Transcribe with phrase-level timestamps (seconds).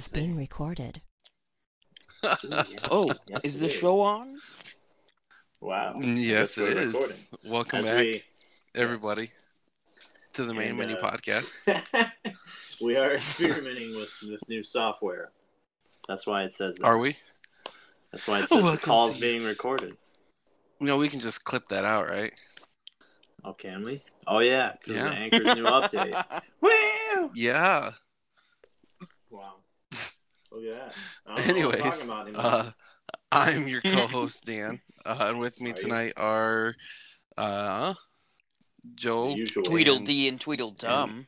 [0.00, 1.02] is being recorded.
[2.90, 3.72] Oh, Yes, is the is.
[3.72, 4.34] show on?
[5.60, 6.00] Wow.
[6.00, 7.28] Yes, it is.
[7.30, 7.38] it.
[7.50, 8.22] Welcome As back, we-
[8.74, 9.30] everybody,
[10.32, 11.82] to the main And, menu uh, podcast.
[12.80, 15.32] we are experimenting with this new software.
[16.08, 16.86] That's why it says that.
[16.86, 17.14] Are we?
[18.10, 19.98] That's why it says the Welcome call's to- being recorded.
[20.80, 22.32] You know, we can just clip that out, right?
[23.44, 24.00] Oh, can we?
[24.26, 24.72] Oh, yeah.
[24.80, 25.08] Because Yeah.
[25.10, 26.40] the Anchor's new update.
[26.62, 27.30] Woo!
[27.34, 27.90] Yeah.
[30.50, 30.58] Wow.
[30.58, 30.96] Look at that.
[31.26, 32.44] I don't know what I'm Anyways, talking about anymore.
[32.44, 32.70] uh,
[33.32, 35.82] I'm your co-host Dan, uh, and with me Are you?
[35.82, 36.74] tonight are
[37.36, 37.94] uh,
[38.94, 39.28] Joe.
[39.28, 39.64] The usual.
[39.64, 41.26] Tweedledee and Tweedledum.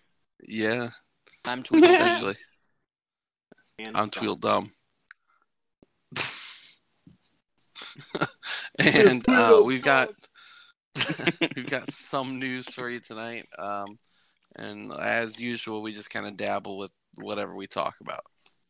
[0.49, 0.89] Yeah,
[1.45, 1.93] I'm Tweedledee.
[1.95, 2.35] essentially,
[3.79, 4.73] And I'm Tweedledum.
[8.79, 10.09] and uh, we've got
[11.57, 13.47] we've got some news for you tonight.
[13.59, 13.99] Um,
[14.57, 18.23] and as usual, we just kind of dabble with whatever we talk about.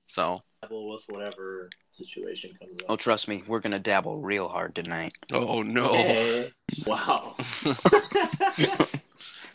[0.07, 2.87] So, Dabble with whatever situation comes up.
[2.89, 5.13] Oh, trust me, we're gonna dabble real hard tonight.
[5.33, 6.51] oh no, Hey.
[6.87, 7.37] Wow.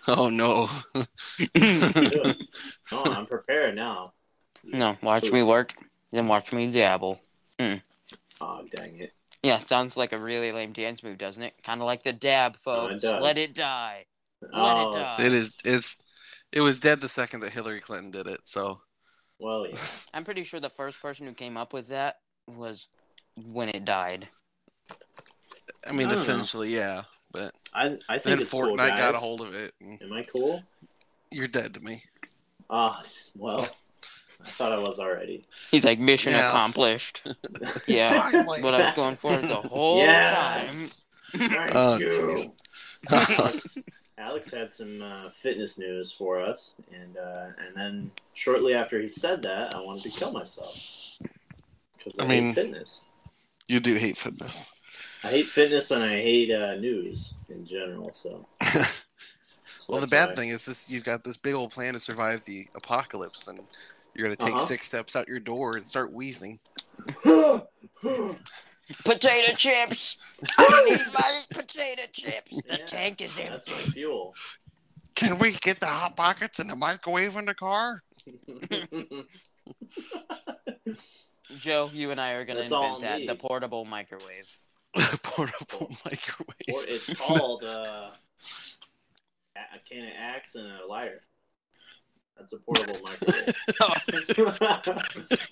[0.08, 0.70] oh no.
[1.54, 2.38] Good.
[2.92, 4.14] Oh, I'm prepared now.
[4.64, 5.74] no, watch me work,
[6.12, 7.20] then watch me dabble.
[7.60, 9.12] Oh, dang it.
[9.44, 11.54] Yeah, sounds like a really lame dance move, doesn't it?
[11.64, 13.02] Kind of like the dab, it folks.
[13.02, 13.24] does.
[13.24, 14.06] Let it die.
[14.54, 15.26] Oh, it die.
[15.26, 15.56] It is.
[15.66, 16.04] It's.
[16.52, 18.40] It was dead the second that Hillary Clinton did it.
[18.46, 18.80] So
[19.40, 19.78] Well, yeah.
[20.14, 22.16] I'm pretty sure the first person who came up with that
[22.48, 22.88] was
[23.46, 24.28] when it died.
[25.88, 26.14] I mean, I don't know.
[26.14, 27.04] essentially, yeah.
[27.32, 29.74] But I, I think then it's Fortnite cool, got a hold of it.
[29.82, 30.64] Am I cool?
[31.32, 32.02] you're dead to me.
[32.70, 33.02] Ah,
[33.36, 33.60] well,
[34.42, 35.46] I thought I was already.
[35.72, 36.50] He's like, mission Yeah.
[36.50, 37.22] accomplished.
[37.88, 38.62] Yeah, Finally.
[38.62, 40.34] what I was going for the whole Yes.
[40.34, 40.90] time.
[41.50, 42.54] Thank Oh, you.
[44.20, 49.08] Alex, had some uh, fitness news for us, and uh, and then shortly after he
[49.08, 51.20] said that, I wanted to kill myself
[51.98, 53.02] because I, I mean- hate fitness.
[53.68, 54.74] you do hate fitness.
[55.24, 58.12] I hate fitness and I hate uh, news in general.
[58.14, 58.98] So, so
[59.90, 62.68] well, the bad thing is this: you've got this big old plan to survive the
[62.76, 63.60] apocalypse, and
[64.16, 64.64] you're gonna take Uh-huh.
[64.66, 66.60] six steps out your door and start wheezing.
[69.04, 70.18] Potato chips.
[70.58, 72.52] I need my potato chips.
[72.68, 73.50] The Yeah, tank is empty.
[73.52, 74.34] That's my fuel.
[75.16, 78.04] Can we get the hot pockets and the microwave in the car?
[81.60, 83.20] Joe, you and I are gonna invent that.
[83.20, 83.28] me.
[83.28, 84.48] The portable microwave.
[85.24, 86.74] Portable microwave.
[86.74, 88.12] or it's called uh,
[89.56, 91.22] a a can of axe and a lighter.
[92.38, 93.54] That's a portable microwave.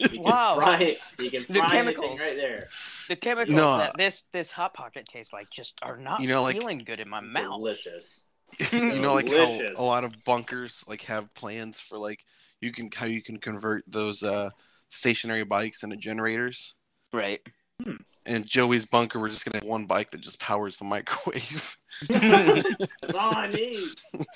[0.12, 0.56] you Wow.
[0.56, 1.00] fry it.
[1.20, 2.20] You can The fry anything chemicals.
[2.20, 2.68] right there.
[3.08, 3.78] The chemicals No.
[3.78, 7.00] that this this hot pocket tastes like just are not You know, like- feeling good
[7.00, 7.60] in my mouth.
[7.60, 8.22] Delicious.
[8.72, 12.24] you know, like how a lot of bunkers like have plans for like
[12.62, 14.50] you can how you can convert those uh
[14.90, 16.76] stationary bikes into generators.
[17.12, 17.42] Right.
[18.28, 21.78] And Joey's bunker, we're just gonna have one bike that just powers the microwave.
[22.10, 23.88] That's all I need.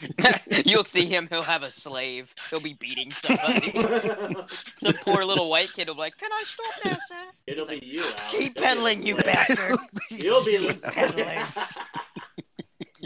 [0.66, 1.28] You'll see him.
[1.30, 2.34] He'll have a slave.
[2.50, 3.72] He'll be beating somebody.
[4.68, 7.16] Some poor little white kid will be like, "Can I stop now, sir?"
[7.48, 8.30] It'll be you, Alex.
[8.32, 9.26] Keep You'll be pedaling, you slave.
[9.34, 9.78] bastard.
[10.12, 11.80] You'll be the Pedaling.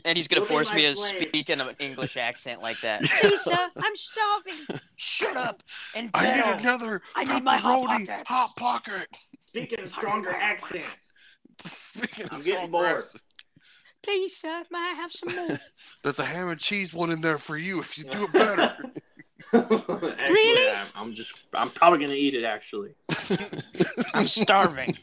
[0.05, 1.27] And he's gonna You'll force my me to slave.
[1.29, 3.01] speak in an English accent like that.
[3.01, 4.79] Lisa, I'm starving.
[4.97, 5.63] Shut up
[5.95, 8.29] and I need another I need my hot pepperoni pockets.
[8.29, 9.07] hot pocket.
[9.53, 10.83] Speaking of stronger accent.
[11.61, 12.95] Speaking of I'm getting strong bored.
[12.95, 13.15] words,
[14.01, 15.47] Please, sir, may I have some more?
[16.03, 18.73] there's a ham and cheese one in there for you if you do it better.
[19.53, 20.75] actually, Really?
[20.75, 21.33] I'm, I'm just.
[21.53, 22.43] I'm probably gonna eat it.
[22.43, 22.95] Actually.
[24.15, 24.95] I'm starving.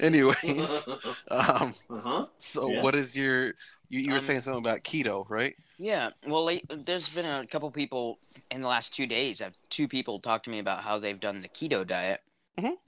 [0.00, 0.88] Anyways,
[1.30, 2.26] um, Uh huh.
[2.38, 2.82] so Yeah.
[2.82, 3.52] what is your?
[3.92, 5.54] You, you were Um, saying something about keto, right?
[5.76, 8.18] Yeah, well, late, there's been a couple people
[8.50, 9.42] in the last two days.
[9.42, 12.22] I've two people talk to me about how they've done the keto diet.
[12.56, 12.78] Mhm.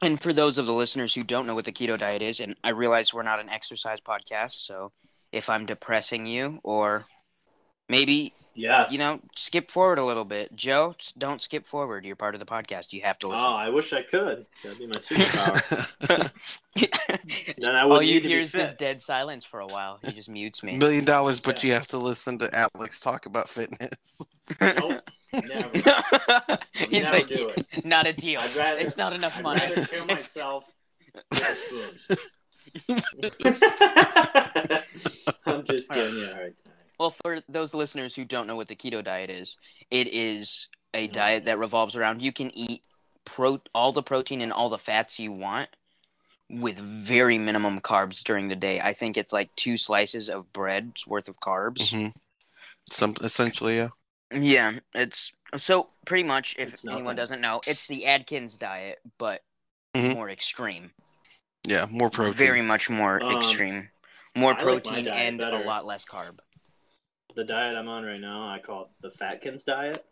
[0.00, 2.54] And for those of the listeners who don't know what the keto diet is, and
[2.62, 4.92] I realize we're not an exercise podcast, so
[5.32, 7.04] if I'm depressing you or
[7.88, 12.04] maybe yeah, you know skip forward a little bit, Joe, don't skip forward.
[12.04, 12.92] You're part of the podcast.
[12.92, 13.44] You have to listen.
[13.46, 13.50] Oh.
[13.54, 14.46] I wish I could.
[14.62, 16.32] That'd be my superpower.
[17.58, 19.98] then I All wouldn't you hear is this dead silence for a while.
[20.04, 20.76] He just mutes me.
[20.76, 21.68] Million dollars, but Yeah.
[21.68, 24.22] you have to listen to Alex talk about fitness.
[24.60, 25.02] Nope.
[25.32, 25.70] Never.
[26.72, 27.84] He's Never like, do it.
[27.84, 28.40] not a deal.
[28.40, 28.80] I'd rather.
[28.80, 29.60] it's not enough I'd money.
[29.60, 30.64] rather kill myself
[31.14, 32.14] with a spoon.
[35.46, 36.72] I'm just giving you a hard time.
[36.98, 39.56] Well, for those listeners who don't know what the keto diet is,
[39.90, 42.82] it is a diet that revolves around you can eat
[43.24, 45.68] pro all the protein and all the fats you want
[46.50, 48.80] with very minimum carbs during the day.
[48.80, 51.90] I think it's like two slices of bread's worth of carbs.
[51.92, 52.08] hmm
[52.90, 53.90] Some essentially, yeah.
[54.32, 56.54] Yeah, it's so pretty much.
[56.58, 59.42] If anyone doesn't know, it's the Atkins diet, but
[59.94, 60.14] Mhm.
[60.14, 60.90] more extreme.
[61.66, 62.36] Yeah, more protein.
[62.36, 63.88] Very much more Um, extreme.
[64.34, 65.56] More I like protein diet and better.
[65.56, 66.38] a lot less carb.
[67.34, 70.04] The diet I'm on right now, I call it the Fatkins diet.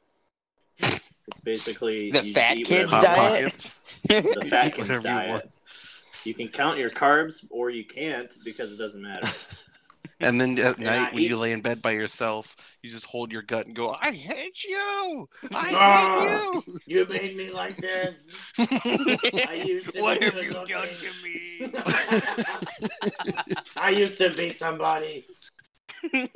[0.78, 3.16] It's basically The you Fat Kids diet?
[3.16, 3.80] pockets.
[4.08, 5.30] The Fatkins Whatever you diet.
[5.30, 5.50] want.
[6.24, 9.26] You can count your carbs or you can't because it doesn't matter.
[10.20, 13.04] And then at And I night when you lay in bed by yourself, you just
[13.04, 15.28] hold your gut and go, "I hate you!
[15.54, 18.50] I ah, hate You You made me like this.
[18.58, 20.74] I used to what be have you looking.
[20.74, 21.70] done to me?
[23.76, 25.26] I used to be somebody.
[25.26, 25.85] Look what you!" you've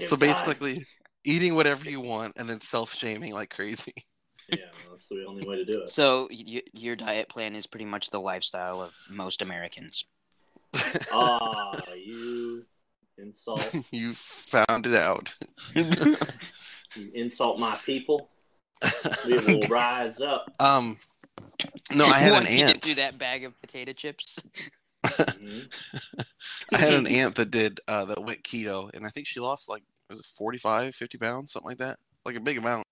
[0.00, 0.18] so done.
[0.18, 0.84] basically,
[1.24, 3.92] eating whatever you want and then self-shaming like crazy.
[4.48, 4.58] Yeah,
[4.92, 5.90] that's the only way to do it.
[5.90, 10.04] So y- your diet plan is pretty much the lifestyle of most Americans.
[11.12, 12.64] Ah, you
[13.18, 13.74] insult.
[13.90, 15.34] you found it out.
[15.74, 18.30] You insult my people.
[19.26, 20.48] We will rise up.
[20.60, 20.96] Um,
[21.92, 22.84] no, I had an Once you aunt.
[22.84, 24.38] through that bag of potato chips.
[25.06, 25.72] Mhm.
[26.72, 29.68] I had an aunt that did uh, that went keto, and I think she lost
[29.68, 32.86] like was it 45, 50 pounds, something like that, like a big amount.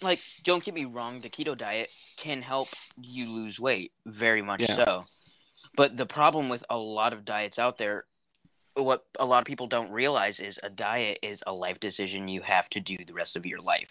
[0.00, 2.68] Like, don't get me wrong, the keto diet can help
[3.00, 4.76] you lose weight, very much Yeah.
[4.76, 5.04] so.
[5.76, 8.04] But the problem with a lot of diets out there,
[8.74, 12.42] what a lot of people don't realize is a diet is a life decision you
[12.42, 13.90] have to do the rest of your life.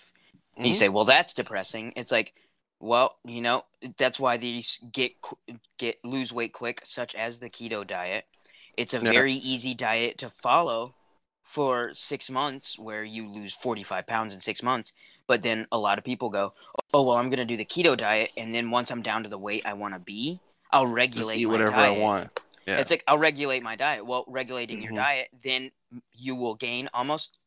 [0.57, 1.93] And you say, well, that's depressing.
[1.95, 2.33] It's like,
[2.81, 3.63] well, you know,
[3.97, 5.11] that's why these get
[5.77, 8.25] get lose weight quick, such as the keto diet.
[8.77, 9.11] It's a Yeah.
[9.11, 10.95] very easy diet to follow
[11.43, 14.93] for six months, where you lose forty five pounds in six months.
[15.27, 16.53] But then a lot of people go,
[16.93, 19.37] oh well, I'm gonna do the keto diet, and then once I'm down to the
[19.37, 20.39] weight I want to be,
[20.71, 21.97] I'll Just regulate eat my whatever diet.
[21.97, 22.29] I want.
[22.67, 22.79] Yeah.
[22.79, 24.05] It's like I'll regulate my diet.
[24.05, 24.97] Well, regulating your Mhm.
[24.97, 25.71] diet, then
[26.13, 27.37] you will gain almost.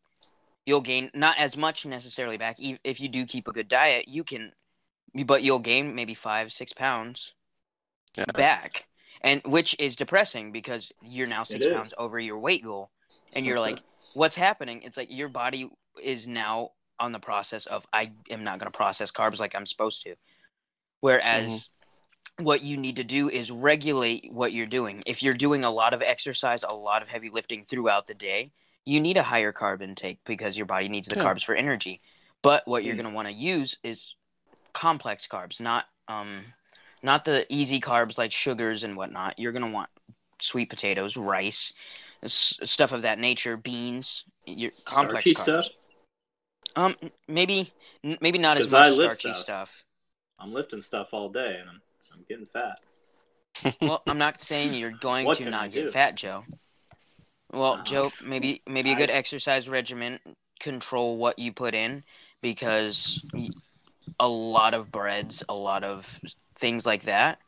[0.66, 2.56] You'll gain not as much necessarily back.
[2.58, 4.52] If you do keep a good diet, you can,
[5.22, 7.32] but you'll gain maybe five, six pounds
[8.16, 8.24] Yeah.
[8.34, 8.86] back,
[9.20, 12.90] and which is depressing because you're now six pounds over your weight goal,
[13.32, 13.80] and you're like,
[14.14, 14.82] what's happening?
[14.82, 15.68] It's like your body
[16.02, 19.66] is now on the process of I am not going to process carbs like I'm
[19.66, 20.14] supposed to.
[21.00, 21.68] Whereas
[22.38, 25.02] what you need to do is regulate what you're doing.
[25.06, 28.52] If you're doing a lot of exercise, a lot of heavy lifting throughout the day,
[28.84, 31.22] you need a higher carb intake because your body needs the Yeah.
[31.22, 32.00] carbs for energy.
[32.42, 32.98] But what you're Mm.
[32.98, 34.14] going to want to use is
[34.74, 36.44] complex carbs, not um
[37.02, 39.38] not the easy carbs like sugars and whatnot.
[39.38, 39.90] You're going to want
[40.40, 41.72] sweet potatoes, rice,
[42.22, 45.64] s- stuff of that nature, beans, your complex Starchy carbs.
[45.64, 45.68] stuff.
[46.76, 46.96] Um,
[47.28, 47.72] maybe,
[48.20, 49.42] maybe not as I much starchy stuff.
[49.42, 49.70] stuff.
[50.40, 51.80] I'm lifting stuff all day and I'm
[52.12, 52.80] I'm getting fat.
[53.82, 56.44] Well, I'm not saying you're going to not get fat, Joe.
[57.52, 60.18] Well, Uh, Joe, maybe maybe a good exercise regimen.
[60.60, 62.02] Control what you put in
[62.40, 63.24] because
[64.20, 66.06] a lot of breads, a lot of
[66.56, 67.38] things like that,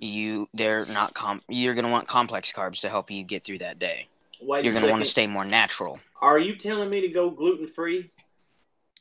[0.00, 1.42] you they're not com.
[1.48, 4.08] You're gonna want complex carbs to help you get through that day.
[4.40, 6.00] Wait You're gonna want to stay more natural.
[6.20, 8.10] Are you telling me to go gluten free?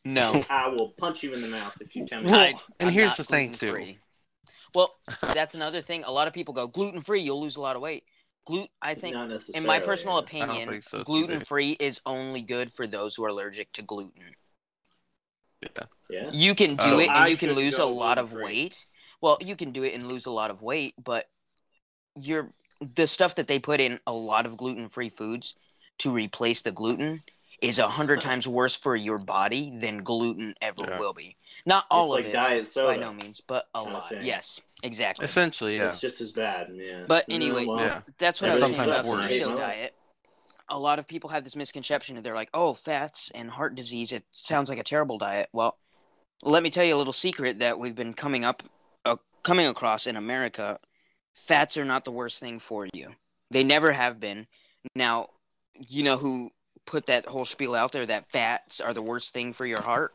[0.06, 2.32] No, I will punch you in the mouth if you tell me.
[2.32, 3.68] Well, I- and I'm here's not the thing, too.
[3.68, 4.00] gluten-free.
[4.76, 4.96] Well,
[5.34, 6.04] that's another thing.
[6.04, 7.22] A lot of people go gluten free.
[7.22, 8.04] You'll lose a lot of weight.
[8.46, 8.70] Gluten.
[8.82, 13.16] I think Not in my personal opinion, so, gluten free is only good for those
[13.16, 14.36] who are allergic to gluten.
[15.62, 15.86] Yeah.
[16.10, 17.00] You can do Oh.
[17.00, 18.46] it I and you can lose a lot of gluten-free.
[18.64, 18.86] weight.
[19.22, 21.30] Well, you can do it and lose a lot of weight, but
[22.16, 22.52] you're
[22.96, 25.56] the stuff that they put in a lot of gluten-free foods
[26.00, 27.22] to replace the gluten
[27.62, 30.98] is a hundred times worse for your body than gluten ever Yeah.
[31.00, 31.36] will be.
[31.66, 32.94] Not all it's of like it diet soda.
[32.94, 34.10] by no means, but a kinda lot.
[34.10, 34.24] thing.
[34.26, 35.26] Yes, exactly.
[35.26, 35.90] Essentially, yeah.
[35.90, 36.70] It's just as bad.
[36.74, 37.04] Yeah.
[37.06, 38.02] But No, anyway, well, Yeah.
[38.18, 39.32] That's what And I was saying sometimes about the worse.
[39.34, 39.94] keto diet.
[40.70, 42.22] A lot of people have this misconception.
[42.22, 44.14] They're like, "Oh, fats and heart disease.
[44.14, 45.78] It sounds like a terrible diet." Well,
[46.44, 48.64] let me tell you a little secret that we've been coming up,
[49.06, 50.80] uh, coming across in America.
[51.46, 53.10] Fats are not the worst thing for you.
[53.52, 54.48] They never have been.
[54.96, 55.30] Now,
[55.76, 56.52] you know who
[56.86, 60.14] put that whole spiel out there that fats are the worst thing for your heart?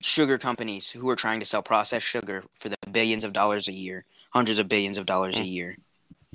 [0.00, 3.72] Sugar companies who are trying to sell processed sugar for the billions of dollars a
[3.72, 5.50] year, hundreds of billions of dollars a Mm.
[5.50, 5.76] year,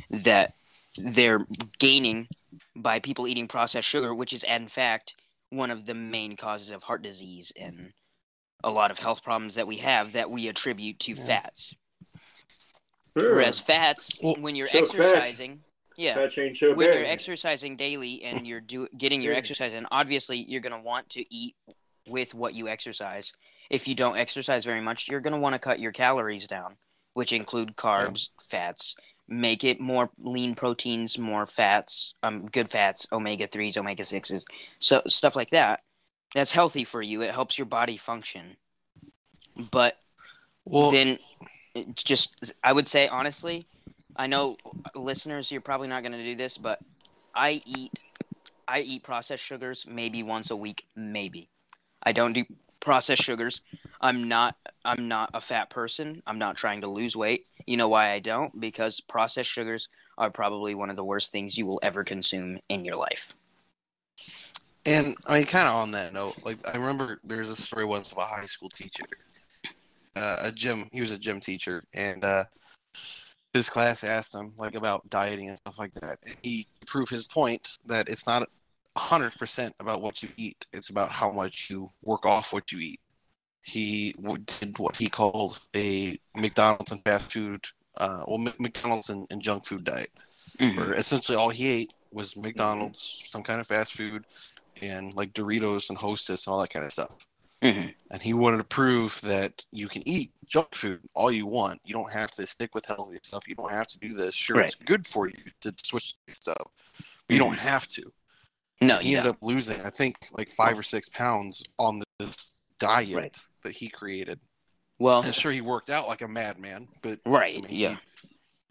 [0.09, 0.53] that
[0.97, 1.45] they're
[1.79, 2.27] gaining
[2.75, 5.15] by people eating processed sugar, which is in fact
[5.49, 7.93] one of the main causes of heart disease and
[8.63, 11.25] a lot of health problems that we have that we attribute to Yeah.
[11.25, 11.73] fats.
[13.17, 13.35] sure.
[13.35, 15.63] Whereas fats, Well, when you're so fat- exercising,
[15.97, 16.85] yeah, Fat change when bad.
[16.95, 19.39] you're exercising daily and you're do getting your Yeah.
[19.39, 21.55] exercise and obviously you're gonna want to eat
[22.07, 23.31] with what you exercise.
[23.69, 26.75] If you don't exercise very much, you're gonna want to cut your calories down,
[27.13, 28.95] which include carbs, fats.
[29.27, 34.43] Make it more lean proteins, more fats, um, good fats, omega threes, omega sixes,
[34.79, 35.81] so stuff like that.
[36.33, 37.21] That's healthy for you.
[37.21, 38.57] It helps your body function.
[39.71, 39.97] But
[40.65, 41.19] Well, then
[41.95, 43.67] just I would say honestly,
[44.15, 46.79] I know uh, listeners you're probably not going to do this, but
[47.35, 47.91] I eat
[48.67, 51.49] I eat processed sugars maybe once a week, maybe.
[52.03, 52.45] I don't do
[52.79, 53.61] processed sugars.
[54.01, 56.21] I'm not I'm not a fat person.
[56.27, 57.47] I'm not trying to lose weight.
[57.65, 58.59] You know why I don't?
[58.59, 59.87] Because processed sugars
[60.17, 63.33] are probably one of the worst things you will ever consume in your life.
[64.85, 67.85] And I mean, kind of on that note, like I remember there was a story
[67.85, 69.05] once of a high school teacher,
[70.15, 70.87] uh, a gym.
[70.91, 72.45] He was a gym teacher, and uh,
[73.53, 76.17] his class asked him like about dieting and stuff like that.
[76.25, 78.47] And he proved his point that it's not
[78.97, 82.79] hundred percent about what you eat; it's about how much you work off what you
[82.79, 82.99] eat.
[83.63, 84.15] He
[84.59, 87.65] did what he called a McDonald's and fast food,
[87.97, 90.09] uh, well, M- McDonald's and, and junk food diet
[90.59, 90.77] Mhm.
[90.77, 94.23] where essentially all he ate was McDonald's, some kind of fast food,
[94.89, 97.25] and like Doritos and Hostess and all that kind of stuff.
[97.61, 97.93] Mhm.
[98.11, 101.79] And he wanted to prove that you can eat junk food all you want.
[101.85, 103.47] You don't have to stick with healthy stuff.
[103.47, 104.35] You don't have to do this.
[104.35, 108.03] Sure, it's good for you to switch to stuff, but you don't have to.
[108.81, 109.41] No, he you ended don't.
[109.43, 113.37] up losing, I think, like five or six pounds on this diet Right.
[113.63, 114.39] that he created.
[114.99, 117.97] Well, And sure, he worked out like a madman, but right, I mean, yeah.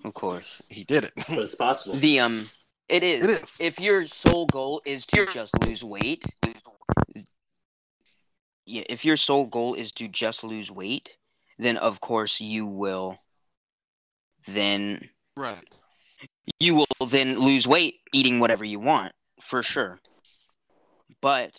[0.04, 0.45] Of course.
[0.69, 1.12] he, he did it.
[1.16, 1.95] But it's possible.
[1.97, 2.47] The um
[2.88, 3.24] it is.
[3.24, 3.60] It is.
[3.60, 6.24] If your sole goal is to just lose weight,
[8.66, 11.16] yeah, if your sole goal is to just lose weight,
[11.58, 13.18] then of course you will
[14.46, 15.80] then right.
[16.58, 19.12] you will then lose weight eating whatever you want
[19.42, 20.00] for sure.
[21.20, 21.52] But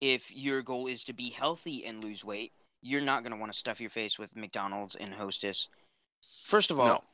[0.00, 3.52] if your goal is to be healthy and lose weight, you're not going to want
[3.52, 5.68] to stuff your face with McDonald's and Hostess.
[6.44, 7.04] First of all, No.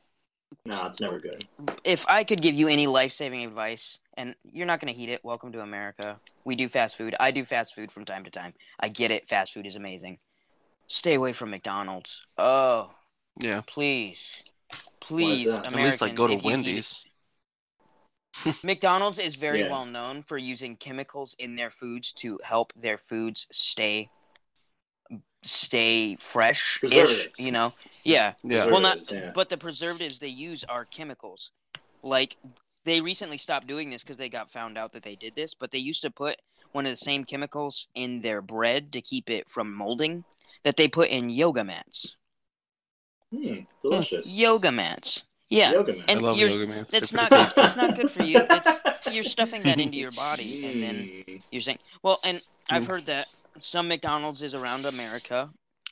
[0.63, 1.47] No, it's never good.
[1.83, 5.09] if I could give you any life saving advice, and you're not going to heed
[5.09, 6.19] it, welcome to America.
[6.45, 7.15] We do fast food.
[7.19, 8.53] I do fast food from time to time.
[8.79, 9.27] I get it.
[9.27, 10.17] Fast food is amazing.
[10.87, 12.25] Stay away from McDonald's.
[12.37, 12.91] Oh,
[13.39, 13.61] Yeah.
[13.67, 14.17] please.
[15.01, 15.67] Please, that?
[15.67, 17.09] At least like go to Americans, if you heed it- Wendy's.
[18.63, 19.69] McDonald's is very Yeah.
[19.71, 24.09] well known for using chemicals in their foods to help their foods stay
[25.45, 27.73] stay fresh ish, you know.
[28.03, 28.33] Yeah.
[28.43, 28.65] Yeah.
[28.67, 29.31] Well not yeah.
[29.33, 31.51] but the preservatives they use are chemicals.
[32.03, 32.37] Like
[32.83, 35.71] they recently stopped doing this cuz they got found out that they did this, but
[35.71, 36.37] they used to put
[36.71, 40.23] one of the same chemicals in their bread to keep it from molding
[40.63, 42.15] that they put in yoga mats.
[43.31, 44.31] Hmm, delicious.
[44.31, 45.23] Yoga mats.
[45.49, 45.71] Yeah.
[45.71, 46.03] Yoga man.
[46.07, 46.85] I And love you're- yoga, man.
[46.91, 47.61] It's not good, tasty.
[47.61, 48.39] it's not good for you.
[48.49, 51.39] It's, you're stuffing that into your body and then.
[51.51, 53.27] You're saying, well, and I've heard that
[53.59, 55.49] some McDonald's is around America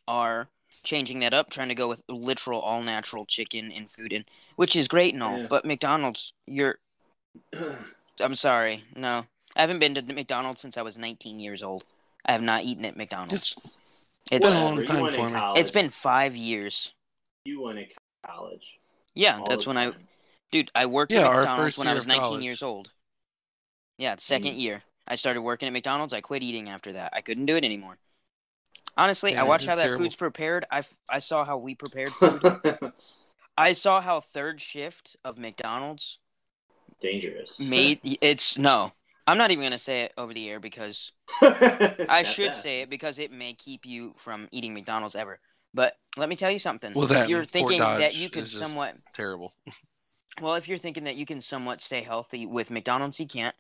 [0.08, 0.48] are
[0.84, 4.76] changing that up, trying to go with literal all natural chicken and food, and which
[4.76, 5.40] is great and all.
[5.40, 5.48] Yeah.
[5.50, 6.80] But McDonald's, you're,
[8.20, 11.86] I'm sorry, no, I haven't been to McDonald's since I was 19 years old.
[12.26, 13.34] I have not eaten at McDonald's.
[13.34, 13.56] It's
[14.32, 15.40] It's Well, Whatever, long time for me.
[15.40, 15.62] college.
[15.62, 16.92] it's been five years.
[17.46, 17.86] You went to
[18.26, 18.80] college.
[19.16, 19.92] Yeah, all that's the when I,
[20.52, 22.44] dude, I worked Yeah, at our McDonald's first when I was 19 college.
[22.44, 22.90] years old.
[23.98, 24.60] Yeah, second Mm.
[24.60, 24.84] year.
[25.08, 26.14] I started working at McDonald's.
[26.14, 27.14] I quit eating after that.
[27.14, 27.98] I couldn't do it anymore.
[28.96, 30.06] Honestly, I watched how that terrible.
[30.06, 30.66] food's prepared.
[30.72, 32.42] I, I saw how we prepared food.
[33.58, 36.18] I saw how third shift of McDonald's
[37.00, 37.60] Dangerous.
[37.60, 38.92] made it's no.
[39.26, 43.20] I'm not even gonna say it over the air because I should say it because
[43.20, 45.40] it may keep you from eating McDonald's ever.
[45.74, 46.94] But let me tell you something.
[46.94, 49.54] Well, if that you're and Fort thinking that you could somewhat terrible.
[50.42, 53.56] well, if you're thinking that you can somewhat stay healthy with McDonald's, you can't.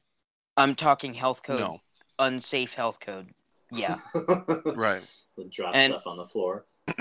[0.57, 1.79] I'm talking health code, No.
[2.19, 3.29] unsafe health code.
[3.71, 3.97] Yeah.
[4.65, 5.01] Right.
[5.49, 6.65] Drop And- stuff on the floor.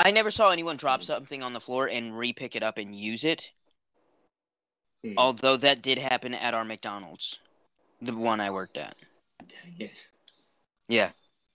[0.00, 1.04] I never saw anyone drop Mm.
[1.06, 3.50] something on the floor and re-pick it up and use it.
[5.04, 5.14] Hmm.
[5.16, 7.36] Although that did happen at our McDonald's,
[8.02, 8.96] the one I worked at.
[9.46, 10.06] Dang it.
[10.88, 11.10] Yeah,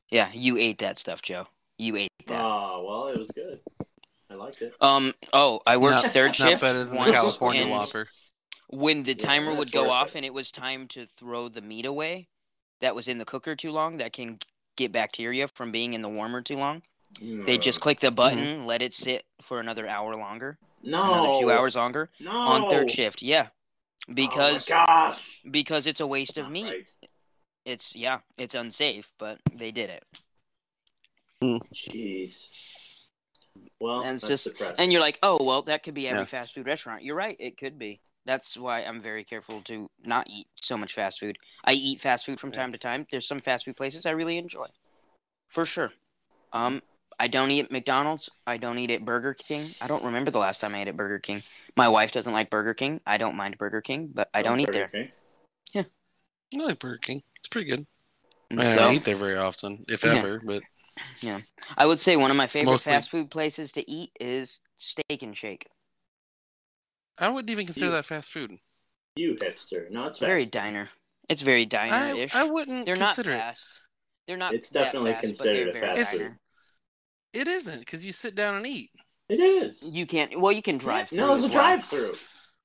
[0.10, 1.48] yeah, you ate that stuff, Joe.
[1.77, 2.39] You ate that.
[2.41, 3.60] Oh well, it was good.
[4.29, 4.74] I liked it.
[4.82, 5.13] um.
[5.34, 8.08] Oh, I worked Not- third Not better than once, the California and Whopper.
[8.74, 10.15] When the Yeah, timer that's would go off it.
[10.15, 12.27] and it was time to throw the meat away,
[12.82, 13.98] that was in the cooker too long.
[13.98, 14.39] That can
[14.75, 16.82] get bacteria from being in the warmer too long.
[17.22, 18.15] They just click the mm-hmm.
[18.15, 22.70] button, let it sit for another hour longer, no another few hours longer no on
[22.70, 23.22] third shift.
[23.22, 23.48] Yeah,
[24.12, 26.65] because oh my gosh because it's a waste of meat.
[26.65, 26.89] right.
[27.65, 30.03] It's yeah, it's unsafe, but they did it.
[31.42, 31.58] Hmm.
[31.74, 33.12] Jeez.
[33.80, 34.84] Well, And it's that's just- depressing.
[34.84, 36.32] And you're like, oh well, that could be every Yes.
[36.32, 37.03] fast food restaurant.
[37.03, 38.01] You're right, it could be.
[38.25, 41.38] That's why I'm very careful to not eat so much fast food.
[41.65, 42.60] I eat fast food from Yeah.
[42.62, 43.06] time to time.
[43.12, 44.68] There's some fast food places I really enjoy,
[45.50, 45.92] for sure.
[46.53, 46.82] Um,
[47.20, 48.30] I don't eat at McDonald's.
[48.48, 49.75] I don't eat at Burger King.
[49.82, 51.44] I don't remember the last time I ate at Burger King.
[51.75, 53.01] My wife doesn't like Burger King.
[53.06, 54.86] I don't mind Burger King, but I don't eat there.
[54.86, 55.12] Okay.
[55.75, 55.86] I
[56.58, 57.24] like Burger King.
[57.39, 57.88] It's pretty good.
[58.51, 60.20] And I don't eat there very often, if Yeah.
[60.20, 60.39] ever.
[60.44, 60.62] But
[61.22, 61.42] yeah,
[61.77, 65.24] I would say one of my favorite mostly- fast food places to eat is Steak
[65.24, 65.68] and Shake.
[67.17, 68.58] I wouldn't even consider You- that fast food.
[69.15, 69.89] You hipster.
[69.91, 70.27] No, it's fast.
[70.27, 70.89] Very diner.
[71.29, 72.34] It's very diner-ish.
[72.36, 73.38] I wouldn't they're not consider it.
[73.39, 73.65] fast.
[74.27, 74.53] They're not.
[74.53, 76.24] It's definitely fast, considered a very fast food.
[76.27, 76.39] diner.
[77.34, 78.89] It isn't because you sit down and eat.
[79.29, 79.82] It is.
[79.84, 80.39] You can't.
[80.39, 81.10] Well, you can drive.
[81.10, 81.17] Through.
[81.20, 81.53] No, it's a well.
[81.53, 82.15] drive-through.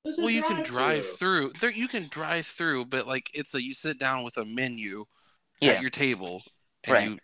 [0.05, 0.65] There's Well, you can drive
[1.03, 1.51] drive-through.
[1.51, 1.61] through.
[1.61, 5.05] There, you can drive through, but like it's a you sit down with a menu
[5.61, 5.73] Yeah.
[5.73, 6.43] at your table
[6.85, 7.05] and Right.
[7.11, 7.19] you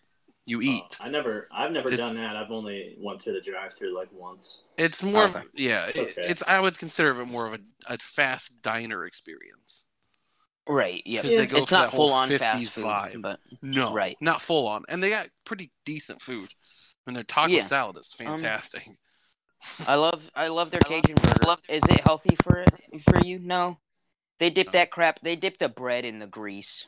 [0.47, 0.99] you Oh, eat.
[1.01, 2.37] I never, I've never It's- done that.
[2.37, 4.65] I've only went through the drive-through like once.
[4.77, 5.39] It's more Okay.
[5.41, 5.87] of yeah.
[5.87, 9.87] it- It's I would consider it more of a, a fast diner experience
[10.67, 11.03] Right.
[11.07, 11.23] Yeah.
[11.23, 13.23] because they go It's for not that whole full on fast fifties food, vibe.
[13.23, 14.17] but No, Right.
[14.21, 16.53] not full on, and they got pretty decent food.
[17.07, 17.61] And their taco Yeah.
[17.63, 18.83] salad is Um, fantastic.
[19.87, 21.57] I love I love their Cajun burger.
[21.69, 22.65] Is it healthy for
[23.09, 23.39] for you?
[23.39, 23.79] No.
[24.39, 24.73] They dip No.
[24.73, 25.21] that crap.
[25.23, 26.87] They dip the bread in the grease.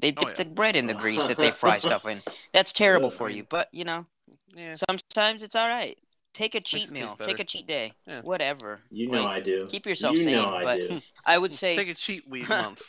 [0.00, 0.34] They Oh, dip yeah.
[0.34, 2.20] the bread in the grease that they fry stuff in.
[2.52, 3.44] That's terrible for I you.
[3.48, 4.06] But you know,
[4.54, 5.98] yeah, sometimes it's all right.
[6.34, 7.08] Take a cheat it meal.
[7.08, 7.92] Take a cheat day.
[8.06, 8.20] Yeah.
[8.22, 8.80] Whatever.
[8.90, 9.66] You know Like, I do.
[9.66, 11.00] keep yourself you sane, know I but- do.
[11.26, 12.82] I would say take a cheat week month.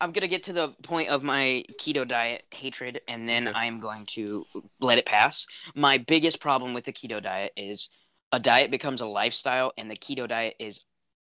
[0.00, 3.58] I'm gonna get to the point of my keto diet hatred, and then Okay.
[3.58, 4.44] I am going to
[4.80, 5.46] let it pass.
[5.74, 7.88] My biggest problem with the keto diet is
[8.32, 10.80] a diet becomes a lifestyle, and the keto diet is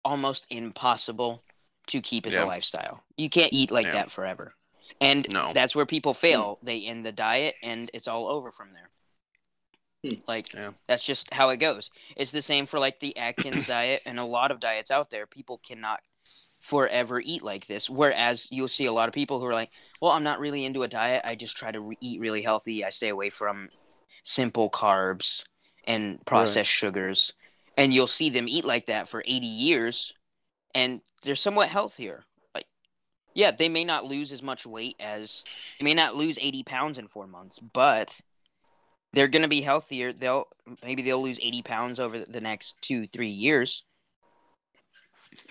[0.03, 1.43] almost impossible
[1.89, 2.45] to keep as Yeah.
[2.45, 3.03] a lifestyle.
[3.17, 3.93] You can't eat like Yeah.
[3.93, 4.55] that forever,
[5.01, 5.53] and No.
[5.53, 6.57] that's where people fail.
[6.63, 8.89] They end the diet, and it's all over from there.
[10.03, 10.19] Hmm.
[10.27, 10.71] Like Yeah.
[10.87, 11.89] that's just how it goes.
[12.15, 15.27] It's the same for like the Atkins diet and a lot of diets out there.
[15.27, 16.01] People cannot
[16.61, 17.89] forever eat like this.
[17.89, 20.83] Whereas you'll see a lot of people who are like, "Well, I'm not really into
[20.83, 21.21] a diet.
[21.25, 22.85] I just try to re- eat really healthy.
[22.85, 23.69] I stay away from
[24.23, 25.43] simple carbs
[25.85, 27.33] and processed sugars."
[27.77, 30.13] And you'll see them eat like that for 80 years,
[30.75, 32.23] and they're somewhat healthier.
[32.53, 32.67] Like,
[33.33, 35.43] yeah, they may not lose as much weight as
[35.79, 38.09] they may not lose 80 pounds in four months, but
[39.13, 40.13] they're going to be healthier.
[40.13, 40.47] They'll
[40.83, 43.83] maybe they'll lose 80 pounds over the next two, three years.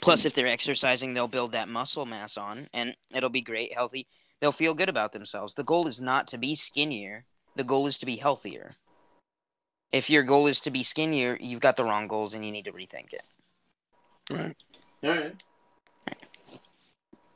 [0.00, 4.06] Plus, if they're exercising, they'll build that muscle mass on, and it'll be great, healthy.
[4.40, 5.54] They'll feel good about themselves.
[5.54, 7.24] The goal is not to be skinnier.
[7.56, 8.76] The goal is to be healthier.
[9.90, 12.66] If your goal is to be skinnier, you've got the wrong goals, and you need
[12.66, 13.22] to rethink it.
[14.30, 14.56] Right.
[15.04, 15.42] All right.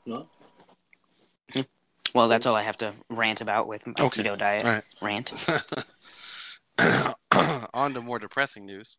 [0.06, 0.28] Well,
[2.14, 4.22] Well, that's all I have to rant about with my Okay.
[4.22, 4.84] keto diet All right.
[5.00, 5.32] rant.
[7.74, 8.96] On to more depressing news.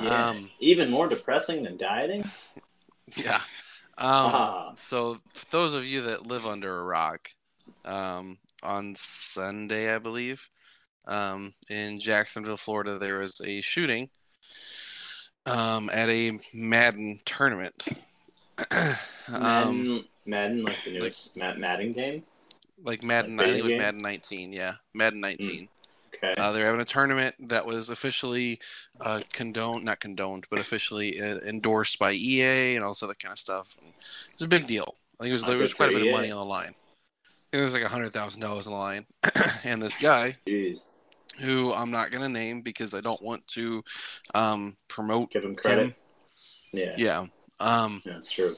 [0.00, 0.30] yeah.
[0.30, 2.24] Um, Even more depressing than dieting.
[3.16, 3.40] Yeah.
[3.96, 4.72] Um, Ah.
[4.76, 7.30] so, for those of you that live under a rock,
[7.86, 10.46] um, on Sunday, I believe,
[11.06, 14.10] um, in Jacksonville, Florida, there was a shooting
[15.48, 17.88] um, at a Madden tournament.
[19.32, 22.22] um, Madden, Madden, like the newest Mad- Madden game.
[22.82, 23.80] like Madden, like I think it was game?
[23.80, 24.52] Madden 19.
[24.52, 25.68] Yeah, Madden 19.
[26.14, 26.34] Okay.
[26.36, 28.58] Uh, they're having a tournament that was officially
[29.00, 33.32] uh, condoned, not condoned, but officially uh, endorsed by EA and all this other kind
[33.32, 33.76] of stuff.
[33.80, 33.92] And
[34.32, 34.94] it's a big deal.
[35.20, 36.74] I think it was, there was quite a bit of money on the line.
[36.74, 39.06] I think there was like a hundred thousand dollars on the line,
[39.64, 40.86] and this guy Jeez.
[41.40, 43.82] Who I'm not gonna name because I don't want to
[44.34, 45.86] um, promote Give him credit.
[45.86, 45.94] him.
[46.72, 46.94] Yeah.
[46.98, 47.24] Yeah,
[47.60, 48.54] um, That's true.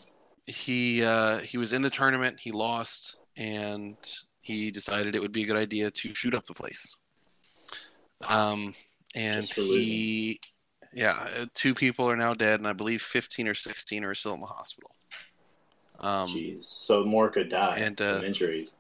[0.47, 2.41] he uh, he was in the tournament.
[2.41, 3.97] He lost, and
[4.41, 6.97] he decided it would be a good idea to shoot up the place.
[8.27, 8.75] Um,
[9.15, 10.41] and he,
[10.93, 14.35] yeah, uh, two people are now dead, and I believe fifteen or sixteen are still
[14.35, 14.91] in the hospital.
[16.01, 16.65] Um, Jeez.
[16.65, 18.73] So more could die and, uh, from injuries.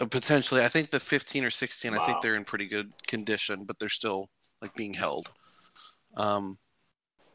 [0.00, 3.64] Uh, potentially, I think the fifteen or sixteen, I think they're in pretty good condition,
[3.64, 4.30] but they're still
[4.62, 5.30] like being held.
[6.16, 6.58] Um,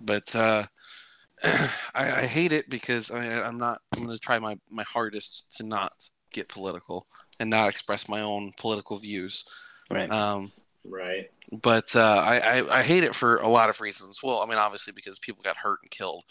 [0.01, 0.63] but uh,
[1.43, 3.79] I, I hate it because I mean, I'm not.
[3.93, 5.93] I'm going to try my my hardest to not
[6.31, 7.07] get political
[7.39, 9.45] and not express my own political views.
[9.89, 10.11] Right.
[10.11, 10.51] Um,
[10.85, 11.29] Right.
[11.61, 14.21] but uh, I, I I hate it for a lot of reasons.
[14.23, 16.23] Well, I mean, obviously because people got hurt and killed,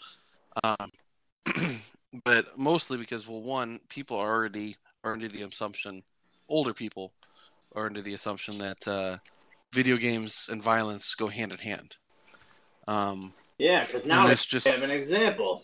[0.63, 0.91] um,
[2.25, 6.03] but mostly because well, one, people are already are under the assumption,
[6.49, 7.13] older people
[7.75, 9.17] are under the assumption that uh,
[9.73, 11.95] video games and violence go hand in hand.
[12.87, 15.63] Um, Yeah, because now this just have an example.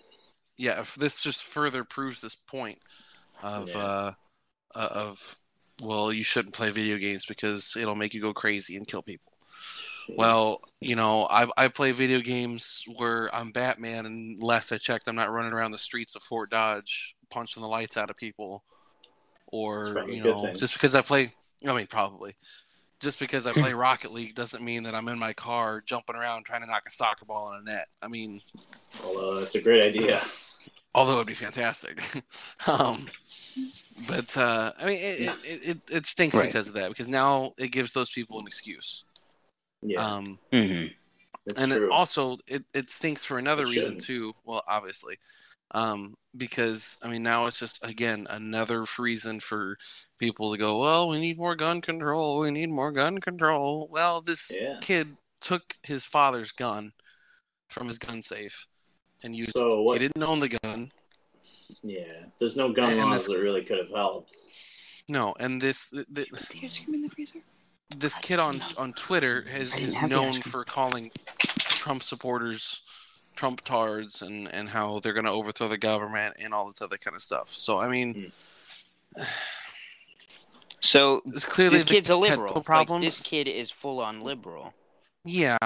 [0.57, 2.77] yeah, if this just further proves this point
[3.41, 3.77] of Yeah.
[3.77, 4.13] uh,
[4.75, 5.39] uh, of
[5.83, 9.33] well, you shouldn't play video games because it'll make you go crazy and kill people.
[10.17, 15.07] Well, you know, I I play video games where I'm Batman, and last I checked,
[15.07, 18.63] I'm not running around the streets of Fort Dodge punching the lights out of people,
[19.47, 21.33] or you know, just because I play.
[21.67, 22.35] I mean, probably.
[23.01, 26.45] Just because I play Rocket League doesn't mean that I'm in my car jumping around
[26.45, 27.87] trying to knock a soccer ball in a net.
[28.01, 28.41] I mean,
[29.03, 30.21] Although it's a great idea.
[30.95, 32.01] although it'd be fantastic.
[32.67, 33.05] um,
[34.07, 36.47] but uh, I mean, it it, it, it stinks Right.
[36.47, 36.89] because of that.
[36.89, 39.05] Because now it gives those people an excuse.
[39.81, 40.85] Yeah, Um, hmm
[41.57, 41.85] and true.
[41.87, 44.03] it also it, it stinks for another It reason shouldn't.
[44.03, 44.33] too.
[44.45, 45.17] Well, obviously,
[45.75, 49.77] um, because I mean now it's just again another reason for
[50.17, 50.79] people to go.
[50.79, 52.39] Well, we need more gun control.
[52.39, 53.87] We need more gun control.
[53.91, 54.77] Well, this Yeah.
[54.81, 56.91] kid took his father's gun
[57.67, 58.67] from his gun safe
[59.23, 59.51] and used.
[59.51, 59.83] So it.
[59.83, 60.91] what- He didn't own the gun.
[61.83, 64.33] yeah, there's no gun And laws this- that really could have helped.
[65.09, 66.27] No, and this th- th-
[66.87, 67.39] in the freezer?
[67.97, 71.11] this kid on on Twitter has is known for calling
[71.59, 72.81] Trump supporters
[73.35, 76.97] Trump tards and and how they're going to overthrow the government and all this other
[76.97, 77.49] kind of stuff.
[77.49, 78.31] So I mean,
[80.81, 82.47] So it's clearly this kid's a liberal.
[82.55, 84.71] no Like, this kid is full on liberal.
[85.23, 85.57] yeah,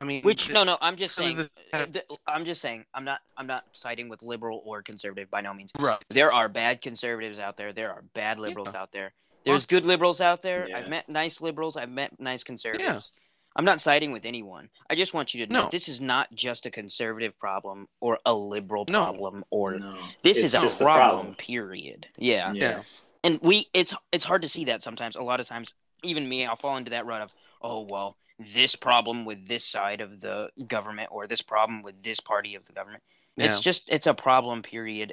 [0.00, 1.36] I mean, Which th- no, no, I'm just saying.
[1.36, 1.86] the- uh,
[2.28, 2.84] I'm just saying.
[2.94, 3.20] I'm not.
[3.36, 5.72] I'm not siding with liberal or conservative by no means.
[5.78, 5.98] right.
[6.08, 7.72] There are bad conservatives out there.
[7.72, 9.12] There are bad liberals out there.
[9.44, 9.66] There's Lots.
[9.66, 10.68] good liberals out there.
[10.68, 10.78] Yeah.
[10.78, 11.76] I've met nice liberals.
[11.76, 13.10] I've met nice conservatives.
[13.56, 14.68] I'm not siding with anyone.
[14.88, 15.68] I just want you to know No.
[15.70, 19.04] this is not just a conservative problem or a liberal No.
[19.06, 22.06] problem or No, this it's is a just problem, Period.
[22.16, 22.52] Yeah.
[22.52, 22.82] Yeah.
[23.24, 25.16] and we it's it's hard to see that sometimes.
[25.16, 28.76] A lot of times, even me, I'll fall into that rut of oh well, this
[28.76, 32.72] problem with this side of the government or this problem with this party of the
[32.72, 33.02] government.
[33.36, 33.50] Yeah.
[33.52, 34.62] It's just it's a problem.
[34.62, 35.12] Period.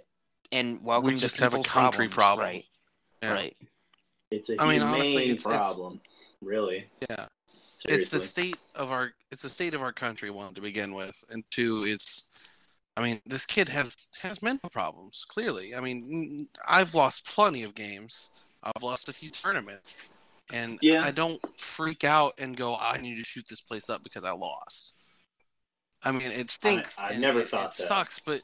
[0.52, 2.14] And welcome We to just have a country problems.
[2.14, 2.46] problem.
[2.48, 2.66] Right.
[3.24, 3.34] Yeah.
[3.34, 3.58] Right.
[4.32, 6.00] It's a I mean, honestly, it's- it's- problem.
[6.42, 6.86] Really.
[7.10, 7.26] Yeah.
[7.78, 8.02] Seriously.
[8.02, 11.16] it's the state of our it's the state of our country one to begin with
[11.30, 12.32] and two it's
[12.98, 17.76] i mean this kid has has mental problems clearly i mean I've lost plenty of
[17.76, 18.32] games
[18.64, 20.02] i've lost a few tournaments
[20.52, 21.04] and Yeah.
[21.04, 24.32] i don't freak out and go i need to shoot this place up because i
[24.32, 24.96] lost
[26.04, 27.84] i mean it stinks I and never it, thought it that.
[27.84, 28.42] sucks but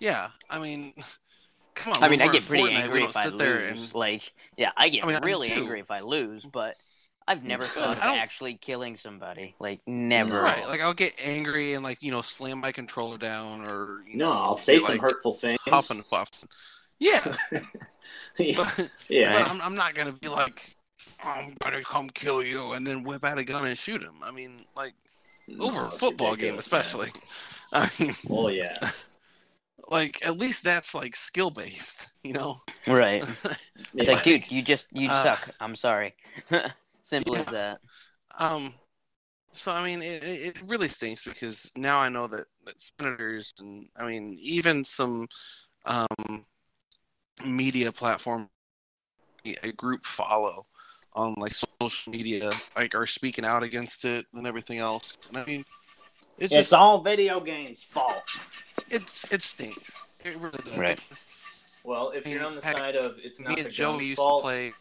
[0.00, 0.94] yeah i mean
[1.74, 3.82] come on I mean, I get pretty Fortnite, angry don't if I sit there lose.
[3.82, 4.22] and Like,
[4.56, 6.76] yeah, I get I mean, really angry if I lose, but
[7.26, 9.54] I've never I thought of actually killing somebody.
[9.58, 10.40] Like, never.
[10.42, 14.16] right like i'll get angry and like you know slam my controller down or you
[14.18, 15.58] no, know, I'll say some like, hurtful things.
[15.66, 16.48] huffing and puffing.
[16.98, 17.34] Yeah,
[18.38, 18.54] yeah.
[18.56, 19.32] but, yeah.
[19.32, 20.76] but I'm, I'm not gonna be like,
[21.22, 24.14] I'm gonna come kill you and then whip out a gun and shoot him.
[24.22, 24.94] I mean, like
[25.48, 26.80] No, over a football game, ridiculous, man.
[26.80, 27.10] especially.
[27.72, 28.78] I mean, Well, yeah.
[29.88, 32.60] like at least that's like skill based, you know.
[32.86, 33.22] Right.
[33.96, 35.50] It's like, dude, you just you Uh, suck.
[35.60, 36.14] I'm sorry.
[37.04, 37.78] Simple as that.
[38.38, 38.74] um,
[39.52, 43.52] so I mean, it, it it really stinks because now I know that, that senators
[43.60, 45.28] and I mean even some
[45.84, 46.44] um
[47.44, 48.48] media platform
[49.62, 50.66] a group follow
[51.12, 55.16] on like social media like are speaking out against it and everything else.
[55.28, 55.64] And I mean,
[56.38, 58.22] it's It's just all video games' fault.
[58.90, 60.08] it's it stinks.
[60.24, 60.76] It really does.
[60.76, 60.96] Right.
[60.96, 61.26] because
[61.84, 64.06] Well, if I you're on the heck, side of it's not Me the and Joey
[64.06, 64.72] used fault, to play.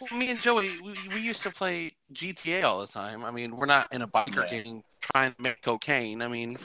[0.00, 3.24] Well, me and Joey, we, we used to play GTA all the time.
[3.24, 4.62] I mean, we're not in a biker Yeah.
[4.62, 6.22] gang trying to make cocaine.
[6.22, 6.56] I mean,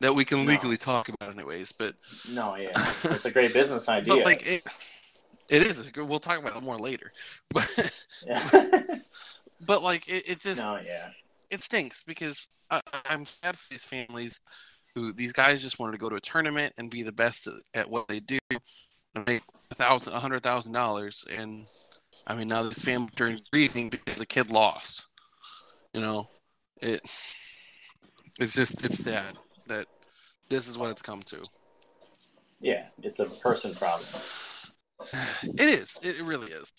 [0.00, 0.44] that we can No.
[0.52, 1.72] legally talk about anyways.
[1.72, 1.94] But
[2.32, 4.14] No, yeah, it's a great business idea.
[4.16, 4.62] but like it,
[5.48, 5.90] it is.
[5.96, 7.12] We'll talk about it more later.
[7.52, 7.92] But
[8.26, 8.84] yeah.
[9.66, 11.08] but like it, it just no, yeah,
[11.50, 14.40] it stinks because I, I'm sad for these families
[14.94, 17.54] who these guys just wanted to go to a tournament and be the best at,
[17.74, 21.24] at what they do and make a thousand, a hundred thousand dollars.
[21.38, 21.66] And
[22.26, 25.08] I mean, now this family are grieving because the kid lost.
[25.94, 26.28] You know,
[26.80, 27.00] it
[28.38, 29.86] it's just it's sad that
[30.48, 31.44] this is what it's come to.
[32.60, 32.86] yeah.
[33.02, 34.08] It's a person problem.
[35.42, 35.98] It is.
[36.02, 36.70] It really is.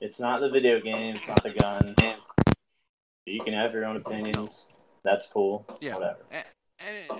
[0.00, 1.16] It's not the video game.
[1.16, 1.94] It's not the gun.
[3.26, 4.66] You can have your own opinions.
[5.02, 5.66] That's cool.
[5.80, 5.94] Yeah.
[5.94, 6.18] Whatever.
[6.30, 6.44] And
[6.80, 7.10] it,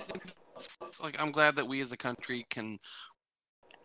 [0.57, 2.79] it's, it's like I'm glad that we as a country can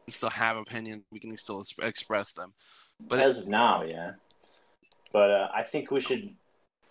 [0.09, 1.03] still have opinions.
[1.11, 2.53] We can still express them.
[2.99, 4.13] But As of now, yeah.
[5.11, 6.33] But uh, I think we should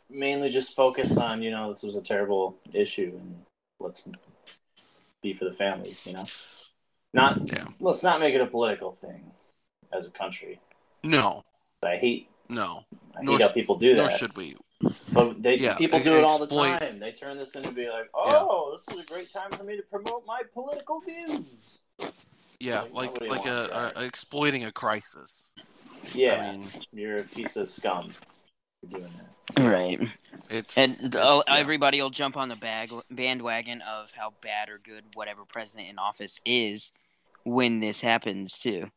[0.08, 3.42] mainly just focus on, you know, this was a terrible issue and
[3.80, 4.08] let's
[5.22, 6.24] be for the families, you know?
[7.12, 9.30] Not yeah, let's not make it a political thing
[9.92, 10.60] as a country.
[11.04, 11.42] no,
[11.82, 12.84] I hate no,
[13.16, 14.00] I Nor how people do that.
[14.00, 14.56] nor should we.
[15.12, 16.98] But they Yeah, people do it all the time.
[16.98, 19.82] They turn this into be like, "Oh, this is a great time for me to
[19.82, 21.78] promote my political views."
[22.60, 25.52] Yeah, Like, like like a, a exploiting a crisis.
[26.12, 28.10] Yeah, I mean, you're a piece of scum
[28.80, 29.62] for doing that.
[29.62, 30.00] Right.
[30.50, 31.56] it's And it's- oh, yeah.
[31.56, 35.98] everybody will jump on the bag bandwagon of how bad or good whatever president in
[35.98, 36.90] office is
[37.44, 38.90] when this happens too.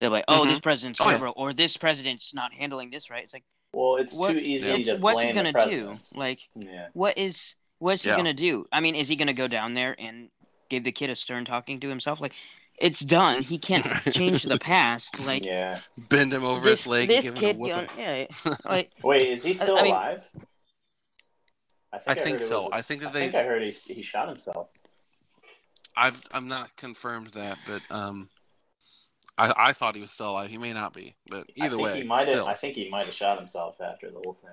[0.00, 0.50] They're like, "Oh, mm-hmm.
[0.50, 1.32] this president's Oh, yeah.
[1.36, 4.32] or "This president's not handling this right." It's like, Well, it's what?
[4.32, 5.96] too easy it's- to what's he blame the gonna do?
[6.14, 6.88] Like, Yeah.
[6.92, 8.66] what is what's he gonna do?
[8.72, 10.30] I mean, is he gonna go down there and
[10.68, 12.20] give the kid a stern talking to himself?
[12.20, 12.32] Like,
[12.80, 13.42] it's done.
[13.42, 15.26] He can't change the past.
[15.26, 15.78] Like yeah.
[15.96, 18.26] Bend him over this, his leg this and give kid, him a done- yeah,
[18.68, 20.28] like Wait, is he still I alive?
[21.92, 22.68] I heard think it was so.
[22.68, 24.68] a- I think that I they- think I heard he, he shot himself.
[25.96, 28.28] I've I'm not confirmed that, but um,
[29.36, 30.48] I I thought he was still alive.
[30.50, 32.44] He may not be, but I either think way, he might have.
[32.44, 34.50] I think he might have shot himself after the whole thing.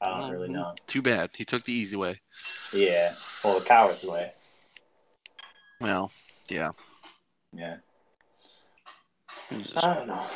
[0.00, 0.52] I don't really Mhm.
[0.52, 0.74] know.
[0.86, 1.30] too bad.
[1.36, 2.20] He took the easy way.
[2.72, 4.32] Yeah, well, the coward's way.
[5.80, 6.10] Well,
[6.50, 6.70] yeah.
[7.54, 7.76] Yeah,
[9.48, 9.78] hmm.
[9.78, 10.26] I don't know.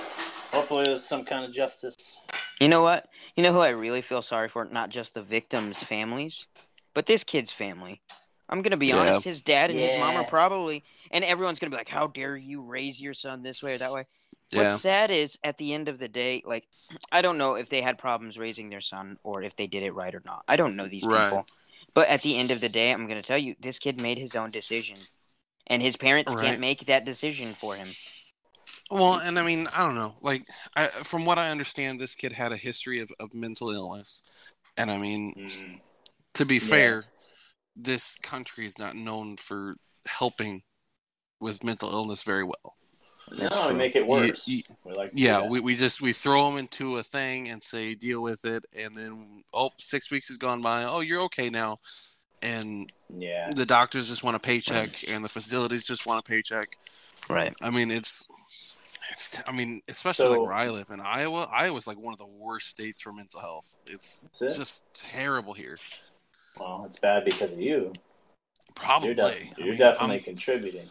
[0.52, 2.18] Hopefully, there's some kind of justice.
[2.60, 3.06] You know what?
[3.36, 4.64] You know who I really feel sorry for?
[4.64, 6.46] Not just the victims' families,
[6.94, 8.00] but this kid's family.
[8.48, 8.98] I'm gonna be Yeah.
[9.00, 9.24] honest.
[9.24, 12.62] His dad and his mom are probably, and everyone's gonna be like, "How dare you
[12.62, 14.06] raise your son this way or that way?"
[14.52, 14.70] Yeah.
[14.72, 16.66] What's sad is, at the end of the day, like,
[17.10, 19.92] I don't know if they had problems raising their son or if they did it
[19.92, 20.44] right or not.
[20.48, 21.24] I don't know these Right.
[21.24, 21.46] people.
[21.94, 24.36] But at the end of the day, I'm gonna tell you, this kid made his
[24.36, 25.08] own decision,
[25.68, 26.46] and his parents Right.
[26.46, 27.88] can't make that decision for him.
[28.90, 30.16] Well, and I mean, I don't know.
[30.20, 34.22] Like, I, from what I understand, this kid had a history of, of mental illness,
[34.76, 35.80] and I mean, Mm.
[36.34, 36.60] to be Yeah.
[36.60, 37.04] fair,
[37.74, 39.76] this country is not known for
[40.06, 40.62] helping
[41.40, 42.76] with mental illness very well.
[43.32, 44.46] No, we make it worse.
[44.46, 47.94] you- we like yeah, we, we just we throw them into a thing and say
[47.96, 50.84] deal with it, and then oh, six weeks has gone by.
[50.84, 51.78] Oh, you're okay now,
[52.46, 53.50] and yeah.
[53.54, 56.76] the doctors just want a paycheck, and the facilities just want a paycheck.
[57.28, 57.54] Right.
[57.62, 58.28] I mean, it's
[59.10, 59.42] it's.
[59.46, 61.48] I mean, especially So- like where I live in Iowa.
[61.52, 63.76] Iowa's like one of the worst states for mental health.
[63.86, 64.54] It's it.
[64.56, 65.78] just terrible here.
[66.58, 67.92] Well, it's bad because of you.
[68.74, 69.08] Probably.
[69.08, 70.86] You're, def- you're mean, definitely I'm- contributing.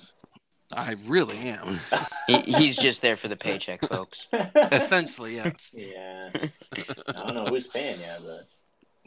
[0.75, 1.77] I really am.
[2.27, 4.25] He, he's just there for the paycheck, folks.
[4.71, 5.75] Essentially, yes.
[5.77, 6.29] yeah.
[6.73, 8.41] I don't know who's paying you,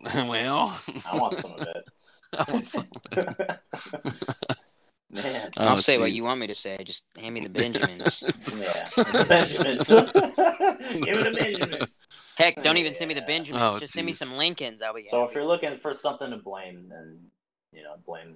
[0.04, 0.80] but well,
[1.10, 1.84] I want some of it.
[2.38, 2.88] I want some.
[5.10, 5.50] Man.
[5.56, 6.76] Oh, I'll say what you want me to say.
[6.84, 8.22] Just hand me the Benjamins.
[8.58, 9.24] Yeah.
[9.26, 9.88] Benjamins.
[9.88, 11.96] Give me the Benjamins.
[12.36, 13.62] Heck, don't even send me the Benjamins.
[13.62, 14.82] Oh, just send me some Lincolns.
[14.82, 17.18] I'll be So if you're looking for something to blame, then
[17.72, 18.34] you know blame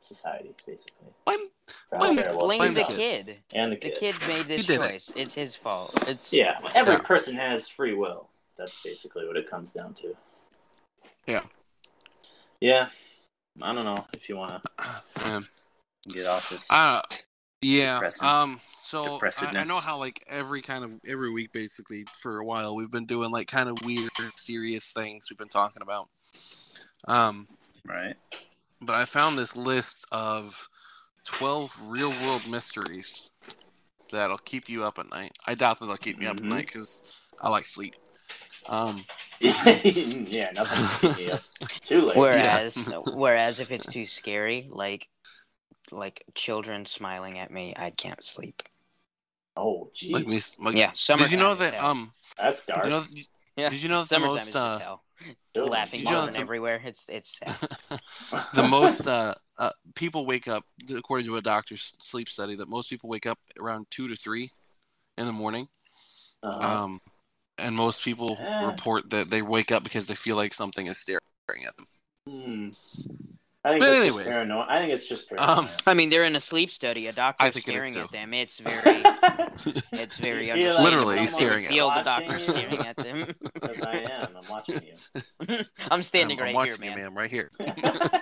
[0.00, 1.08] society basically.
[1.24, 1.48] Blame-
[1.90, 2.96] blame- blame blame the become.
[2.96, 3.36] kid.
[3.52, 3.98] and the The kid.
[3.98, 4.90] kid made this He did it.
[4.90, 5.12] choice.
[5.16, 5.92] It's his fault.
[6.06, 7.00] It's Yeah, every Yeah.
[7.00, 8.28] person has free will.
[8.58, 10.14] That's basically what it comes down to.
[11.26, 11.42] Yeah.
[12.60, 12.88] Yeah.
[13.62, 14.62] I don't know if you want
[15.16, 15.48] to
[16.08, 16.70] get off this.
[16.70, 17.02] Uh,
[17.62, 17.94] yeah.
[17.94, 18.26] Depressing.
[18.26, 18.60] Um.
[18.74, 22.76] So I, I know how like every kind of every week, basically for a while,
[22.76, 26.08] we've been doing like kind of weird, serious things we've been talking about.
[27.08, 27.48] Um.
[27.84, 28.16] right.
[28.80, 30.68] But I found this list of
[31.24, 33.30] twelve real world mysteries
[34.12, 35.32] that'll keep you up at night.
[35.46, 36.48] I doubt that they'll keep me up at Mhm.
[36.48, 37.94] night because I like sleep.
[38.68, 39.04] Um.
[39.40, 41.10] yeah, nothing.
[41.10, 41.40] to keep me up
[41.82, 42.16] Too late.
[42.16, 42.74] whereas
[43.14, 45.08] whereas if it's too scary, like
[45.92, 48.62] like children smiling at me, I can't sleep.
[49.56, 50.12] Oh, geez.
[50.12, 50.40] Like me.
[50.60, 51.22] Like, Yeah, summer.
[51.22, 51.80] Did you know that?
[51.80, 52.12] Um.
[52.38, 52.84] That's dark.
[52.84, 53.04] You know.
[53.56, 53.68] Yeah.
[53.68, 55.02] Did you know the most uh, hell.
[55.54, 56.82] Laughing you know children the- everywhere.
[56.84, 58.00] It's it's sad.
[58.54, 62.90] the most uh, uh, people wake up according to a doctor's sleep study that most
[62.90, 64.50] people wake up around two to three
[65.16, 65.66] in the morning
[66.42, 66.84] Uh-huh.
[66.84, 67.00] um,
[67.58, 68.66] and most people Eh.
[68.66, 71.86] report that they wake up because they feel like something is staring at them
[72.28, 72.70] Hmm.
[73.64, 74.26] I think But that's anyways.
[74.26, 74.66] just paranoia.
[74.68, 75.68] I think it's just Um.
[75.88, 77.08] I mean, they're in a sleep study.
[77.08, 78.32] A doctor I think it is staring at them.
[78.34, 79.02] It's very.
[79.92, 80.46] It's very.
[80.48, 83.18] You feel like Literally, he's staring at Feel the watching doctor staring at them.
[83.62, 84.36] Yes, I am.
[84.36, 84.80] I'm watching
[85.48, 85.58] you.
[85.90, 87.04] I'm standing I'm, I'm right watching here, you man.
[87.06, 87.50] ma'am right here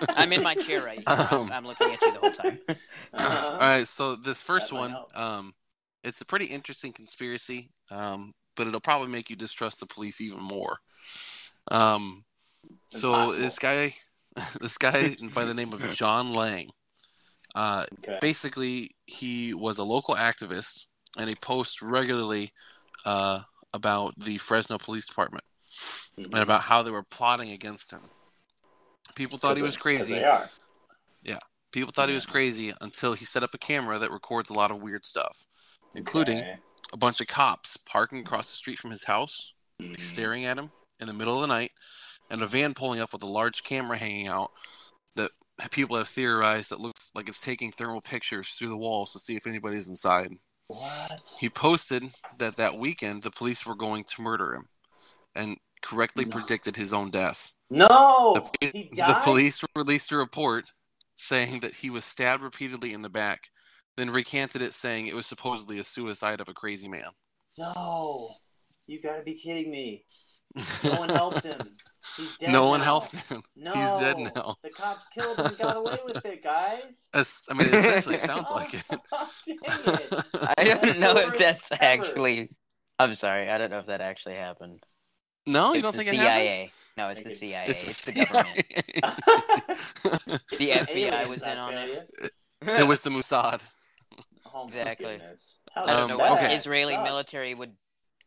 [0.09, 1.03] I'm in my chair right here.
[1.07, 2.59] I'm- Um, I'm looking at you the whole time.
[2.67, 3.49] Uh-huh.
[3.53, 5.53] all right so this first That one um,
[6.03, 10.41] it's a pretty interesting conspiracy um, but it'll probably make you distrust the police even
[10.41, 10.77] more
[11.71, 12.23] um,
[12.63, 13.43] It's so impossible.
[13.43, 13.93] this guy
[14.61, 16.69] this guy by the name of john lang
[17.55, 18.17] uh, Okay.
[18.19, 20.87] basically he was a local activist
[21.17, 22.51] and he posts regularly
[23.05, 23.39] uh,
[23.73, 25.43] about the Fresno Police Department
[26.17, 26.33] Mhm.
[26.33, 28.01] and about how they were plotting against him.
[29.15, 30.15] People thought he was crazy.
[30.15, 30.49] They are.
[31.75, 34.71] People thought he was crazy until he set up a camera that records a lot
[34.71, 35.45] of weird stuff,
[35.93, 36.57] including Okay.
[36.95, 40.01] A bunch of cops parking across the street from his house, like Mhm.
[40.01, 41.73] staring at him in the middle of the night,
[42.29, 44.49] and a van pulling up with a large camera hanging out
[45.15, 45.31] that
[45.71, 49.35] people have theorized that looks like it's taking thermal pictures through the walls to see
[49.35, 50.31] if anybody's inside.
[50.67, 51.35] What?
[51.37, 52.03] He posted
[52.37, 54.69] that that weekend the police were going to murder him
[55.35, 56.31] and correctly No.
[56.31, 57.51] predicted his own death.
[57.69, 58.49] No.
[58.61, 60.71] The, he the police released a report
[61.17, 63.49] saying that he was stabbed repeatedly in the back,
[63.97, 67.09] then recanted it saying it was supposedly a suicide of a crazy man.
[67.57, 68.29] No.
[68.87, 70.05] You gotta be kidding me.
[70.83, 71.57] No one helped him.
[72.17, 73.41] He's dead no one helped him.
[73.55, 74.55] No, He's dead now.
[74.63, 77.07] The cops killed him and got away with it, guys.
[77.15, 78.83] Es- I mean, essentially, it sounds like it.
[79.11, 80.53] Oh, dang it.
[80.57, 81.83] I don't That's know if that's ever.
[81.83, 82.49] actually.
[82.99, 83.49] I'm sorry.
[83.49, 84.83] I don't know if that actually happened.
[85.47, 86.47] no, you don't think it CIA.
[86.47, 86.71] happened?
[86.97, 87.65] No, it's the it- CIA.
[87.67, 88.25] It's, It's, the the
[89.01, 90.41] government.
[90.51, 92.09] The FBI was in on it.
[92.61, 93.61] it was the Mossad.
[94.55, 95.21] Oh, my Exactly.
[95.75, 96.29] I don't Um, know bad.
[96.31, 96.55] what okay.
[96.55, 97.03] Israeli Sucks.
[97.03, 97.75] military would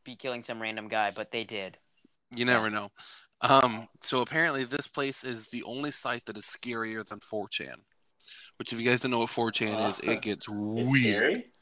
[0.05, 1.79] be killing some random guy, but they did.
[2.37, 2.91] You never know.
[3.41, 7.77] Um, so apparently, this place is the only site that is scarier than 4chan.
[8.59, 11.37] Which, if you guys don't know what 4chan is, it gets weird.
[11.37, 11.53] scary?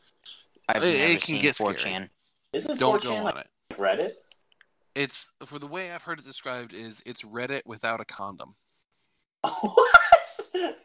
[0.68, 1.74] I've It- it can seen get scary.
[1.74, 2.10] 4chan.
[2.52, 3.50] Isn't Don't 4chan go like on it.
[3.78, 4.16] Reddit?
[4.96, 8.56] It's for the way I've heard it described is it's Reddit without a condom.
[9.50, 10.40] What?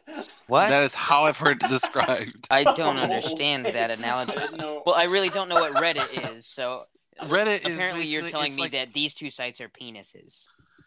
[0.48, 0.68] What?
[0.68, 2.46] That is how I've heard it described.
[2.50, 4.32] I don't understand that analogy.
[4.32, 4.60] didn't.
[4.84, 6.82] Well, I really don't know what Reddit is, so
[7.22, 10.42] Reddit is apparently you're telling me like- that these two sites are penises.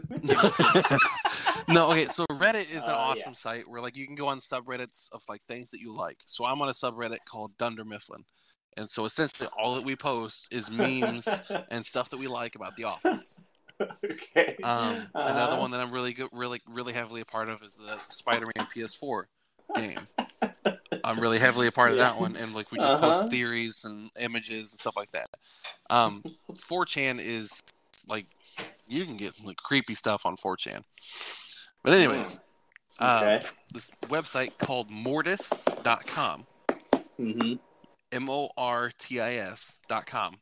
[1.67, 3.03] no, okay, so Reddit is an Uh, yeah.
[3.03, 6.17] awesome site where like you can go on subreddits of like things that you like.
[6.27, 8.23] So I'm on a subreddit called Dunder Mifflin.
[8.77, 12.75] And so essentially all that we post is memes and stuff that we like about
[12.75, 13.41] The Office.
[14.05, 14.55] okay.
[14.63, 15.57] Um, another Uh-huh.
[15.57, 19.23] one that I'm really good, really, really heavily a part of is the Spider-Man PS4
[19.75, 20.07] game.
[21.03, 23.11] I'm really heavily a part of that one, and like we just Uh-huh.
[23.13, 25.27] post theories and images and stuff like that.
[25.89, 27.61] Um, 4chan is
[28.07, 28.27] like
[28.87, 30.81] you can get some like, creepy stuff on 4chan.
[31.83, 32.39] But anyways,
[32.99, 33.39] uh,
[33.73, 36.45] this website called Mortis.com,
[37.19, 37.53] mm-hmm.
[38.11, 40.37] M O R T I S.com.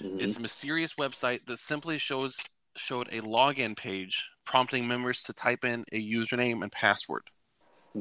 [0.00, 0.20] mm-hmm.
[0.20, 5.64] It's a mysterious website that simply shows showed a login page prompting members to type
[5.64, 7.22] in a username and password.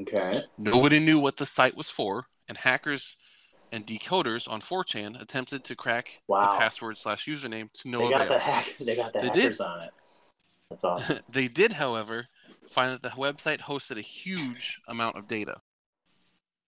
[0.01, 0.41] okay.
[0.57, 3.17] Nobody knew what the site was for, and hackers
[3.71, 8.21] and decoders on 4chan attempted to crack the password slash username to no They got
[8.21, 8.33] avail.
[8.33, 8.67] the hack.
[8.79, 9.59] They got the They did.
[9.61, 9.89] on it.
[10.69, 11.17] That's awesome.
[11.29, 12.27] they did, however,
[12.69, 15.57] find that the website hosted a huge amount of data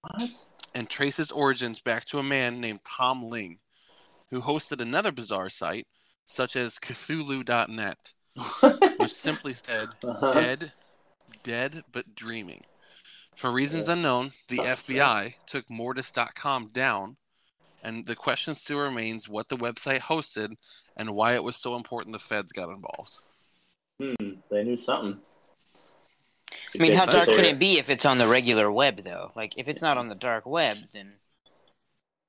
[0.01, 0.29] what?
[0.75, 3.59] and trace its origins back to a man named Tom Ling,
[4.29, 5.85] who hosted another bizarre site,
[6.29, 8.13] such as Cthulhu.net,
[8.99, 10.31] which simply said, Uh-huh.
[10.31, 10.71] dead,
[11.43, 12.61] dead but dreaming.
[13.35, 13.93] For reasons Yeah.
[13.95, 17.17] unknown, the Oh, FBI took Mortis.com down,
[17.83, 20.55] and the question still remains what the website hosted
[20.97, 23.21] and why it was so important the feds got involved.
[23.99, 24.35] Hmm.
[24.51, 25.19] They knew something.
[26.75, 29.31] I mean, how dark they- can it be if it's on the regular web, though?
[29.35, 31.15] Like, if it's not on the dark web, then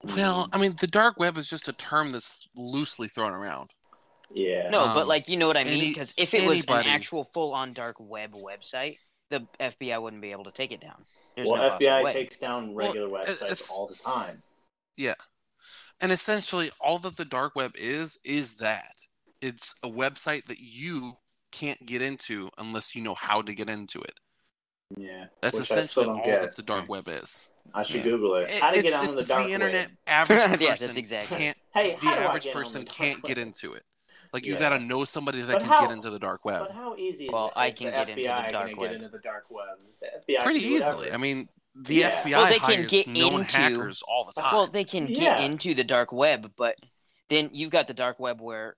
[0.03, 3.69] Well, I mean, the dark web is just a term that's loosely thrown around.
[4.33, 4.71] Yeah.
[4.71, 4.85] no.
[4.85, 5.81] Um, but like, you know what I mean?
[5.93, 8.97] Because if it was anybody- an actual full-on dark web website,
[9.31, 11.05] the FBI wouldn't be able to take it down.
[11.37, 12.13] There's well, no FBI way.
[12.13, 14.43] takes down regular Well, websites all the time.
[14.97, 15.15] Yeah.
[16.01, 18.95] And essentially, all that the dark web is, is that
[19.41, 21.13] it's a website that you
[21.53, 24.15] can't get into unless you know how to get into it.
[24.97, 25.27] Yeah.
[25.41, 26.41] That's Which essentially don't all get.
[26.41, 27.51] that the dark web is.
[27.75, 28.03] I should Yeah.
[28.03, 28.47] Google it.
[28.51, 29.97] It- How to it's get on the it's dark the internet web?
[30.09, 31.37] average person Yeah, that's exactly.
[31.39, 33.73] can't Hey, the how do I average get on person the dark can't get into
[33.75, 33.85] it.
[34.33, 34.59] Like you Yeah.
[34.61, 36.61] gotta know somebody that But can how- get into the dark web.
[36.67, 38.81] But how easy is, Well, it, I can the get into the FBI dark gonna
[38.81, 38.91] web.
[38.91, 39.79] get into the dark web?
[40.01, 40.93] The FBI Pretty can whatever.
[40.95, 41.13] easily.
[41.13, 42.11] I mean, the Yeah.
[42.11, 44.53] FBI Well, they can hires get known into- hackers all the time.
[44.55, 45.37] Well, they can Yeah.
[45.39, 46.77] get into the dark web, but
[47.29, 48.77] then you've got the dark web where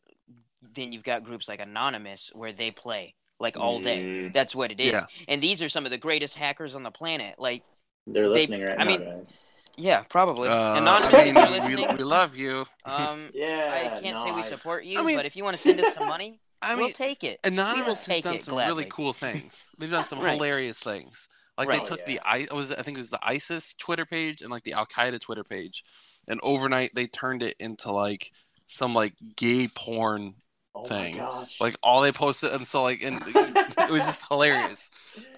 [0.75, 3.99] then you've got groups like Anonymous where they play like all day.
[3.99, 4.87] Mm, That's what it is.
[4.93, 5.07] Yeah.
[5.29, 7.35] And these are some of the greatest hackers on the planet.
[7.39, 7.65] Like,
[8.07, 9.39] they're they- listening right I now, mean- guys.
[9.77, 10.49] Yeah, probably.
[10.49, 11.25] uh, Anonymous, I
[11.69, 12.65] mean, we, we love you.
[12.85, 13.91] um, Yeah.
[13.97, 15.81] I can't no, say we support you, I mean- but if you want to send
[15.81, 17.41] us some money, I we'll take it.
[17.45, 19.71] Anonymous We'll has done it some really cool things.
[19.79, 20.35] They've done some Right.
[20.35, 21.29] hilarious things.
[21.59, 21.81] Like Right.
[21.81, 24.51] they took Oh, the I was I think it was the ISIS Twitter page and
[24.51, 25.83] like the Al Qaeda Twitter page,
[26.29, 28.31] and overnight they turned it into like
[28.67, 30.35] some like gay porn.
[30.75, 31.17] oh thing.
[31.17, 31.61] My gosh.
[31.61, 34.91] Like all they posted, and so like and it was just hilarious.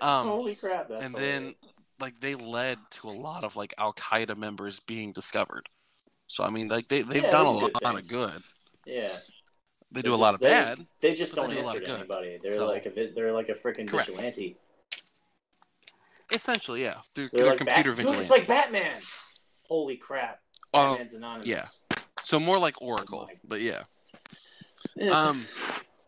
[0.03, 0.89] Um, Holy crap!
[0.89, 1.37] That's and hilarious.
[1.39, 1.55] then
[2.01, 5.69] like they led to a lot of like Al Qaeda members being discovered.
[6.27, 8.43] So I mean, like they they've Yeah, done a those are good lot of good.
[8.87, 9.09] yeah,
[9.93, 10.87] They They do a just- lot of they- bad.
[11.01, 11.99] They just don't they do a lot answer of to good.
[12.01, 12.39] anybody.
[12.43, 14.57] They're So- like a they're like a freaking vigilante.
[16.33, 18.97] Essentially, yeah, they're, They're they're like computer Bat- Dude, it's like Batman.
[19.69, 20.41] Holy crap!
[20.73, 21.47] Oh, Batman's anonymous.
[21.47, 21.67] yeah.
[22.19, 23.83] So more like Oracle, my- but yeah.
[24.97, 25.11] Yeah.
[25.11, 25.47] Um,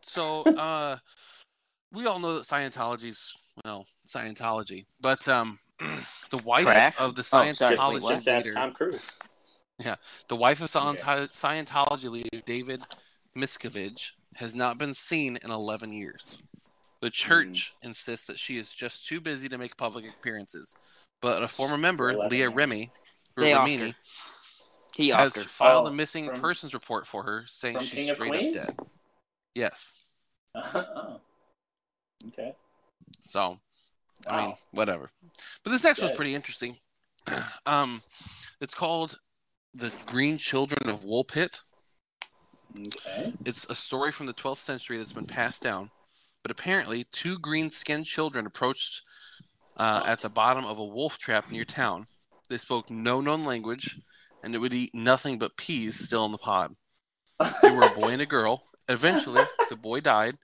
[0.00, 0.96] so uh,
[1.92, 5.58] we all know that Scientology's well Scientology, but um,
[6.30, 6.94] the wife Crack?
[6.98, 8.24] of the Oh, sorry, wait, Scientology what?
[8.24, 9.06] just leader, Tom Cruise.
[10.28, 10.96] the wife of Okay.
[10.96, 11.28] Scienti-
[11.66, 12.82] Scientology leader David
[13.36, 16.38] Miscavige has not been seen in 11 years.
[17.00, 17.88] The church Hmm.
[17.88, 20.74] insists that she is just too busy to make public appearances,
[21.20, 22.54] but a former member, 11 Leah years.
[22.54, 22.90] Remy,
[23.36, 23.94] or They offed Remini.
[24.94, 25.50] He has offered.
[25.50, 28.78] filed Oh, a missing from- persons report for her, saying she's King straight up dead.
[29.54, 30.04] Yes.
[30.54, 31.20] oh.
[32.28, 32.56] Okay.
[33.20, 33.60] So,
[34.26, 35.10] I mean, whatever.
[35.62, 36.76] But this next one's pretty interesting.
[37.66, 38.02] Um,
[38.60, 39.18] it's called
[39.74, 41.60] "The Green Children of Woolpit."
[42.78, 43.32] Okay.
[43.44, 45.90] It's a story from the 12th century that's been passed down.
[46.42, 49.02] But apparently, two green-skinned children approached
[49.76, 52.06] uh, at the bottom of a wolf trap near town.
[52.48, 54.00] They spoke no known language,
[54.44, 56.76] and it would eat nothing but peas still in the pod.
[57.62, 58.62] They were a boy and a girl.
[58.88, 60.38] Eventually, the boy died,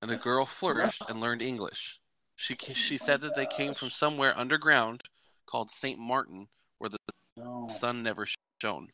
[0.00, 2.00] and the girl flourished and learned English.
[2.42, 5.04] She she said that they came from somewhere underground
[5.46, 6.98] called Saint Martin, where the
[7.36, 8.26] no, sun never
[8.60, 8.88] shone.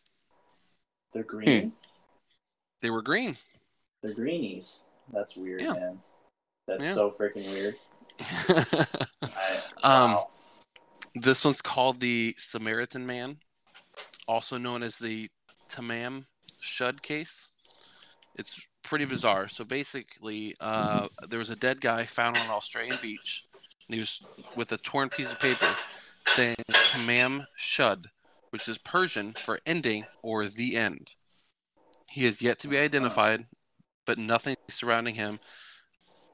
[1.14, 1.72] they're green.
[2.82, 3.38] They were green.
[4.02, 4.80] They're greenies.
[5.14, 5.72] That's weird, Yeah.
[5.72, 6.02] man.
[6.66, 6.92] That's Yeah.
[6.92, 7.74] so freaking weird.
[9.34, 10.28] I, Um, wow.
[11.14, 13.38] this one's called the Somerton Man,
[14.26, 15.30] also known as the
[15.70, 16.26] Tamam
[16.60, 17.48] Shud case.
[18.34, 19.48] It's pretty bizarre.
[19.48, 23.44] So basically, uh, there was a dead guy found on an Australian beach,
[23.88, 24.24] and he was
[24.56, 25.74] with a torn piece of paper
[26.26, 28.06] saying Tamam Shud,
[28.50, 31.14] which is Persian for ending or the end.
[32.08, 33.46] He is yet to be identified,
[34.06, 35.38] but nothing surrounding him.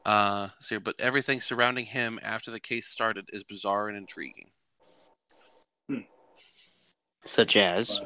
[0.04, 4.50] Uh, so, but everything surrounding him after the case started is bizarre and intriguing.
[7.24, 8.00] Such as.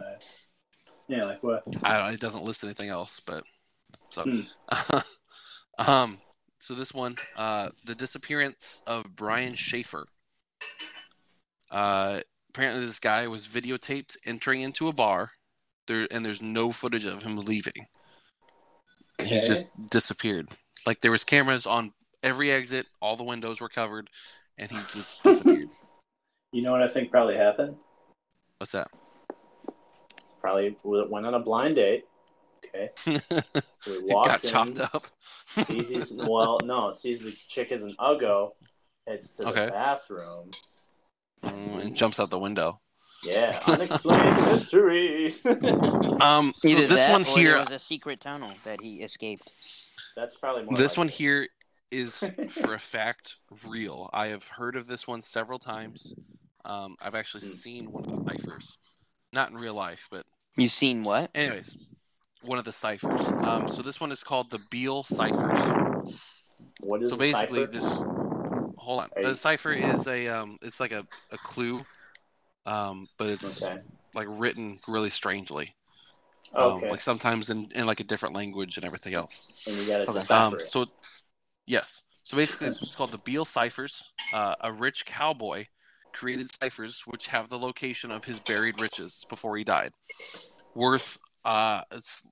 [1.09, 1.65] Yeah, like what?
[1.83, 3.43] I don't, it doesn't list anything else, but
[4.11, 4.99] so Hmm.
[5.87, 6.19] um
[6.59, 10.07] so this one uh the disappearance of Brian Shaffer.
[11.71, 15.31] Uh apparently this guy was videotaped entering into a bar
[15.87, 17.87] there and there's no footage of him leaving.
[19.21, 20.49] He just disappeared.
[20.87, 21.93] Like there was cameras on
[22.23, 24.09] every exit, all the windows were covered
[24.59, 25.69] and he just disappeared.
[26.53, 27.77] You know what I think probably happened?
[28.59, 28.89] What's that?
[30.41, 32.05] Probably went on a blind date.
[32.75, 32.91] Okay.
[33.85, 35.07] So he He walks got in, chopped up.
[35.47, 38.53] sees he's, well, no, sees the chick is an uggo,
[39.07, 39.67] heads to Okay.
[39.67, 40.51] the bathroom.
[41.45, 42.81] Mm, and jumps out the window.
[43.23, 45.35] Yeah, unexplained mystery.
[46.21, 49.49] Um, so Either this that one or here, was a secret tunnel that he escaped.
[50.17, 50.77] That's probably more.
[50.77, 51.15] this like one it.
[51.15, 51.49] here
[51.91, 54.11] is for a fact real.
[54.13, 56.15] I have heard of this one several times.
[56.65, 57.47] Um, I've actually Hmm.
[57.47, 58.79] seen one of the ciphers,
[59.33, 61.31] not in real life, but You've seen what?
[61.37, 61.79] anyways,
[62.43, 63.33] one of the ciphers.
[63.43, 65.73] Um, so this one is called the Beale ciphers.
[66.81, 67.73] What is So basically, cipher?
[67.73, 68.03] this
[68.77, 71.81] hold on, Are you- the cipher is a um, it's like a, a clue,
[72.67, 73.79] um, but it's Okay.
[74.15, 75.75] like written really strangely.
[76.55, 76.89] Um, Okay.
[76.89, 79.47] like sometimes in, in like a different language and everything else.
[79.67, 80.35] and you got to Okay.
[80.35, 80.63] Um, it.
[80.63, 80.87] so,
[81.67, 82.03] yes.
[82.23, 84.13] So basically, it's called the Beale ciphers.
[84.33, 85.67] Uh, a rich cowboy
[86.13, 89.93] created ciphers which have the location of his buried riches before he died,
[90.75, 92.29] worth uh, it's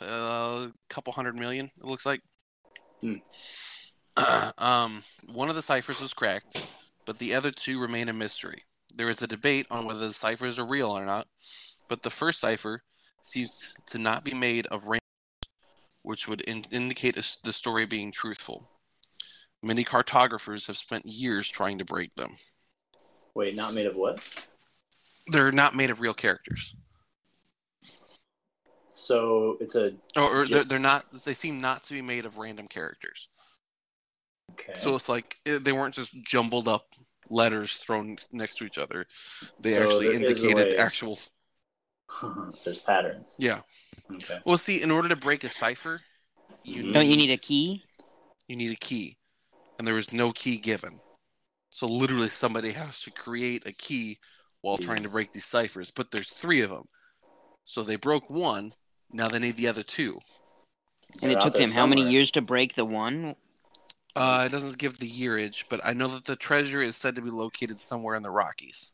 [0.00, 1.70] a couple hundred million.
[1.78, 2.20] It looks like.
[3.00, 3.16] Hmm.
[4.58, 5.02] um,
[5.32, 6.60] one of the ciphers was cracked,
[7.06, 8.62] but the other two remain a mystery.
[8.96, 11.26] There is a debate on whether the ciphers are real or not,
[11.88, 12.82] but the first cipher
[13.22, 15.00] seems to not be made of rain
[16.02, 18.68] which would in- indicate a the story being truthful.
[19.62, 22.34] Many cartographers have spent years trying to break them.
[23.34, 24.46] Wait, not made of what?
[25.26, 26.74] They're not made of real characters,
[29.00, 31.06] So it's a or, or they're, they're not.
[31.24, 33.28] They seem not to be made of random characters.
[34.52, 34.72] okay.
[34.72, 36.86] So it's like eh, they weren't just jumbled up
[37.30, 39.06] letters thrown next to each other.
[39.60, 41.18] They So actually there is a indicated actual.
[42.64, 43.36] there's patterns.
[43.38, 43.62] Yeah.
[44.16, 44.38] Okay.
[44.44, 46.02] Well, see, in order to break a cipher,
[46.64, 46.92] you Mhm.
[46.92, 47.84] Don't you need a key?
[48.48, 49.16] you need a key,
[49.78, 51.00] and there was no key given.
[51.70, 54.18] So literally, somebody has to create a key
[54.62, 55.90] while trying to break these ciphers.
[55.92, 56.88] But there's three of them,
[57.64, 58.72] so they broke one.
[59.12, 60.18] Now they need the other two.
[61.22, 62.12] And They're it took there them how many somewhere.
[62.12, 63.34] years to break the one?
[64.16, 67.22] Uh, it doesn't give the yearage, but I know that the treasure is said to
[67.22, 68.92] be located somewhere in the Rockies.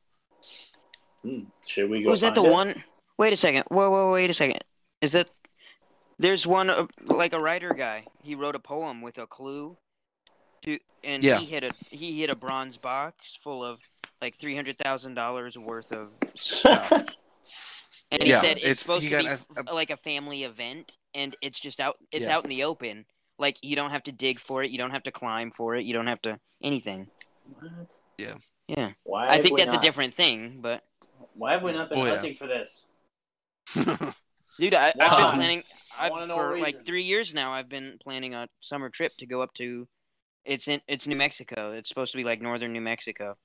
[1.22, 1.40] Hmm.
[1.66, 2.10] Should we go?
[2.10, 2.50] Was that the it?
[2.50, 2.82] one?
[3.18, 3.64] Wait a second.
[3.68, 4.58] Whoa, whoa, wait a second.
[5.00, 5.28] Is that?
[6.18, 8.04] There's one uh, like a writer guy.
[8.22, 9.76] He wrote a poem with a clue,
[10.64, 11.38] to and Yeah.
[11.38, 13.80] he hit a he hit a bronze box full of
[14.22, 16.90] like three hundred thousand dollars worth of stuff.
[18.12, 19.96] And he Yeah, said it's, it's- supposed he to be got a- f- like a
[19.96, 21.96] family event, and it's just out.
[22.12, 22.36] It's Yeah.
[22.36, 23.04] out in the open.
[23.38, 24.70] Like you don't have to dig for it.
[24.70, 25.84] You don't have to climb for it.
[25.84, 27.08] You don't have to anything.
[27.58, 27.70] What?
[28.18, 28.34] Yeah,
[28.68, 28.92] Yeah.
[29.04, 29.28] Why?
[29.28, 30.60] I think that's not, a different thing.
[30.62, 30.82] But
[31.34, 32.10] Why have we not been Oh, yeah.
[32.12, 32.86] hunting for this?
[34.58, 35.08] dude, I, I've Why?
[35.30, 35.62] been planning.
[35.98, 36.62] I I've, wanna for reason.
[36.62, 37.52] like three years now.
[37.52, 39.86] I've been planning a summer trip to go up to.
[40.44, 41.72] It's in it's New Mexico.
[41.72, 43.36] It's supposed to be like northern New Mexico,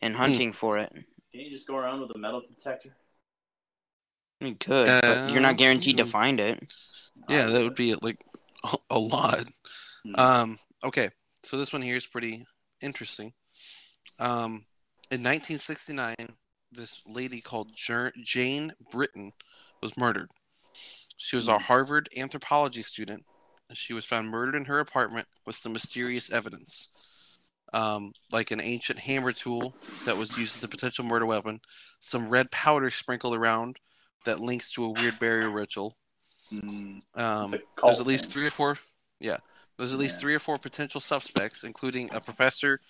[0.00, 0.06] Hmm.
[0.06, 0.90] and hunting for it.
[0.92, 2.94] Can you just go around with a metal detector?
[4.40, 6.10] You could, but you're Uh, not guaranteed to mm.
[6.10, 6.72] find it.
[7.28, 8.18] yeah, that would be like
[8.64, 9.44] a- a lot.
[10.04, 10.14] Hmm.
[10.16, 11.08] Um, okay,
[11.42, 12.44] so this one here is pretty
[12.82, 13.32] interesting.
[14.18, 14.66] Um,
[15.10, 16.14] in 1969,
[16.72, 19.32] this lady called Jane Britton
[19.82, 20.28] was murdered.
[21.16, 21.64] She was a Hmm.
[21.64, 23.24] Harvard anthropology student.
[23.70, 27.38] and She was found murdered in her apartment with some mysterious evidence,
[27.72, 29.74] um, like an ancient hammer tool
[30.04, 31.60] that was used as a potential murder weapon,
[31.98, 33.78] some red powder sprinkled around
[34.24, 35.96] that links to a weird burial ritual.
[36.52, 38.32] Mm, Um, it's a cult there's at least thing.
[38.32, 38.78] three or four.
[39.20, 39.38] Yeah,
[39.76, 40.20] there's at least Yeah.
[40.22, 42.80] three or four potential suspects, including a professor,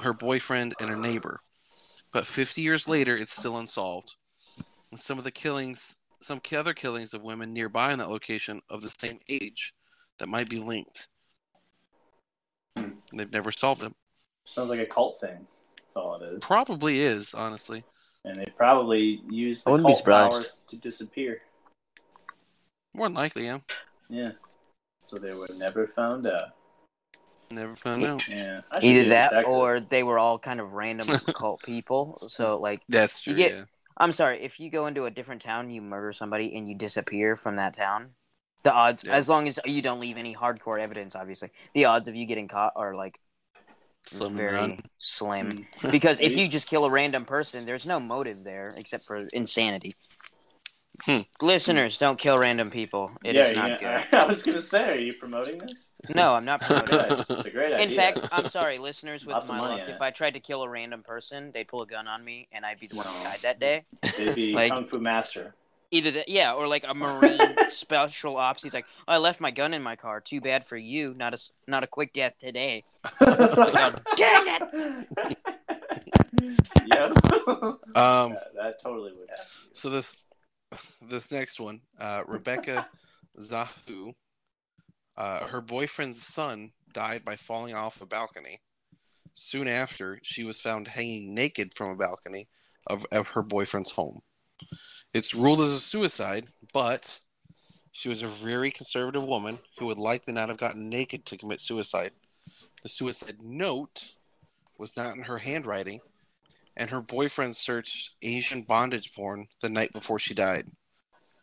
[0.00, 1.40] her boyfriend, and a neighbor.
[2.12, 4.16] But 50 years later, it's still unsolved.
[4.90, 8.82] And some of the killings, some other killings of women nearby in that location of
[8.82, 9.74] the same age,
[10.18, 11.08] that might be linked.
[12.76, 12.90] Hmm.
[13.12, 13.94] They've never solved them.
[14.44, 15.46] Sounds like a cult thing.
[15.76, 16.38] That's all it is.
[16.44, 17.84] Probably is, honestly.
[18.24, 21.40] And they probably used the wouldn't cult powers to disappear.
[22.94, 23.58] More than likely, yeah.
[24.08, 24.32] Yeah.
[25.02, 26.50] So they were never found out.
[27.50, 28.22] Never found out.
[28.28, 28.60] Yeah.
[28.70, 32.22] I should be Either that or they were all kind of random cult people.
[32.28, 33.34] So like That's true.
[33.34, 33.64] Get- yeah.
[33.96, 37.36] I'm sorry, if you go into a different town, you murder somebody and you disappear
[37.36, 38.10] from that town,
[38.62, 39.12] the odds Yeah.
[39.14, 42.48] as long as you don't leave any hardcore evidence, obviously, the odds of you getting
[42.48, 43.18] caught are like
[44.06, 44.82] Slim very run.
[44.98, 45.48] slim.
[45.50, 45.90] Mm.
[45.92, 49.92] Because if you just kill a random person, there's no motive there except for insanity.
[51.04, 51.20] Hmm.
[51.40, 53.10] Listeners, don't kill random people.
[53.24, 54.14] It is yeah, not yeah, good.
[54.24, 55.86] I was gonna say, are you promoting this?
[56.14, 57.26] No, I'm not promoting it.
[57.30, 57.86] It's a great idea.
[57.88, 59.24] In fact, I'm sorry, listeners.
[59.24, 60.00] With Lots my luck, if.
[60.00, 62.80] I tried to kill a random person, they'd pull a gun on me, and I'd
[62.80, 63.84] be the one who died that day.
[64.18, 65.54] they'd be like- kung fu master.
[65.92, 68.62] Either that, yeah, or like a marine special ops.
[68.62, 70.20] He's like, I left my gun in my car.
[70.20, 71.14] Too bad for you.
[71.14, 72.84] Not a s- not a quick death today.
[73.20, 74.98] Dang Dang it!
[76.86, 77.10] yep.
[77.96, 79.46] Um, that, that totally would happen.
[79.72, 80.26] So this
[81.08, 82.88] this next one, uh, Rebecca
[83.38, 84.14] Zahau,
[85.16, 88.60] uh, her boyfriend's son died by falling off a balcony.
[89.34, 92.48] Soon after, she was found hanging naked from a balcony
[92.88, 94.20] of, of her boyfriend's home.
[95.12, 97.18] It's ruled as a suicide, but
[97.92, 101.60] she was a very conservative woman who would likely not have gotten naked to commit
[101.60, 102.12] suicide.
[102.82, 104.12] The suicide note
[104.78, 106.00] was not in her handwriting,
[106.76, 110.64] and her boyfriend searched Asian bondage porn the night before she died.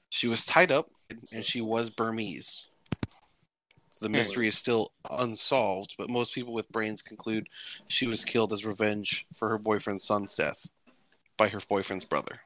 [0.10, 0.90] She was tied up
[1.32, 2.70] and she was Burmese.
[4.00, 4.14] The hmm.
[4.14, 7.50] mystery is still unsolved, but most people with brains conclude
[7.88, 10.68] she was killed as revenge for her boyfriend's son's death
[11.36, 12.40] by her boyfriend's brother.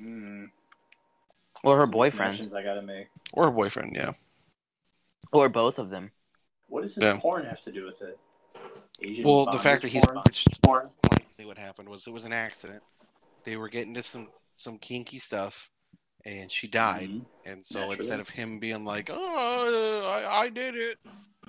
[0.00, 0.50] Mm,
[1.64, 3.08] Or her some boyfriend, I gotta make.
[3.32, 4.12] Or her boyfriend, yeah.
[5.32, 6.10] or both of them.
[6.68, 7.18] What does this Yeah.
[7.20, 8.18] porn have to do with it?
[9.02, 10.22] Asian Well, the fact that he's porn?
[10.62, 10.90] porn.
[11.12, 12.82] likely what happened was it was an accident.
[13.44, 15.70] They were getting to some some kinky stuff,
[16.24, 17.08] and she died.
[17.10, 17.24] Mhm.
[17.46, 17.96] And so Naturally.
[17.96, 20.98] instead of him being like, "Oh, I, I did it,"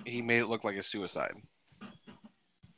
[0.06, 1.34] he made it look like a suicide.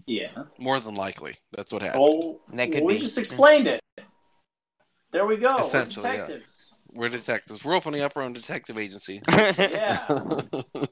[0.06, 0.46] Yeah.
[0.58, 2.04] More than likely, that's what happened.
[2.06, 3.00] Oh, That could we be.
[3.00, 3.81] just explained it.
[5.12, 5.50] There we go.
[5.56, 6.12] We're Essentially, yeah.
[6.26, 6.68] detectives.
[6.94, 7.64] We're detectives.
[7.66, 9.22] We're opening up our own detective agency.
[9.30, 9.54] Yeah.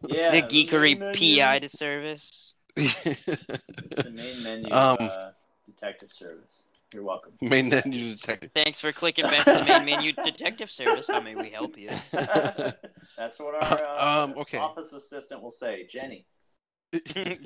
[0.09, 0.31] yeah.
[0.31, 2.53] the geekery PI menu- to service.
[2.75, 5.31] The main menu Um, uh,
[5.65, 6.63] detective service.
[6.93, 7.33] You're welcome.
[7.41, 8.49] Main menu detective.
[8.55, 11.05] Thanks for clicking back to the main menu detective service.
[11.07, 11.87] How may we help you?
[13.17, 14.57] That's what our uh, Um, okay.
[14.57, 15.85] office assistant will say.
[15.87, 16.25] Jenny.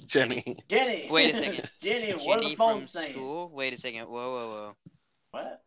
[0.07, 0.55] Jenny.
[0.69, 1.07] Jenny.
[1.11, 1.69] Wait a second.
[1.81, 3.13] Jenny, what are Ginny the from phones saying?
[3.13, 3.49] school?
[3.53, 4.03] Wait a second.
[4.05, 4.75] Whoa, whoa, whoa.
[5.31, 5.61] What?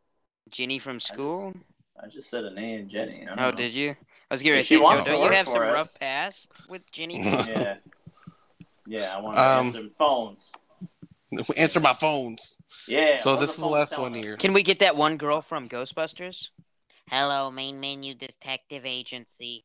[0.51, 1.55] Ginny from school?
[2.03, 3.22] I just said a name, Jenny.
[3.22, 3.57] I don't Oh, know.
[3.57, 3.90] did you?
[4.30, 5.72] I was getting ready to she say, wants don't you have some us.
[5.72, 7.20] rough past with Jenny?
[7.22, 7.76] Yeah.
[8.88, 10.53] Yeah, I want to Um, answer phones.
[11.57, 12.57] Answer my phones.
[12.86, 13.14] Yeah.
[13.16, 14.36] So this is the last one here.
[14.36, 16.36] Can we get that one girl from Ghostbusters?
[17.09, 19.64] Hello, main menu detective agency.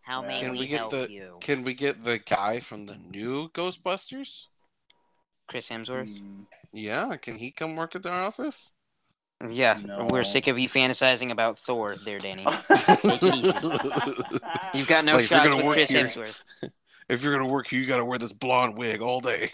[0.00, 1.36] How may Can we, we get help the- you?
[1.40, 4.46] Can we get the guy from the new Ghostbusters?
[5.46, 6.08] Chris Hemsworth?
[6.08, 8.72] Mm, Yeah, can he come work at our office?
[9.48, 10.06] Yeah, No.
[10.10, 12.42] we're sick of you fantasizing about Thor there, Danny.
[14.74, 16.40] You've got no Like, if you're shot gonna with work Chris here- Hemsworth.
[17.08, 19.50] if you're gonna work here, you gotta wear this blonde wig all day.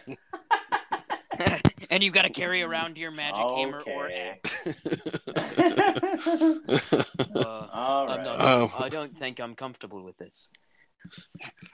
[1.91, 4.85] and you've got to carry around your magic hammer or axe.
[7.35, 8.25] Uh, All I'm right.
[8.27, 10.49] not, Um, I don't think I'm comfortable with this.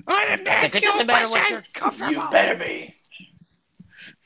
[0.06, 1.54] I didn't ask It you a doesn't matter what question.
[1.54, 2.94] you're comfortable you better be.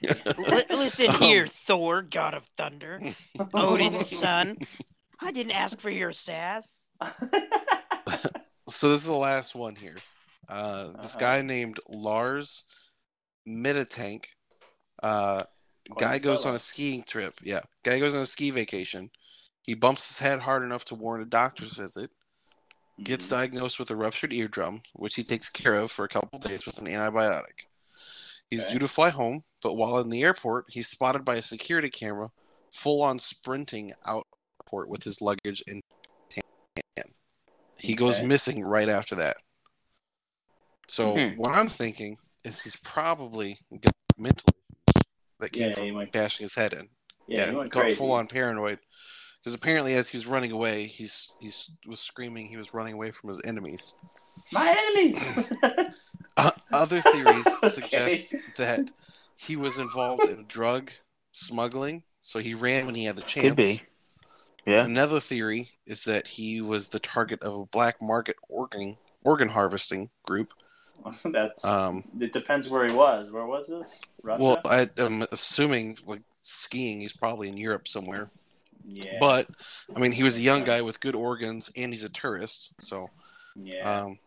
[0.02, 2.98] Li- listen Um, here, Thor, God of Thunder,
[3.54, 4.56] Odin's son.
[5.20, 6.66] I didn't ask for your sass.
[8.68, 9.96] So this is the last one here.
[10.48, 11.20] Uh, this Uh-huh.
[11.20, 12.64] guy named Lars
[13.48, 14.26] Midatank.
[15.02, 15.44] Uh,
[15.98, 17.34] guy Quite goes on a skiing trip.
[17.42, 19.10] Yeah, guy goes on a ski vacation.
[19.62, 22.10] He bumps his head hard enough to warrant a doctor's visit.
[23.02, 23.30] gets Mhm.
[23.30, 26.76] diagnosed with a ruptured eardrum, which he takes care of for a couple days with
[26.78, 27.64] an antibiotic.
[28.50, 28.74] He's Okay.
[28.74, 32.28] due to fly home, but while in the airport, he's spotted by a security camera,
[32.72, 35.80] full on sprinting out of the airport with his luggage in
[36.34, 37.14] hand.
[37.78, 39.36] He goes missing right after that.
[40.88, 41.36] So Hmm.
[41.36, 44.48] what I'm thinking is he's probably got mental
[44.88, 45.02] issues
[45.38, 46.12] that came Yeah, from he went.
[46.12, 46.88] bashing his head in.
[47.28, 48.80] Yeah, he got full on paranoid.
[49.42, 53.10] Because apparently, as he was running away, he's he's was screaming he was running away
[53.10, 53.94] from his enemies.
[54.52, 55.28] My enemies.
[56.36, 57.68] Uh, other theories Okay.
[57.68, 58.90] suggest that
[59.36, 60.90] he was involved in drug
[61.32, 63.48] smuggling, so he ran when he had the chance.
[63.48, 63.80] Could be.
[64.64, 64.84] Yeah.
[64.84, 70.08] Another theory is that he was the target of a black market organ organ harvesting
[70.24, 70.54] group.
[71.24, 71.64] That's.
[71.64, 73.30] Um, it depends where he was.
[73.30, 74.00] Where was this?
[74.22, 74.42] Russia.
[74.42, 78.30] well, I, I'm assuming like skiing, he's probably in Europe somewhere.
[78.88, 79.16] yeah.
[79.18, 79.46] But
[79.94, 82.72] I mean, he was a young guy with good organs, and he's a tourist.
[82.80, 83.10] So,
[83.56, 84.18] yeah, um,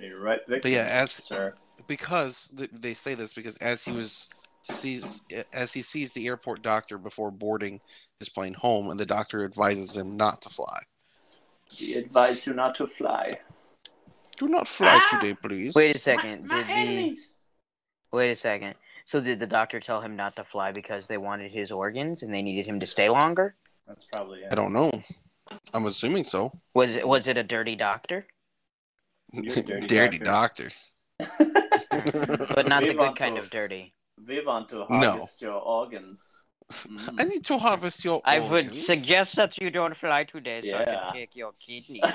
[0.00, 0.40] you're right.
[0.46, 1.54] but yeah, as sir.
[1.86, 4.28] because they say this because as he was
[4.62, 5.22] sees
[5.52, 7.80] as he sees the airport doctor before boarding
[8.20, 10.78] his plane home, and the doctor advises him not to fly.
[11.70, 13.32] He advised you not to fly.
[14.36, 15.18] Do not fly Ah!
[15.18, 15.74] today, please.
[15.74, 16.46] Wait a second.
[16.46, 17.18] My, my did the
[18.12, 18.74] wait a second.
[19.06, 22.32] So did the doctor tell him not to fly because they wanted his organs and
[22.32, 23.54] they needed him to stay longer?
[23.86, 24.48] That's probably it.
[24.52, 24.90] I don't know.
[25.72, 26.52] I'm assuming so.
[26.74, 28.26] Was it was it a dirty doctor?
[29.32, 30.70] You're dirty Dirty doctor.
[31.18, 31.36] doctor.
[32.54, 33.94] But not the We want good kind to- of dirty.
[34.26, 35.10] We want to No.
[35.12, 36.20] harvest your organs.
[36.72, 37.20] Mm.
[37.20, 38.20] I need to harvest your.
[38.26, 38.44] Organs.
[38.50, 42.02] I would suggest that you don't fly today so I can take your kidney.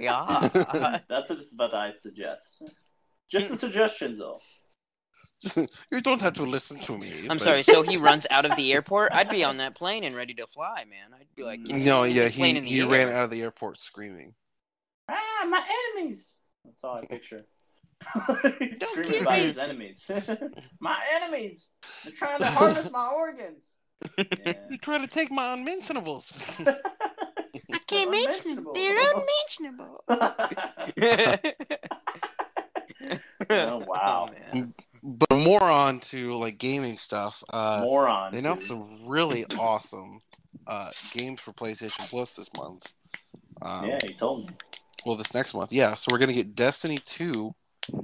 [0.00, 0.26] Yeah.
[1.08, 2.60] That's just what I suggest.
[3.30, 4.40] Just a suggestion, though.
[5.92, 7.12] you don't have to listen to me.
[7.30, 7.62] I'm but- sorry.
[7.62, 9.12] So he runs out of the airport.
[9.12, 11.14] I'd be on that plane and ready to fly, man.
[11.18, 12.88] I'd be like, No, yeah, plane he, in he air.
[12.88, 14.34] ran out of the airport screaming.
[15.50, 15.62] My
[15.96, 16.34] enemies!
[16.64, 17.44] That's all I picture.
[18.20, 19.44] Screaming kill about me.
[19.44, 20.10] his enemies.
[20.80, 21.68] my enemies!
[22.02, 23.64] They're trying to harvest my organs.
[24.18, 24.54] Yeah.
[24.70, 26.60] You try to take my unmentionables.
[26.66, 28.66] I can't mention them.
[28.74, 30.04] They're unmentionable.
[33.50, 34.28] Oh, wow.
[34.52, 34.74] man.
[35.02, 37.42] but more on to like gaming stuff.
[37.50, 38.32] Uh, Moron.
[38.32, 40.20] they announced some really awesome
[40.66, 42.92] uh, games for PlayStation Plus this month.
[43.62, 44.54] Um, Yeah, he told me.
[45.04, 45.94] Well, this next month, yeah.
[45.94, 47.52] So we're gonna get Destiny two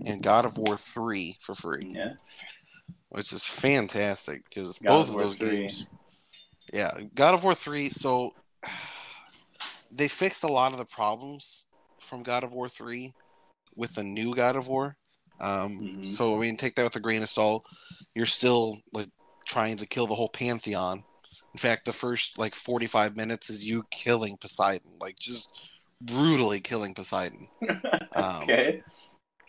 [0.07, 2.13] and God of War three for free, Yeah.
[3.09, 5.51] which is fantastic because both of of those 3.
[5.61, 5.87] games.
[6.73, 7.89] Yeah, God of War three.
[7.89, 8.33] So
[9.91, 11.67] they fixed a lot of the problems
[12.01, 13.15] from God of War three
[13.75, 14.97] with the new God of War.
[15.41, 16.07] Um, Mhm.
[16.07, 17.65] So I mean, take that with a grain of salt.
[18.15, 19.09] You're still like
[19.47, 21.03] trying to kill the whole pantheon.
[21.55, 25.70] In fact, the first like 45 minutes is you killing Poseidon, like just
[26.01, 27.49] brutally killing Poseidon.
[28.13, 28.83] Um, okay.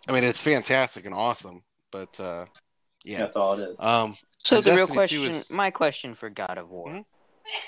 [0.08, 2.46] I mean, it's fantastic and awesome, but uh,
[3.04, 3.18] yeah.
[3.18, 3.76] That's all it is.
[3.80, 7.04] Um, So the real Destiny 2 question, is- my question for God of War, Mhm.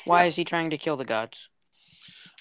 [0.05, 1.37] why is he trying to kill the gods?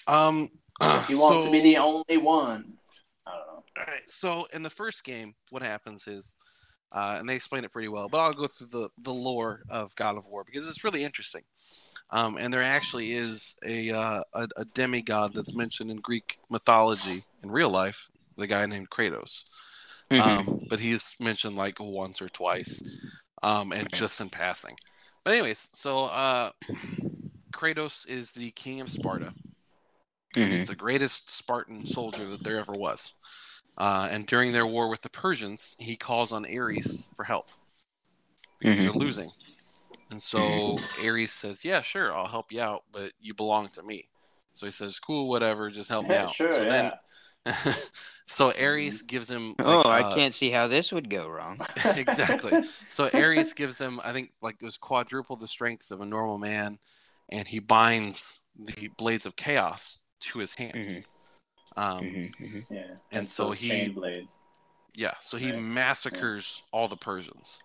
[0.06, 0.48] um,
[0.80, 2.78] he wants so- to be the only one.
[3.26, 3.64] I don't know.
[3.78, 4.08] All right.
[4.08, 6.38] So in the first game, what happens is,
[6.92, 9.94] uh, and they explain it pretty well, but I'll go through the the lore of
[9.96, 11.42] God of War because it's really interesting.
[12.10, 17.24] Um, and there actually is a, uh, a a demigod that's mentioned in Greek mythology
[17.42, 19.44] in real life, the guy named Kratos.
[20.10, 20.20] Mm-hmm.
[20.20, 22.82] Um, but he's mentioned like once or twice,
[23.42, 24.76] um, and just in passing.
[25.24, 26.50] But anyways, so uh,
[27.52, 29.32] Kratos is the king of Sparta.
[30.36, 30.50] Mhm.
[30.50, 33.12] He's the greatest Spartan soldier that there ever was.
[33.78, 37.46] Uh, and during their war with the Persians, he calls on Ares for help
[38.58, 38.82] because Mhm.
[38.82, 39.30] they're losing.
[40.10, 44.08] And so Ares says, "Yeah, sure, I'll help you out, but you belong to me."
[44.52, 46.90] So he says, "Cool, whatever, just help me Yeah, out." sure, so yeah.
[47.46, 47.54] then,
[48.26, 49.54] so Ares gives him.
[49.58, 51.58] oh, I uh, can't see how this would go wrong.
[51.96, 52.62] exactly.
[52.88, 56.38] So Ares gives him, I think, like it was quadruple the strength of a normal
[56.38, 56.78] man,
[57.30, 61.02] and he binds the blades of chaos to his hands.
[61.76, 62.66] Um, Mhm, mhm.
[62.70, 62.94] Yeah.
[63.12, 64.32] And so he- blades.
[64.96, 65.60] Yeah, so he Right.
[65.60, 67.60] massacres all the Persians.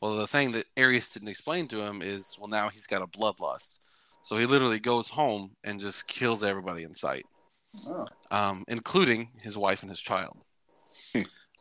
[0.00, 3.06] Well, the thing that Ares didn't explain to him is, well, now he's got a
[3.06, 3.80] bloodlust.
[4.22, 7.24] So he literally goes home and just kills everybody in sight,
[7.86, 8.06] Oh.
[8.30, 10.36] um, including his wife and his child.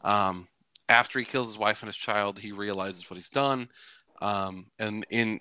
[0.04, 0.48] Um,
[0.88, 3.70] after he kills his wife and his child, he realizes what he's done,
[4.22, 5.40] um, and in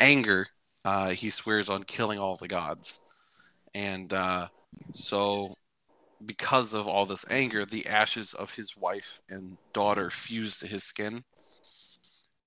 [0.00, 0.46] anger,
[0.84, 3.00] uh, he swears on killing all the gods.
[3.74, 4.48] And uh,
[4.92, 5.54] so
[6.26, 10.84] because of all this anger, the ashes of his wife and daughter fuse to his
[10.84, 11.24] skin,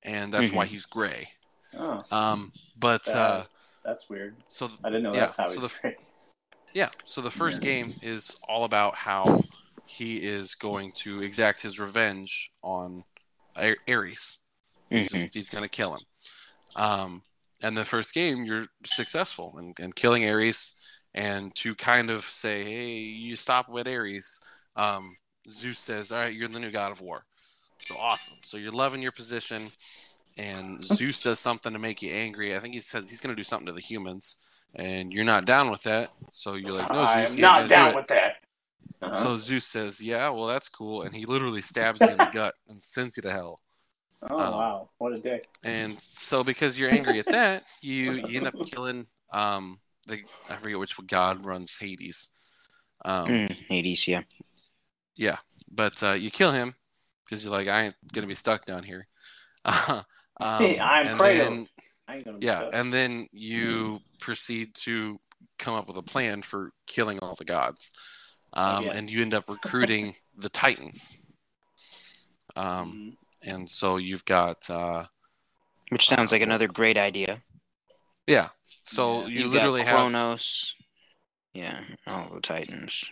[0.03, 1.27] and that's why he's gray.
[1.77, 1.99] Oh.
[2.11, 3.43] Um, but uh,
[3.83, 4.35] That's weird.
[4.47, 5.95] so I didn't know Yeah, that's how so he's the- trained.
[6.73, 6.89] Yeah.
[7.05, 9.41] So the first game is all about how
[9.85, 13.03] he is going to exact his revenge on
[13.57, 14.39] A- Ares.
[14.89, 15.33] He's, Mhm.
[15.33, 16.01] he's going to kill him.
[16.75, 17.21] Um,
[17.63, 20.75] and the first game, you're successful in, in killing Ares.
[21.15, 24.39] And to kind of say, hey, you stop with Ares,
[24.75, 25.15] um,
[25.49, 27.25] Zeus says, all right, you're the new god of war.
[27.81, 28.37] So awesome.
[28.41, 29.71] So you're loving your position.
[30.37, 32.55] And Zeus does something to make you angry.
[32.55, 34.39] I think he says he's going to do something to the humans.
[34.75, 36.11] And you're not down with that.
[36.29, 38.33] So you're like, no, Zeus, I'm Zeus, you ain't not gonna do down with that.
[39.01, 39.13] Uh-huh.
[39.13, 42.55] So Zeus says, "Yeah, well, that's cool," and he literally stabs you in the gut
[42.67, 43.61] and sends you to hell.
[44.29, 45.47] oh um, wow, what a dick.
[45.63, 50.19] And so, because you're angry at that, you you end up killing um the
[50.49, 52.29] I forget which god runs Hades.
[53.05, 54.23] Um, Mm, Hades, yeah.
[55.15, 55.37] Yeah,
[55.71, 56.75] but uh, you kill him
[57.27, 59.07] because you're like, I ain't gonna be stuck down here.
[59.65, 60.05] um,
[60.39, 61.37] Hey, I'm and Kratos.
[61.37, 61.67] then-
[62.09, 62.75] I ain't gonna yeah, stuck.
[62.75, 65.19] and then you proceed to
[65.59, 67.91] come up with a plan for killing all the gods,
[68.53, 68.93] um, yeah.
[68.93, 71.21] and you end up recruiting the Titans.
[72.55, 73.49] Um, Mhm.
[73.51, 75.05] and so you've got uh,
[75.89, 77.43] Which sounds like another great idea.
[78.25, 78.49] yeah.
[78.85, 79.27] So Yeah.
[79.27, 80.73] you literally got have Kronos.
[81.53, 83.03] Yeah, all the Titans.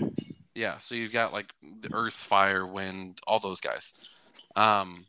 [0.55, 0.77] Yeah.
[0.77, 1.51] So you've got like
[1.81, 3.93] the Earth, Fire, Wind, all those guys.
[4.55, 5.05] Um,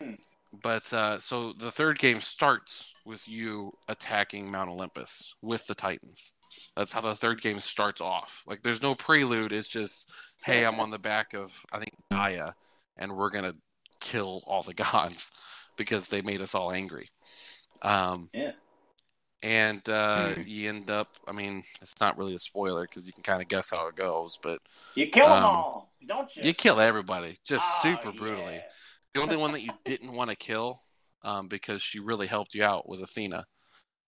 [0.00, 0.14] Hmm.
[0.62, 6.34] but uh, so the third game starts with you attacking Mount Olympus with the Titans.
[6.76, 8.42] That's how the third game starts off.
[8.46, 9.52] Like there's no prelude.
[9.52, 10.12] It's just
[10.44, 12.50] hey, I'm on the back of I think Gaia,
[12.98, 13.54] and we're gonna
[14.00, 15.32] kill all the gods
[15.76, 17.08] because they made us all angry.
[17.82, 18.52] Um, Yeah.
[19.44, 20.42] And uh, Hmm.
[20.46, 21.08] you end up.
[21.28, 23.94] I mean, it's not really a spoiler because you can kind of guess how it
[23.94, 24.58] goes, but
[24.94, 26.44] You kill them um, all, don't you?
[26.44, 28.54] you kill everybody just Oh, super brutally.
[28.54, 28.60] yeah.
[29.12, 30.80] The only one that you didn't want to kill,
[31.22, 33.44] um, because she really helped you out, was Athena.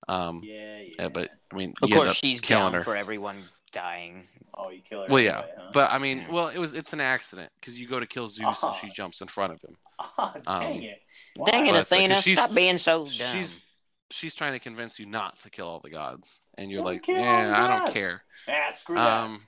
[0.09, 0.91] Um, Yeah, yeah.
[1.01, 2.84] yeah, but I mean, Of you end course, up she's killing down her.
[2.84, 3.37] for everyone
[3.72, 4.26] dying.
[4.55, 5.07] oh, you kill her.
[5.11, 5.70] Well, yeah, anyway, huh?
[5.74, 6.30] But I mean, Yeah.
[6.32, 8.76] well, it was it's an accident because you go to kill Zeus and Oh.
[8.80, 9.76] she jumps in front of him.
[9.99, 11.03] Ah, dang um, it.
[11.45, 12.14] Dang it, But, 'cause Athena!
[12.22, 13.07] she's- Stop being so dumb.
[13.07, 13.62] She's
[14.11, 17.09] she's trying to convince you not to kill all the gods, and you're Don't like,
[17.09, 18.22] yeah, I don't care.
[18.48, 19.22] Ah, screw that.
[19.24, 19.40] Um,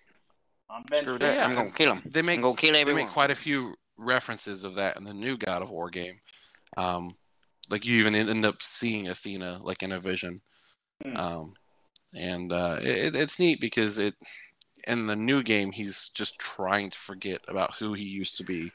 [0.71, 1.37] I'm Screw that.
[1.37, 2.03] yeah, I'm gonna kill him.
[2.11, 5.37] they make I'm gonna they make quite a few references of that in the new
[5.37, 6.15] God of War game.
[6.77, 7.17] Um,
[7.71, 10.41] like you even end up seeing Athena like in a vision.
[11.05, 11.17] Hmm.
[11.17, 11.55] Um,
[12.15, 14.15] and uh, it, it's neat because it
[14.87, 18.71] in the new game he's just trying to forget about who he used to be.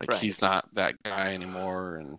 [0.00, 0.20] Like Right.
[0.20, 2.18] he's not that guy anymore, and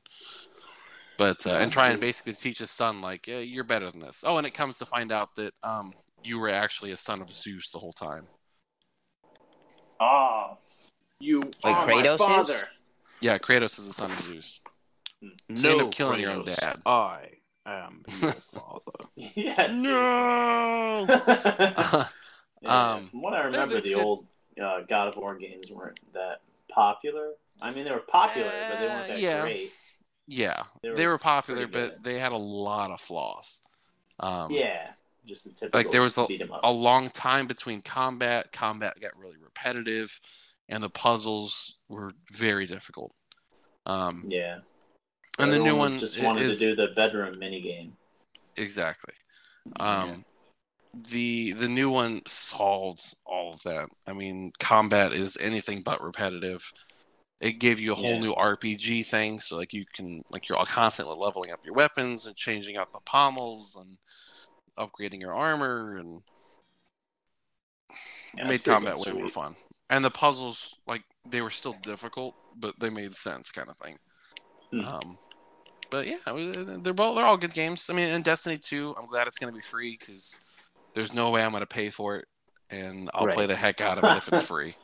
[1.17, 4.23] but uh, and trying to basically teach his son like yeah, you're better than this.
[4.25, 5.93] Oh, and it comes to find out that um,
[6.23, 8.27] you were actually a son of Zeus the whole time.
[9.99, 10.57] Oh,
[11.19, 12.17] you Like are Kratos my is?
[12.17, 12.67] father.
[13.21, 14.59] Yeah, Kratos is the son of Zeus.
[15.21, 16.81] no, So you end up killing your own dad.
[16.85, 17.29] I
[17.65, 19.09] am your father.
[19.15, 19.71] yes.
[19.73, 21.05] no.
[22.61, 23.95] yeah, Um, from what I remember, the good.
[23.95, 24.25] old
[24.61, 27.31] uh, God of War games weren't that popular.
[27.61, 29.41] I mean, they were popular, but they weren't Uh, that yeah.
[29.41, 29.71] great.
[30.27, 33.61] Yeah, They they were were, popular, but they had a lot of flaws.
[34.19, 34.91] Um, yeah,
[35.25, 35.79] just the typical.
[35.79, 36.61] like there was a, beat 'em up.
[36.63, 38.51] a long time between combat.
[38.51, 40.19] Combat got really repetitive,
[40.69, 43.13] and the puzzles were very difficult.
[43.85, 44.59] Um, yeah,
[45.39, 47.93] and the new one just wanted is to do the bedroom mini game.
[48.57, 49.13] exactly.
[49.79, 50.25] Um,
[51.09, 53.89] the the new one solves all of that.
[54.07, 56.71] I mean, combat is anything but repetitive.
[57.39, 58.21] It gave you a whole Yeah.
[58.21, 62.25] new RPG thing, so like you can like you're all constantly leveling up your weapons
[62.25, 63.97] and changing out the pommels and
[64.77, 66.21] upgrading your armor and
[68.35, 69.55] Yeah, it made combat way more fun.
[69.89, 73.97] And the puzzles, like they were still difficult, but they made sense, kind of thing.
[74.71, 74.83] Hmm.
[74.85, 75.19] Um,
[75.89, 77.89] but yeah, they're both they're all good games.
[77.89, 80.39] I mean, in Destiny Two, I'm glad it's gonna be free because
[80.93, 82.25] there's no way I'm gonna pay for it,
[82.71, 84.75] and I'll play the heck out of it if it's free.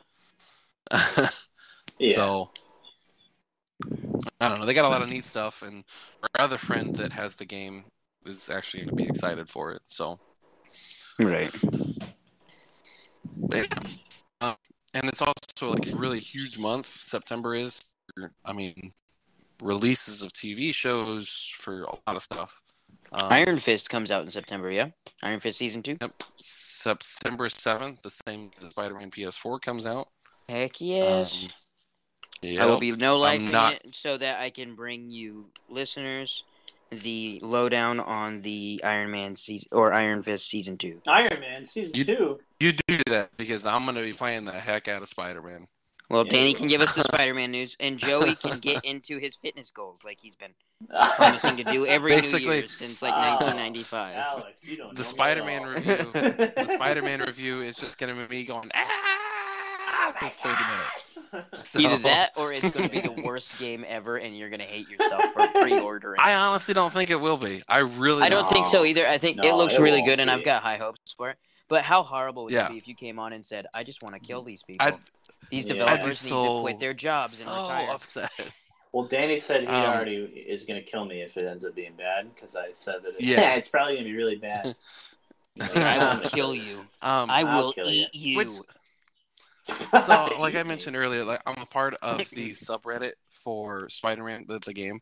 [1.98, 2.14] Yeah.
[2.14, 2.50] So
[4.40, 4.66] I don't know.
[4.66, 5.84] They got a lot of neat stuff, and
[6.22, 7.84] our other friend that has the game
[8.26, 9.82] is actually gonna be excited for it.
[9.88, 10.18] So
[11.18, 11.54] Right.
[13.36, 13.64] But yeah.
[14.40, 14.56] Um,
[14.94, 16.86] and it's also like a really huge month.
[16.86, 17.80] September is.
[18.44, 18.92] I mean,
[19.62, 22.60] releases of TV shows for a lot of stuff.
[23.12, 24.70] Um, Iron Fist comes out in September.
[24.70, 24.88] Yeah.
[25.22, 25.96] Iron Fist season two.
[26.00, 26.22] Yep.
[26.38, 30.08] September seventh, the same as Spider-Man PS4 comes out.
[30.48, 31.32] Heck yes.
[31.32, 31.48] Um,
[32.60, 36.44] I will be no life not- it so that I can bring you listeners
[36.90, 41.00] the lowdown on the Iron Man season or Iron Fist season two.
[41.08, 42.40] Iron Man season You- two.
[42.60, 45.66] You do that because I'm gonna be playing the heck out of Spider-Man
[46.10, 49.34] Well, Yeah, Danny can give us the Spider-Man news, and Joey can get into his
[49.36, 50.52] fitness goals like he's been
[51.16, 54.16] promising to do every Basically- New Year since like Oh, 1995.
[54.16, 58.44] Alex, you don't know The Spider-Man review- The Spider-Man review is just gonna be me
[58.44, 59.23] going ah
[60.18, 61.10] for 30 minutes.
[61.54, 64.60] So, Either that, or it's going to be the worst game ever, and you're going
[64.60, 66.20] to hate yourself for pre-ordering.
[66.20, 67.60] I honestly don't think it will be.
[67.68, 68.22] I really.
[68.22, 69.04] I don't think so either.
[69.06, 70.30] I think it looks it really won't good, and.
[70.30, 71.36] I've got high hopes for it.
[71.68, 72.66] But how horrible would Yeah.
[72.66, 74.86] it be if you came on and said, "I just want to kill these people.
[74.86, 74.96] I'd,
[75.50, 78.30] these developers be need so to quit their jobs so and retire." upset.
[78.92, 81.74] Well, Danny said he Um, already is going to kill me if it ends up
[81.74, 83.14] being bad because I said that.
[83.14, 83.54] It, Yeah.
[83.56, 84.76] it's probably going to be really bad.
[85.60, 86.80] I will kill you.
[87.02, 88.06] Um, I I'll will kill you.
[88.12, 88.36] eat you.
[88.36, 88.50] Which-
[90.02, 94.58] so like I mentioned earlier, like I'm a part of the subreddit for Spider-Man the,
[94.64, 95.00] the game.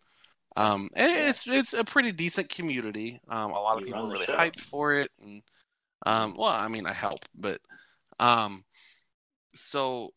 [0.57, 3.19] Um, and it's it's a pretty decent community.
[3.29, 4.37] Um, a lot of You people are really show.
[4.37, 5.43] hyped for it, and
[6.05, 7.59] um, well, I mean, I help, but
[8.21, 8.63] um,
[9.55, 10.13] so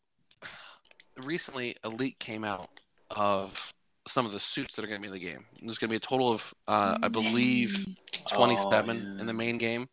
[1.22, 2.68] recently a leak came out
[3.10, 3.72] of
[4.06, 5.44] some of the suits that are going to be in the game.
[5.62, 7.86] There's going to be a total of, uh, I believe,
[8.32, 9.20] 27 Oh, yeah.
[9.20, 9.88] in the main game.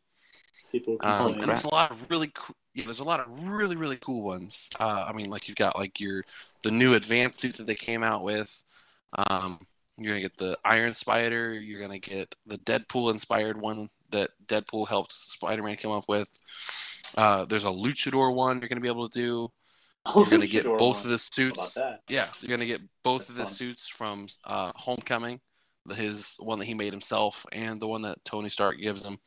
[0.72, 2.56] People Um, and there's a lot of really cool.
[2.74, 4.70] Yeah, there's a lot of really really cool ones.
[4.80, 6.24] Uh, I mean, like you've got like your
[6.64, 8.64] the new advanced suit that they came out with.
[9.16, 9.60] Um,
[9.98, 11.54] you're gonna get the Iron Spider.
[11.54, 16.30] You're gonna get the Deadpool inspired one that Deadpool helped Spider-Man come up with.
[17.18, 19.52] Uh, there's a Luchador one you're gonna be able to do.
[20.16, 21.06] You're gonna get both one.
[21.06, 21.78] of the suits.
[22.10, 23.52] Yeah, you're gonna get both That's of the fun.
[23.52, 25.40] suits from uh, Homecoming,
[25.96, 29.18] his one that he made himself, and the one that Tony Stark gives him.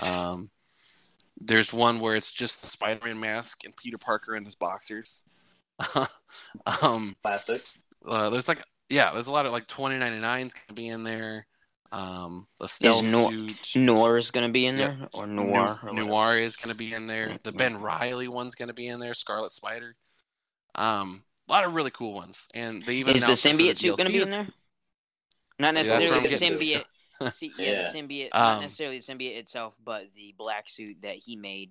[0.00, 0.50] Um,
[1.40, 5.24] there's one where it's just the Spider-Man mask and Peter Parker in his boxers.
[6.82, 7.62] um, Classic.
[8.08, 11.46] uh, there's like yeah, there's a lot of like 2099's gonna be in there.
[11.92, 13.76] Um, the stealth Nor- suit.
[13.76, 14.88] Noir is going to be in Yeah.
[14.88, 15.78] there, or Noir.
[15.82, 15.92] or.
[15.92, 17.36] Noir is going to be in there.
[17.44, 19.14] The Ben Reilly one's going to be in there.
[19.14, 19.94] Scarlet Spider.
[20.74, 23.58] Um, a lot of really cool ones, and they even Is the announced it for
[23.58, 24.46] symbiote suit DLC going to be in there?
[25.58, 26.84] Not necessarily where the symbiote.
[27.34, 27.90] See, yeah, Yeah.
[27.90, 28.28] the symbiote.
[28.32, 31.70] Um, not necessarily the symbiote itself, but the black suit that he made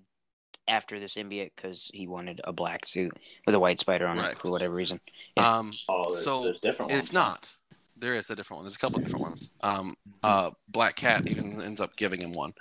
[0.68, 3.12] after the symbiote because he wanted a black suit
[3.46, 4.32] with a white spider on Right.
[4.32, 5.00] it for whatever reason.
[5.36, 5.58] Yeah.
[5.58, 7.02] Um, Oh, there's, So, there's different ones.
[7.04, 7.52] it's not.
[7.96, 8.64] There is a different one.
[8.64, 9.54] There's a couple different ones.
[9.62, 12.52] Um, uh, Black Cat even ends up giving him one.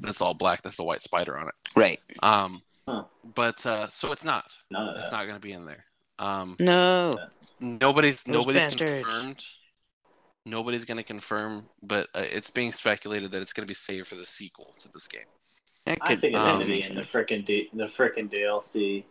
[0.00, 0.62] That's all black.
[0.62, 1.54] That's the white spider on it.
[1.76, 2.00] Right.
[2.22, 3.04] Um, Huh.
[3.36, 4.50] but uh, so it's not.
[4.70, 5.84] None of It's not going to be in there.
[6.18, 7.18] Um, No.
[7.60, 9.04] nobody's Those nobody's bastards.
[9.04, 9.44] confirmed.
[10.46, 14.06] Nobody's going to confirm, but uh, it's being speculated that it's going to be saved
[14.06, 15.22] for the sequel to this game.
[15.86, 19.04] That I think it's um, going to be in the freaking D- the frickin' DLC.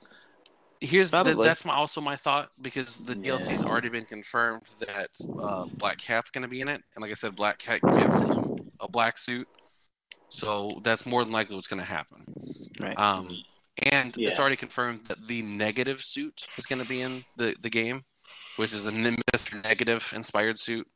[0.81, 3.67] Here's the, that's my also my thought because the DLC's Yeah.
[3.67, 5.09] already been confirmed that
[5.43, 8.23] uh, Black Cat's going to be in it, and like I said, Black Cat gives
[8.23, 9.47] him a black suit,
[10.29, 12.23] so that's more than likely what's going to happen.
[12.79, 12.97] Right.
[12.97, 13.43] Um,
[13.91, 17.69] and it's already confirmed that the negative suit is going to be in the, the
[17.69, 18.03] game,
[18.55, 19.63] which is a Mr.
[19.63, 20.87] Negative inspired suit.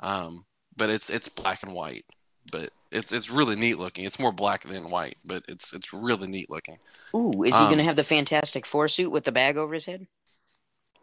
[0.00, 0.44] Um,
[0.76, 2.04] but it's it's black and white,
[2.50, 4.04] but it's it's really neat looking.
[4.04, 6.78] It's more black than white, but it's it's really neat looking.
[7.14, 9.74] Ooh, is he um, going to have the Fantastic Four suit with the bag over
[9.74, 10.06] his head?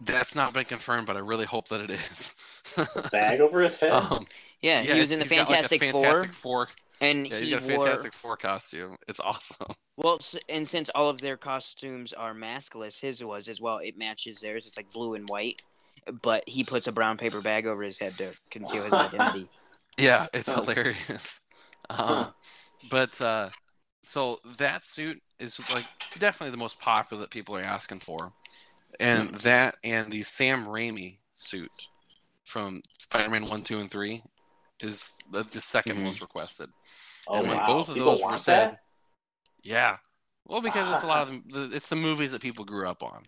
[0.02, 2.36] That's not been confirmed, but I really hope that it is.
[3.12, 3.93] Bag over his head.
[3.93, 4.28] um,
[4.62, 6.76] Yeah, he was in the he's like, Fantastic, Fantastic Four, Four.
[7.00, 7.84] and Yeah, he he's got a wore.
[7.86, 8.98] Fantastic Four costume.
[9.08, 9.74] It's awesome.
[9.98, 10.20] Well,
[10.50, 13.78] and since all of their costumes are maskless, his was as well.
[13.78, 14.66] It matches theirs.
[14.66, 15.62] It's like blue and white,
[16.22, 19.49] but he puts a brown paper bag over his head to conceal his identity.
[19.97, 20.62] Yeah, it's Huh.
[20.62, 21.45] hilarious.
[21.89, 22.34] Um,
[22.89, 23.49] But uh,
[24.03, 25.88] so that suit is like
[26.20, 28.34] definitely the most popular that people are asking for,
[28.99, 31.72] and that and the Sam Raimi suit
[32.45, 34.22] from Spider-Man One, Two, and Three
[34.82, 36.03] is the, the 2nd Mhm.
[36.03, 36.70] most requested.
[37.28, 37.66] oh and when wow.
[37.66, 38.80] both of People those were want said- that?
[39.64, 39.97] Yeah,
[40.45, 43.26] well, because it's a lot of the, it's the movies that people grew up on.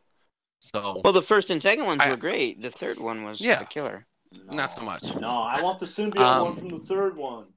[0.60, 2.62] So Well, the first and second ones I- were great.
[2.62, 3.62] The third one was Yeah.
[3.62, 4.08] a killer.
[4.32, 5.16] not so much.
[5.16, 7.54] No, I want the symbiote Um, one from the third one.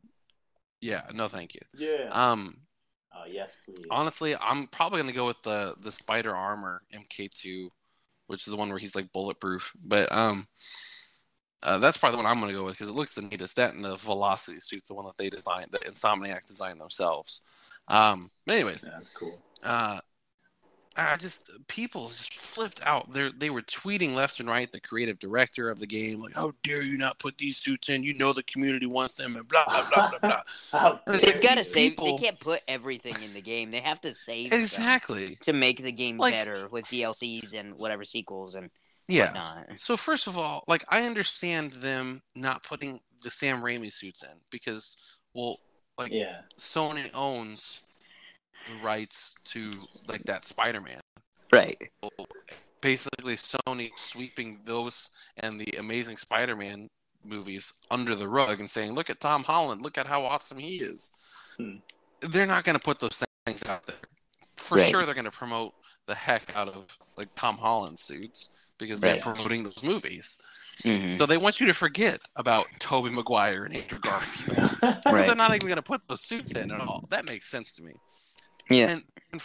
[0.80, 1.60] Yeah, no, thank you.
[1.74, 2.08] Yeah.
[2.12, 2.56] Um,
[3.12, 3.84] oh yes, please.
[3.90, 7.70] Honestly, I'm probably gonna go with the the Spider Armor MK2,
[8.28, 9.72] which is the one where he's like bulletproof.
[9.82, 10.46] But um,
[11.64, 13.56] uh, that's probably the one I'm gonna go with because it looks the neatest.
[13.56, 17.42] That and the Velocity suit, the one that they designed, that Insomniac designed themselves.
[17.88, 19.42] Um, but anyways, Yeah, that's cool.
[19.64, 20.00] uh,
[21.08, 23.10] I just people just flipped out.
[23.12, 24.70] They they were tweeting left and right.
[24.70, 28.02] The creative director of the game, like, "How dare you not put these suits in?
[28.02, 30.42] You know the community wants them," and blah blah blah blah blah.
[30.72, 31.90] How It's dare They've got to save.
[31.92, 33.70] people- They can't put everything in the game.
[33.70, 35.36] They have to save exactly.
[35.42, 38.70] to make the game Like- better with DLCs and whatever sequels and
[39.08, 39.26] Yeah.
[39.26, 39.78] whatnot.
[39.78, 44.38] So first of all, like I understand them not putting the Sam Raimi suits in
[44.50, 44.96] because,
[45.34, 45.60] well,
[45.98, 46.42] like Yeah.
[46.58, 47.82] Sony owns
[48.66, 49.72] the rights to
[50.06, 51.00] like that Spider-Man,
[51.52, 51.90] Right.
[52.80, 56.88] basically Sony sweeping those and the Amazing Spider-Man
[57.24, 59.82] movies under the rug and saying, "Look at Tom Holland.
[59.82, 61.12] Look at how awesome he is."
[61.56, 61.76] Hmm.
[62.20, 63.96] They're not going to put those things out there.
[64.56, 64.90] For Right.
[64.90, 65.74] sure, they're going to promote
[66.06, 69.22] the heck out of like Tom Holland suits because they're Right.
[69.22, 70.38] promoting those movies.
[70.82, 71.16] Mhm.
[71.16, 74.56] So they want you to forget about Tobey Maguire and Andrew Garfield.
[75.20, 77.04] So they're not even going to put those suits in at all.
[77.10, 77.92] That makes sense to me.
[78.70, 78.90] Yeah.
[78.90, 79.02] And
[79.32, 79.42] and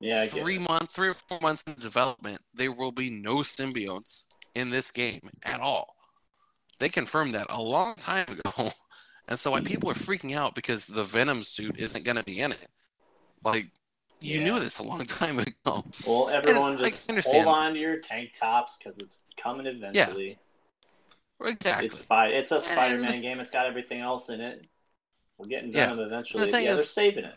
[0.00, 4.68] yeah, three months, three or four months in development, there will be no symbiotes in
[4.70, 5.94] this game at all.
[6.78, 8.70] They confirmed that a long time ago,
[9.28, 12.40] and so why people are freaking out because the Venom suit isn't going to be
[12.40, 12.68] in it.
[13.42, 13.68] Like
[14.20, 15.84] you knew this a long time ago.
[16.06, 17.44] Well, everyone I just understand.
[17.44, 20.28] hold on to your tank tops because it's coming eventually.
[21.40, 21.48] Yeah.
[21.48, 21.86] Exactly.
[21.86, 23.40] It's Spy- It's a Spider-Man game.
[23.40, 24.66] It's got everything else in it.
[25.38, 25.88] We're getting Yeah.
[25.90, 26.44] Venom eventually.
[26.44, 27.34] The thing yeah, they're saving it.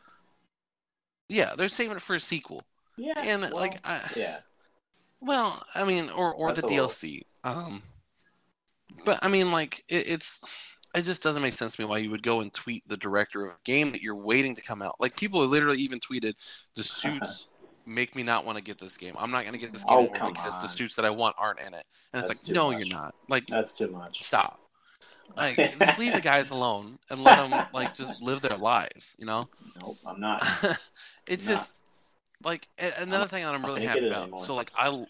[1.29, 2.63] Yeah, they're saving it for a sequel,
[2.97, 4.37] Yeah, and well, like, I, yeah,
[5.21, 7.21] well, I mean, or or That's the DLC.
[7.43, 7.81] Um,
[9.05, 10.43] but I mean, like, it, it's
[10.95, 13.45] it just doesn't make sense to me why you would go and tweet the director
[13.45, 14.95] of a game that you're waiting to come out.
[14.99, 16.33] Like, people literally even tweeted
[16.75, 17.51] the suits.
[17.85, 19.15] Make me not want to get this game.
[19.17, 21.09] I'm not going to get this game Oh, anymore come because the suits that I
[21.09, 21.85] want aren't in it.
[22.13, 22.85] And That's it's like, no, much.
[22.85, 23.15] you're not.
[23.29, 24.21] Like, that's too much.
[24.21, 24.59] stop.
[25.35, 29.15] Like, just leave the guys alone and let them like just live their lives.
[29.19, 29.47] You know.
[29.81, 30.45] Nope, I'm not.
[31.29, 31.53] it's Nah.
[31.53, 31.89] just
[32.43, 32.67] like
[32.97, 34.23] another thing that I'm really happy about.
[34.23, 34.39] anymore.
[34.43, 35.05] So like I,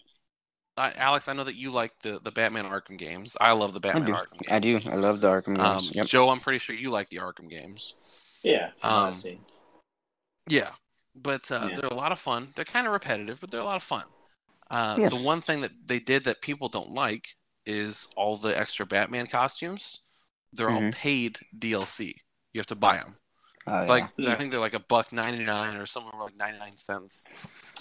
[0.76, 3.36] I, Alex, I know that you like the the Batman Arkham games.
[3.40, 4.12] I love the Batman do.
[4.12, 4.80] Arkham I do.
[4.88, 5.60] I love the Arkham games.
[5.60, 6.06] Um, yep.
[6.06, 7.94] Joe, I'm pretty sure you like the Arkham games.
[8.44, 9.20] Yeah, Um,
[10.48, 10.70] Yeah,
[11.14, 11.76] but uh, Yeah.
[11.76, 12.52] they're a lot of fun.
[12.56, 14.04] They're kind of repetitive, but they're a lot of fun.
[14.70, 15.08] Uh, Yeah.
[15.08, 19.26] The one thing that they did that people don't like is all the extra Batman
[19.26, 20.00] costumes.
[20.52, 20.92] They're all Mhm.
[20.92, 22.14] paid DLC.
[22.52, 23.19] You have to buy them.
[23.70, 23.84] Oh.
[23.88, 24.32] Like Yeah.
[24.32, 27.28] I think they're like a buck ninety nine or somewhere like ninety nine cents.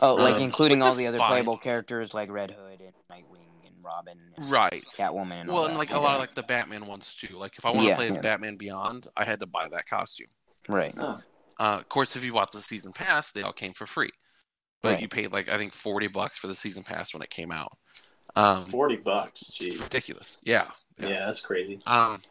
[0.01, 1.29] oh, like um, including all the other fine.
[1.31, 4.83] playable characters like Red Hood and Nightwing and Robin, and Right.
[4.97, 5.69] Catwoman, and all Well, that.
[5.71, 7.37] and like a lot of like the Batman ones too.
[7.37, 8.21] Like if I want to Yeah, play as yeah.
[8.21, 10.27] Batman Beyond, I had to buy that costume.
[10.67, 10.93] right.
[10.97, 11.19] Oh,
[11.59, 14.11] Uh, of course, if you bought the season pass, they all came for free.
[14.81, 15.01] But Right.
[15.01, 17.77] you paid like I think forty bucks for the season pass when it came out.
[18.35, 19.41] Um, Forty bucks.
[19.59, 19.81] it's Jeez.
[19.81, 20.37] ridiculous.
[20.43, 20.69] Yeah.
[20.99, 21.25] Yeah.
[21.25, 21.81] that's crazy.
[21.87, 22.21] Um,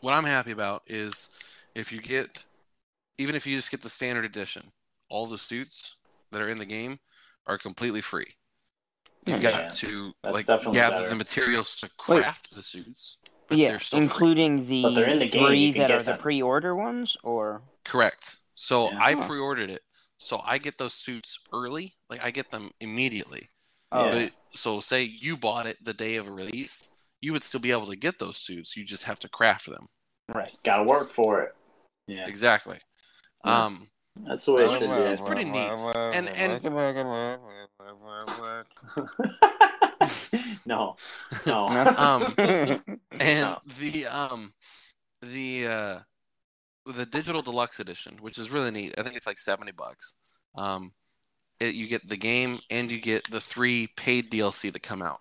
[0.00, 1.30] what I'm happy about is
[1.74, 2.44] if you get,
[3.18, 4.62] even if you just get the standard edition,
[5.08, 5.98] all the suits
[6.32, 6.98] that are in the game
[7.46, 8.26] are completely free.
[9.26, 9.50] You've oh, Yeah.
[9.52, 11.08] got to That's like definitely gather better.
[11.10, 13.18] the materials to craft the suits.
[13.48, 14.04] But yeah, they're still free.
[14.04, 16.72] including the But they're in the game, three you can that get are the pre-order
[16.76, 18.36] ones, or Correct.
[18.54, 18.98] So Yeah.
[19.00, 19.82] I pre-ordered it,
[20.18, 21.94] so I get those suits early.
[22.08, 23.50] Like I get them immediately.
[23.92, 26.90] oh, But so say you bought it the day of release,
[27.20, 28.76] you would still be able to get those suits.
[28.76, 29.86] You just have to craft them.
[30.28, 30.52] right.
[30.64, 31.54] Got to work for it.
[32.10, 32.78] Yeah, Exactly.
[33.44, 33.64] Yeah.
[33.66, 33.88] Um,
[34.26, 35.70] that's the way So it it's- it's pretty neat.
[35.70, 36.62] And- and-
[40.66, 40.96] no,
[41.46, 41.66] no.
[41.96, 42.80] Um, and
[43.20, 43.58] No.
[43.78, 44.52] the um
[45.22, 45.98] the uh
[46.86, 48.94] the digital deluxe edition, which is really neat.
[48.98, 50.16] I think it's like seventy bucks.
[50.56, 50.92] Um,
[51.60, 55.20] it, you get the game and you get the three paid DLC that come out.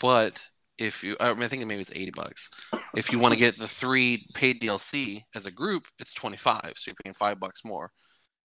[0.00, 0.44] But
[0.78, 2.50] if you, I, mean, I think maybe it's eighty bucks.
[2.94, 6.72] If you want to get the three paid DLC as a group, it's twenty five.
[6.76, 7.90] So you're paying five bucks more.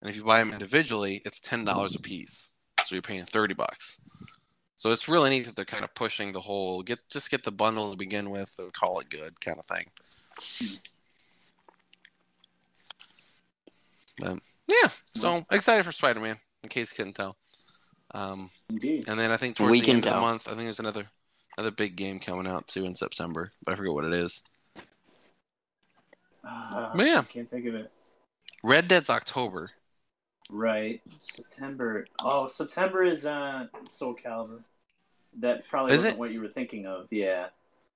[0.02, 2.56] And if you buy them individually, it's ten dollars a piece.
[2.84, 4.02] So you're paying thirty bucks.
[4.76, 7.52] So it's really neat that they're kind of pushing the whole get just get the
[7.52, 9.86] bundle to begin with and call it good kind of thing.
[14.20, 17.38] But yeah, so excited for Spider Man, in case you couldn't tell.
[18.14, 19.08] Um, Indeed.
[19.08, 20.80] and then I think towards We the can end of the month, I think there's
[20.80, 21.08] another
[21.58, 24.44] another big game coming out too in September, but I forget what it is.
[26.48, 27.22] Uh, But yeah.
[27.24, 27.92] Can't think of it.
[28.64, 29.72] Red Dead's October.
[30.50, 31.02] Right.
[31.22, 32.06] September.
[32.22, 34.60] Oh, September is uh Soul Calibur.
[35.40, 36.20] That probably Is wasn't it?
[36.20, 37.08] what you were thinking of.
[37.12, 37.48] Yeah.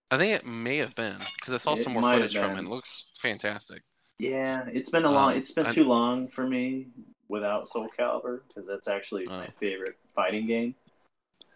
[0.09, 2.59] I think it may have been because I saw It some more footage from it.
[2.59, 3.83] It looks fantastic.
[4.19, 5.33] Yeah, it's been a long.
[5.33, 6.87] Um, it's been I- too long for me
[7.27, 9.37] without Soul Calibur because that's actually Oh.
[9.37, 10.73] my favorite fighting game.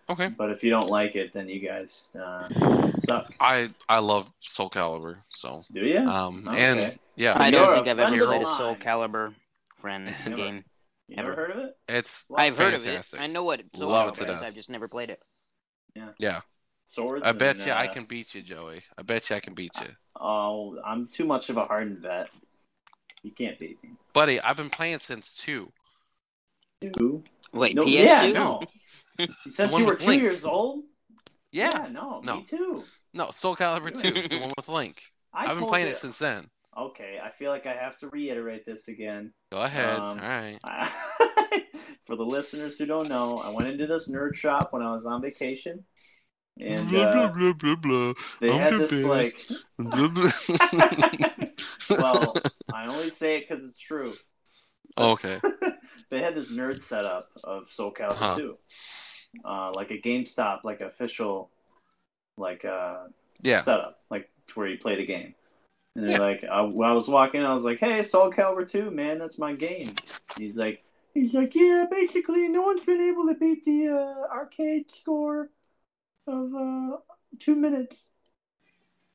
[0.09, 2.49] Okay, But if you don't like it, then you guys uh,
[2.99, 3.33] suck.
[3.39, 5.99] I I love Soul Calibur, so Do you?
[5.99, 6.59] um Okay.
[6.59, 8.51] and yeah, I You're don't a think I've ever played a.
[8.51, 9.33] Soul Calibur
[9.79, 10.35] friend Never.
[10.35, 10.63] game.
[11.07, 11.41] you never ever.
[11.41, 11.77] heard of it?
[11.87, 13.15] it's Well, I've heard of it.
[13.17, 14.27] I know what Soul Love it to is.
[14.27, 14.43] death.
[14.43, 15.21] I've just never played it.
[15.95, 16.09] yeah.
[16.19, 16.41] Yeah.
[16.85, 17.25] Swords.
[17.25, 18.81] I bet and, you I uh, can beat you, Joey.
[18.97, 19.87] I bet you I can beat you,
[20.19, 22.27] Oh, I'm too much of a hardened vet.
[23.23, 23.91] You can't beat me.
[24.13, 24.41] buddy.
[24.41, 25.71] I've been playing since two.
[26.97, 27.23] Two?
[27.53, 27.93] Wait, No, PS2?
[27.93, 28.61] yeah, no.
[29.49, 30.21] Since you were two Link.
[30.21, 30.83] years old.
[31.51, 32.37] Yeah, no, No.
[32.37, 32.83] me too.
[33.13, 35.01] no, Soul Calibur two is the one with Link.
[35.33, 36.45] I I've been playing you- it since then.
[36.77, 39.33] okay, I feel like I have to reiterate this again.
[39.51, 39.97] Go ahead.
[39.97, 40.57] Um, All right.
[42.05, 45.05] For the listeners who don't know, I went into this nerd shop when I was
[45.05, 45.83] on vacation,
[46.59, 48.13] and blah, blah, uh, blah, blah, blah.
[48.39, 49.31] they I'm had the this like.
[49.77, 51.99] Blah, blah.
[52.01, 52.33] well,
[52.73, 54.13] I only say it because it's true.
[54.97, 55.39] okay.
[56.09, 58.37] they had this nerd setup of Soul Calibur Uh-huh.
[58.37, 58.57] 2.
[59.43, 61.49] Uh, like a GameStop, like official,
[62.37, 63.07] like uh,
[63.41, 63.61] Yeah.
[63.61, 65.33] setup, like where you play the game.
[65.95, 66.19] And they're Yeah.
[66.19, 69.37] like, I, when I was walking, I was like, "Hey, Soul Calibur 2, man, that's
[69.37, 69.95] my game."
[70.37, 74.91] He's like, he's like, "Yeah, basically, no one's been able to beat the uh, arcade
[74.91, 75.49] score
[76.27, 76.97] of uh,
[77.39, 77.97] two minutes."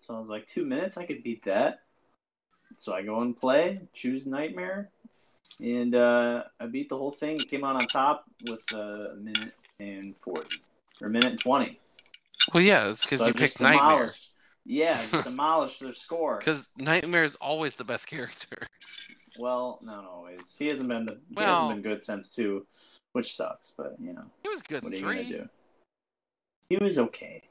[0.00, 1.80] So I was like, two minutes, I could beat that.
[2.76, 4.90] So I go and play, choose Nightmare,
[5.60, 7.36] and uh, I beat the whole thing.
[7.40, 10.56] It came out on top with uh, a minute and 40,
[11.00, 11.76] or a minute and 20.
[12.54, 13.80] Well, yeah, it's because So you picked Nightmare.
[13.90, 14.30] demolished-
[14.64, 16.38] Yeah, I just demolished their score.
[16.38, 18.56] Because Nightmare is always the best character.
[19.38, 20.40] Well, not always.
[20.58, 22.66] He hasn't been the, he Well- hasn't been good since two,
[23.12, 23.72] which sucks.
[23.76, 25.32] But you know, He was good what in are you three.
[25.32, 25.48] gonna do?
[26.68, 27.42] He was okay,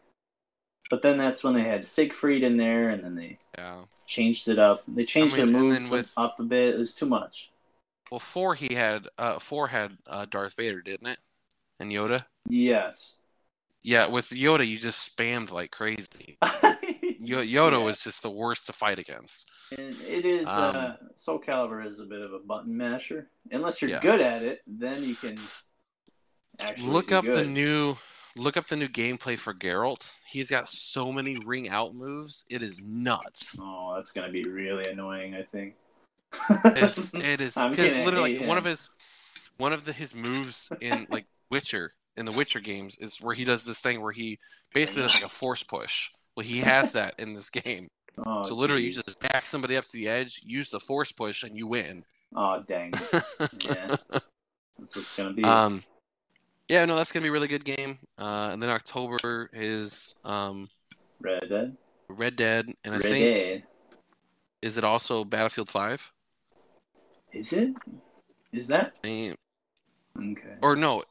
[0.89, 3.85] but then that's when they had Siegfried in there, and then they Yeah.
[4.07, 4.83] changed it up.
[4.87, 6.73] They changed I mean, and moves with- up a bit.
[6.75, 7.49] It was too much.
[8.11, 9.07] Well, four he had.
[9.17, 11.19] Uh, four had uh, Darth Vader, didn't it?
[11.79, 12.25] And Yoda.
[12.47, 13.15] Yes.
[13.83, 16.37] Yeah, with Yoda, you just spammed like crazy.
[16.43, 17.77] Yoda Yeah.
[17.77, 19.49] was just the worst to fight against.
[19.77, 23.29] And it is Um, uh, Soul Calibur is a bit of a button masher.
[23.51, 23.99] Unless you're Yeah.
[23.99, 25.37] good at it, then you can
[26.59, 27.95] actually Look up the new.
[28.37, 30.13] Look up the new gameplay for Geralt.
[30.27, 32.45] He's got so many ring out moves.
[32.49, 33.57] It is nuts.
[33.61, 35.35] Oh, that's gonna be really annoying.
[35.35, 35.75] I think.
[36.75, 38.89] It's it is because literally like, one of his
[39.57, 43.43] one of the his moves in like Witcher in the Witcher games is where he
[43.45, 44.39] does this thing where he
[44.73, 46.09] basically does like a force push.
[46.35, 47.87] Well, he has that in this game.
[48.25, 51.43] Oh, So literally, you just back somebody up to the edge, use the force push,
[51.43, 52.01] and you win.
[52.33, 52.93] Oh dang.
[53.59, 53.87] Yeah.
[53.89, 55.43] That's what it's gonna be.
[55.43, 55.83] um,
[56.69, 57.99] yeah, no, that's gonna be a really good game.
[58.17, 60.69] Uh, and then October is um
[61.19, 61.75] Red Dead.
[62.07, 63.63] Red Dead, and I Red think Dead.
[64.61, 66.09] is it also Battlefield Five?
[67.33, 67.73] Is it?
[68.53, 68.93] Is that?
[69.03, 69.35] I mean,
[70.17, 70.55] Okay.
[70.61, 71.03] or no,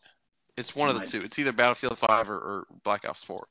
[0.57, 1.21] it's one of the two.
[1.21, 3.47] It's either Battlefield Five or, or Black Ops Four.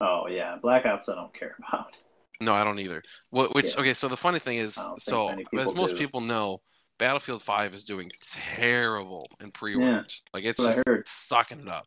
[0.00, 1.08] Oh yeah, Black Ops.
[1.08, 2.00] I don't care about.
[2.40, 3.02] No, I don't either.
[3.30, 3.54] What?
[3.54, 3.74] Which?
[3.74, 3.80] Yeah.
[3.80, 5.98] Okay, so the funny thing is, I don't think so as most do.
[5.98, 6.60] people know,
[6.98, 10.22] Battlefield Five is doing terrible in pre-orders.
[10.32, 11.86] Like it's That's what I just sucking it up.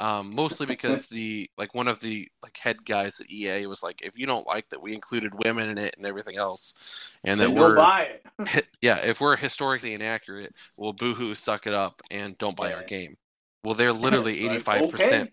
[0.00, 4.02] Um, mostly because the like one of the like head guys at EA was like,
[4.02, 7.48] if you don't like that we included women in it and everything else, and that
[7.48, 8.66] Then we're go buy it.
[8.82, 13.16] yeah, if we're historically inaccurate, well, boohoo, suck it up and don't buy our game.
[13.64, 15.22] Well, they're literally eighty-five percent.
[15.24, 15.32] okay.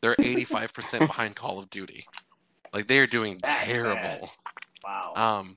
[0.00, 2.06] They're eighty-five percent behind Call of Duty.
[2.72, 4.00] Like they are doing That's terrible.
[4.00, 4.28] bad.
[4.84, 5.12] Wow.
[5.16, 5.56] Um,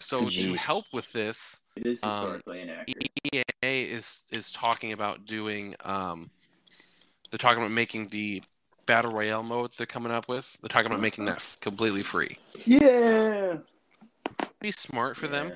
[0.00, 3.10] so to help with this, it is um, historically inaccurate.
[3.32, 5.74] EA is is talking about doing.
[5.84, 6.30] Um,
[7.30, 8.42] they're talking about making the
[8.86, 10.56] battle royale mode they're coming up with.
[10.60, 12.38] They're talking about making that completely free.
[12.64, 13.58] Yeah.
[14.60, 15.52] Be smart for them.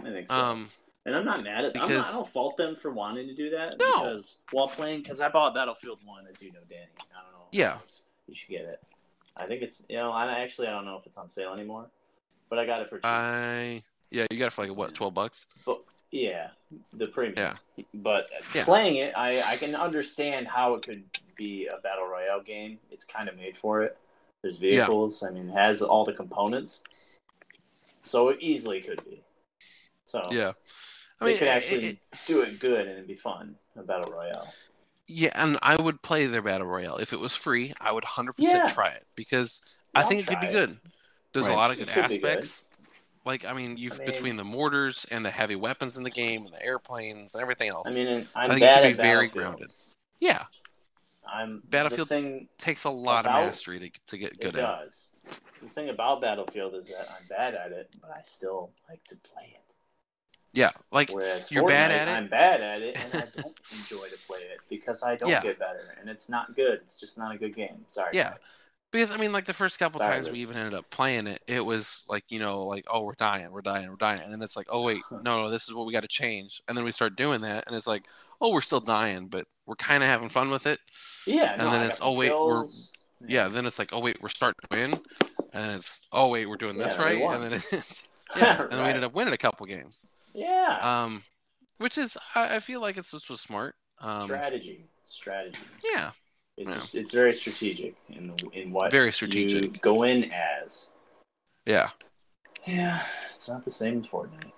[0.00, 0.34] I think so.
[0.34, 0.68] Um,
[1.06, 1.82] and I'm not mad at them.
[1.82, 3.78] because- I don't fault them for wanting to do that.
[3.78, 4.04] No.
[4.04, 6.86] Because while playing, because I bought Battlefield 1, as you know, Danny.
[6.98, 7.46] I don't know.
[7.52, 7.78] Yeah.
[8.26, 8.82] You should get it.
[9.36, 11.86] I think it's, you know, I actually, I don't know if it's on sale anymore.
[12.48, 13.04] But I got it for cheap.
[13.06, 15.46] I yeah, you got it for like what twelve bucks?
[15.64, 16.48] But yeah,
[16.92, 17.36] the premium.
[17.76, 17.84] Yeah.
[17.94, 18.64] But Yeah.
[18.64, 21.04] playing it, I, I can understand how it could
[21.36, 22.80] be a battle royale game.
[22.90, 23.96] It's kind of made for it.
[24.42, 25.22] There's vehicles.
[25.22, 26.82] I mean, it has all the components,
[28.02, 29.22] so it easily could be.
[30.06, 30.52] So Yeah,
[31.20, 33.56] I they mean, could actually it- do it good and it'd be fun.
[33.76, 34.52] A battle royale.
[35.06, 37.72] yeah, and I would play their battle royale if it was free.
[37.80, 38.74] I would hundred percent Yeah.
[38.74, 39.62] try it because
[39.94, 40.78] I I'll think it could be try good.
[41.32, 42.12] There's a lot of good could be good.
[42.26, 42.66] aspects.
[43.24, 46.10] Like I mean, you've I mean- between the mortars and the heavy weapons in the
[46.10, 47.98] game and the airplanes and everything else.
[47.98, 49.70] I mean, I I'm think bad it could be very grounded.
[50.20, 50.44] Yeah,
[51.26, 54.60] I'm Battlefield thing takes a lot About- of mastery to to get it good at.
[54.60, 54.62] it.
[54.84, 55.06] does.
[55.62, 59.16] The thing about Battlefield is that I'm bad at it, but I still like to
[59.16, 59.69] play it.
[60.52, 62.10] Yeah, like Whereas you're bad at it?
[62.10, 65.42] I'm bad at it, and I don't enjoy to play it because I don't Yeah.
[65.42, 66.80] get better, and it's not good.
[66.82, 67.84] It's just not a good game.
[67.88, 68.10] Sorry.
[68.14, 68.34] Yeah.
[68.90, 71.40] because I mean, like the first couple Sorry, times we even ended up playing it,
[71.46, 74.42] it was like you know, like oh we're dying, we're dying, we're dying, and then
[74.42, 76.84] it's like oh wait, no, no, this is what we got to change, and then
[76.84, 78.04] we start doing that, and it's like
[78.40, 80.80] oh we're still dying, but we're kind of having fun with it.
[81.28, 81.52] Yeah.
[81.52, 82.90] And no, then I it's, oh, wait, we're- kills.
[83.28, 85.00] Yeah, then it's like oh wait, we're starting to win,
[85.52, 88.70] and it's oh wait, we're doing this Yeah, they right, and then it's yeah, and
[88.70, 90.08] then we ended up winning a couple games.
[90.34, 90.78] Yeah.
[90.82, 91.22] Um,
[91.78, 93.74] which is I, I feel like it's this was smart.
[94.02, 94.84] Um, strategy.
[95.04, 95.56] Strategy.
[95.92, 96.10] yeah,
[96.56, 97.00] It's Yeah.
[97.00, 99.80] it's very strategic in the in what Very you strategic.
[99.82, 100.90] go in as.
[101.66, 101.90] yeah.
[102.66, 103.02] Yeah.
[103.34, 104.52] It's not the same as Fortnite.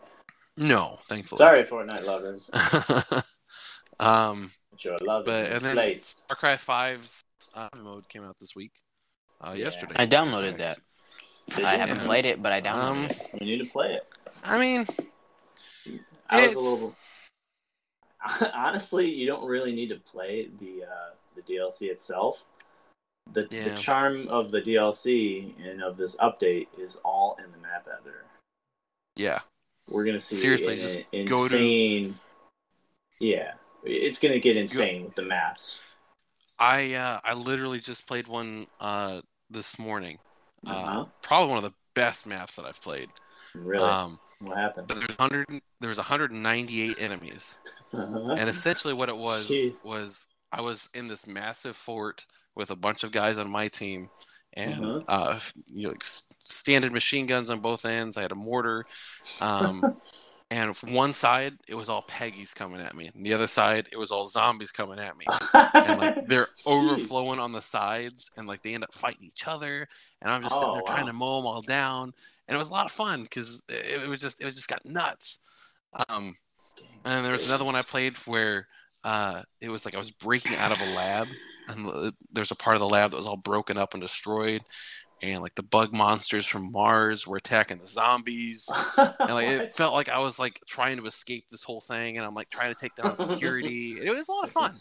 [0.56, 1.38] No, thankfully.
[1.38, 2.50] Sorry, Fortnite lovers.
[4.00, 6.24] um, But your love But- and then- misplaced.
[6.28, 7.22] Far Cry 5's
[7.54, 8.72] uh, mode came out this week.
[9.40, 9.64] Uh, Yeah.
[9.66, 9.94] yesterday.
[9.96, 10.78] I downloaded that.
[11.54, 11.78] Did I you?
[11.80, 12.04] haven't Yeah.
[12.06, 13.28] played it, but I downloaded Um, it.
[13.40, 14.00] We need to play it.
[14.44, 14.86] I mean,
[16.32, 16.96] I was a little.
[18.54, 22.44] Honestly, you don't really need to play the uh, the DLC itself.
[23.32, 27.86] The, the charm of the DLC and of this update is all in the map
[27.92, 28.24] editor.
[29.16, 29.38] yeah.
[29.88, 31.26] We're gonna see Seriously, an just insane.
[31.26, 32.14] go to-
[33.18, 33.52] Yeah,
[33.84, 35.80] it's gonna get insane with the maps.
[36.58, 40.18] I uh, I literally just played one uh, this morning.
[40.66, 41.04] Uh, Uh-huh.
[41.22, 43.08] Probably one of the best maps that I've played.
[43.54, 44.88] Really, Um, what happened?
[44.88, 45.46] but there's hundred
[45.80, 47.58] there was 198 enemies,
[47.94, 48.34] Uh-huh.
[48.38, 49.74] and essentially what it was Jeez.
[49.84, 54.08] was I was in this massive fort with a bunch of guys on my team,
[54.54, 55.00] and Uh-huh.
[55.08, 58.16] uh, you know, like, standard machine guns on both ends.
[58.16, 58.84] I had a mortar,
[59.40, 59.82] um,
[60.52, 63.88] and from one side it was all Peggies coming at me, and the other side
[63.92, 65.26] it was all zombies coming at me.
[65.84, 69.86] and like they're overflowing on the sides and like they end up fighting each other
[70.20, 72.12] and i'm just sitting Oh, there trying to mow them all down
[72.48, 74.68] and it was a lot of fun because it, it was just it was just
[74.68, 75.42] got nuts.
[76.08, 76.36] Um
[77.04, 78.66] and there was another one i played where
[79.04, 81.28] uh it was like i was breaking out of a lab
[81.68, 84.62] and there's a part of the lab that was all broken up and destroyed
[85.22, 88.78] and like the bug monsters from mars were attacking the zombies
[89.26, 92.26] and like it felt like i was like trying to escape this whole thing and
[92.26, 94.80] i'm like trying to take down security it was a lot of That's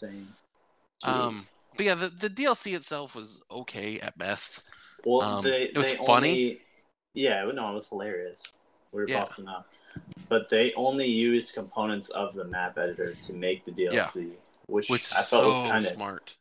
[1.04, 1.46] um,
[1.76, 4.64] but yeah, the, the DLC itself was okay at best.
[5.04, 6.28] Well, Um, they, it was funny.
[6.28, 6.60] Only,
[7.14, 8.42] yeah, no, it was hilarious.
[8.92, 9.20] We were Yeah.
[9.20, 9.66] busting up.
[10.28, 14.32] But they only used components of the map editor to make the DLC,
[14.66, 16.36] which, Which I felt so was kind of smart.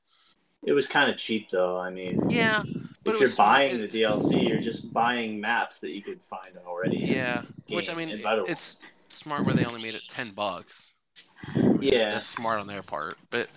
[0.65, 1.80] it was kind of cheap though.
[1.80, 2.64] I mean, Yeah,
[3.03, 3.49] but if it you're was smart.
[3.57, 6.98] buying the DLC, you're just buying maps that you could find already.
[6.98, 10.94] yeah, the which I mean, it's smart where they only made it ten bucks.
[11.80, 12.10] yeah.
[12.10, 13.18] That's smart on their part.
[13.30, 13.48] But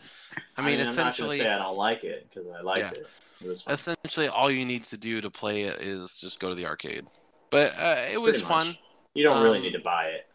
[0.57, 2.99] I I mean, I'm essentially, not say I don't like it because I liked Yeah.
[3.01, 3.07] it.
[3.45, 6.67] It essentially all you need to do to play it is just go to the
[6.67, 7.05] arcade.
[7.51, 8.77] But uh, it was fun.
[9.15, 10.27] You don't really Um, need to buy it.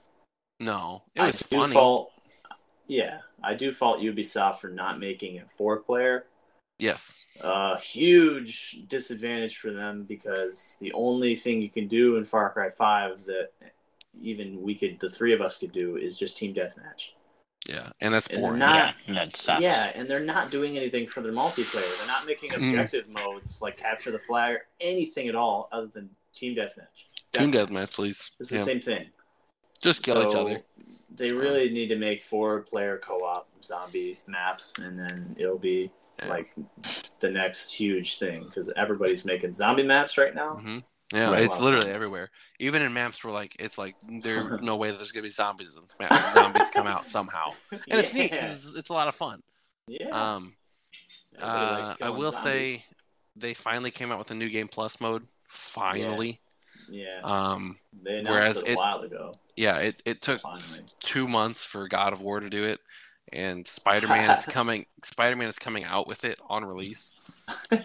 [0.60, 1.74] No, it I was do funny.
[1.74, 2.12] fault.
[2.88, 6.26] Yeah, I do fault Ubisoft for not making it four player.
[6.80, 7.26] Yes.
[7.44, 12.70] A huge disadvantage for them because the only thing you can do in Far Cry
[12.70, 13.50] Five that
[14.22, 17.10] even we could, the three of us could do, is just team deathmatch.
[17.68, 18.60] Yeah, and that's And they're boring.
[18.60, 19.62] not- yeah, that.
[19.62, 21.98] Yeah, and they're not doing anything for their multiplayer.
[22.00, 22.56] They're not making Mm.
[22.70, 27.06] objective modes like capture the flag or anything at all other than team deathmatch.
[27.34, 28.32] Team deathmatch, please.
[28.40, 28.60] It's Yeah.
[28.60, 29.10] the same thing.
[29.82, 30.64] Just kill each other.
[31.16, 35.82] They really need to make four player co op zombie maps, and then it'll be
[35.82, 35.88] Yeah.
[36.28, 36.50] Like
[37.20, 40.56] the next huge thing because everybody's making zombie maps right now.
[40.56, 40.80] hmm
[41.14, 41.44] Yeah, Right.
[41.44, 41.66] it's Wow.
[41.66, 42.30] literally everywhere.
[42.60, 45.78] Even in maps where like it's like there's no way that there's gonna be zombies
[45.78, 46.14] in this map.
[46.30, 49.42] Zombies come out somehow, and it's neat because it's a lot of fun.
[49.88, 50.08] Yeah.
[50.12, 50.56] Um,
[51.42, 52.36] uh, I will zombies.
[52.36, 52.84] say
[53.36, 55.24] they finally came out with a new game plus mode.
[55.48, 56.40] Finally,
[56.90, 59.32] yeah, um, they whereas it a it- while ago.
[59.56, 60.82] yeah, it it took Finally.
[61.00, 62.80] two months for God of War to do it,
[63.34, 64.86] and Spider Man is coming.
[65.04, 67.20] Spider Man is coming out with it on release.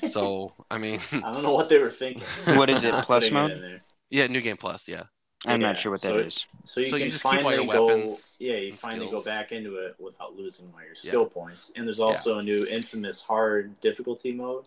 [0.02, 2.22] So I mean, I don't know what they were thinking.
[2.58, 3.50] What is it, plus putting it mode?
[3.52, 3.80] in there.
[4.10, 4.88] yeah, new game plus.
[4.88, 5.04] Yeah,
[5.46, 6.46] I'm Yeah, not sure what that so is.
[6.64, 9.06] So you So you can just keep all finally your go, weapons yeah, you finally
[9.06, 9.24] skills.
[9.24, 10.94] go back into it without losing all your Yeah.
[11.10, 11.72] skill points.
[11.76, 14.64] And there's also a new infamous hard difficulty mode.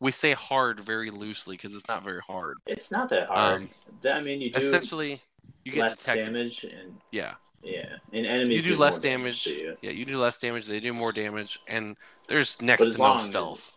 [0.00, 2.56] we say hard very loosely because it's not very hard.
[2.66, 3.62] It's not that hard.
[3.62, 3.68] Um,
[4.00, 5.20] That- I mean, you do Essentially,
[5.64, 9.44] you get less damage, and Yeah, yeah, and enemies you do more less damage.
[9.44, 9.76] to you.
[9.82, 10.66] Yeah, you do less damage.
[10.66, 11.96] They do more damage, and
[12.28, 13.76] there's next to no long as- stealth.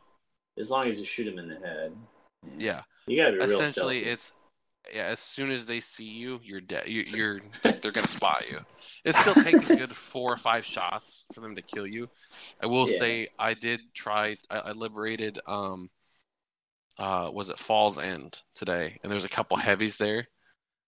[0.58, 1.94] As long as you shoot them in the head.
[2.58, 4.34] Yeah, You gotta be real essentially, it's
[4.94, 5.04] yeah.
[5.04, 6.88] As soon as they see you, you're dead.
[6.88, 7.42] You, you're
[7.82, 8.60] they're, gonna spot you.
[9.04, 12.08] It still takes a good four or five shots for them to kill you.
[12.64, 12.98] I will Yeah.
[12.98, 14.38] say I did try.
[14.50, 15.40] I, I liberated.
[15.48, 15.90] Um,
[16.98, 18.98] uh, was it Falls End today?
[19.04, 20.28] And there's a couple heavies there,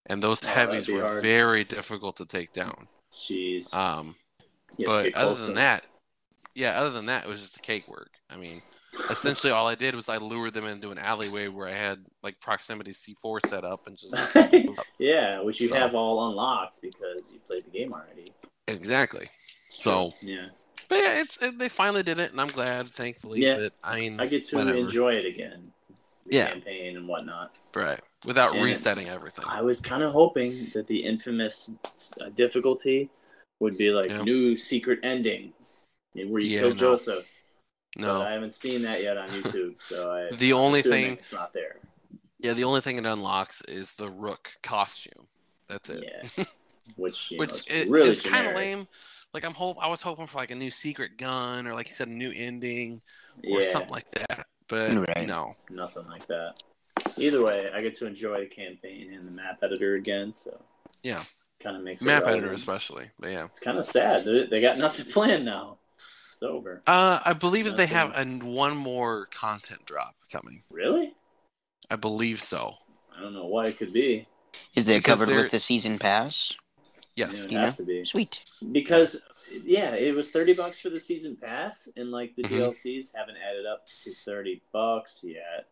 [0.08, 1.22] and those Oh, heavies were hard.
[1.22, 2.88] very difficult to take down.
[3.12, 3.74] Jeez.
[3.74, 4.16] Um,
[4.78, 5.84] You have to but other than that,
[6.56, 8.12] yeah, other than that, it was just a cake work.
[8.30, 8.62] I mean,
[9.10, 12.40] essentially all I did was I lured them into an alleyway where I had like
[12.42, 14.16] proximity C4 set up and just
[15.00, 18.32] yeah, which you So- have all unlocked because you played the game already.
[18.68, 19.26] exactly.
[19.70, 20.48] So, yeah,
[20.90, 23.42] but yeah, it's it, they finally did it, and I'm glad, thankfully.
[23.42, 23.56] Yeah.
[23.56, 24.78] that I mean, I get to whatever.
[24.78, 25.72] enjoy it again.
[26.30, 26.50] Yeah.
[26.52, 27.56] campaign and whatnot.
[27.76, 29.46] right without And resetting everything.
[29.48, 31.72] I was kind of hoping that the infamous
[32.22, 33.10] uh, difficulty
[33.60, 34.22] would be like Yeah.
[34.24, 35.54] new secret ending
[36.14, 36.76] where you Yeah, kill no.
[36.76, 37.34] Joseph.
[37.96, 41.34] But No, I haven't seen that yet on YouTube, so I The only thing- it's
[41.34, 41.78] not there.
[42.40, 45.28] yeah, the only thing it unlocks is the Rook costume.
[45.68, 46.04] That's it.
[46.38, 46.44] Yeah.
[46.96, 48.88] Which know, Which is it, really is kind of lame.
[49.34, 51.94] Like I'm hope I was hoping for like a new secret gun or like you
[51.94, 53.02] said a new ending
[53.44, 54.46] or Yeah, something like that.
[54.68, 55.28] But Right.
[55.28, 55.56] no.
[55.70, 56.56] nothing like that.
[57.18, 60.62] Either way, I get to enjoy the campaign and the map editor again, so
[61.04, 61.24] Yeah.
[61.60, 63.10] kind of makes it Map editor especially.
[63.20, 63.46] But yeah.
[63.46, 64.26] It's kind of sad.
[64.26, 65.78] They, they got nothing planned now.
[66.32, 66.82] It's over.
[66.86, 68.42] Uh, I believe that they have Nothing.
[68.44, 70.62] a, one more content drop coming.
[70.70, 71.16] Really?
[71.90, 72.74] I believe so.
[73.16, 74.28] I don't know why it could be.
[74.76, 76.52] Is it Because covered they're- with the season pass?
[77.16, 77.50] Yes.
[77.52, 77.62] it Yeah.
[77.62, 78.44] has to be Sweet.
[78.72, 79.20] because
[79.52, 82.50] yeah, it was thirty bucks for the season pass, and like the Mhm.
[82.74, 85.70] DLCs haven't added up to thirty bucks yet.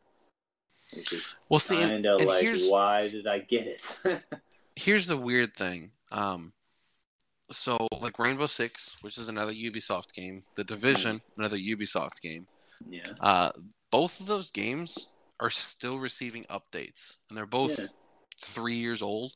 [0.96, 3.98] Which is Well, see, kind of like, here's why did I get it?
[4.76, 5.92] here's the weird thing.
[6.12, 6.54] Um,
[7.52, 12.48] so like Rainbow Six, which is another Ubisoft game, The Division, another Ubisoft game.
[12.90, 13.52] yeah, Uh,
[13.92, 17.86] both of those games are still receiving updates, and they're both Yeah.
[18.42, 19.34] three years old,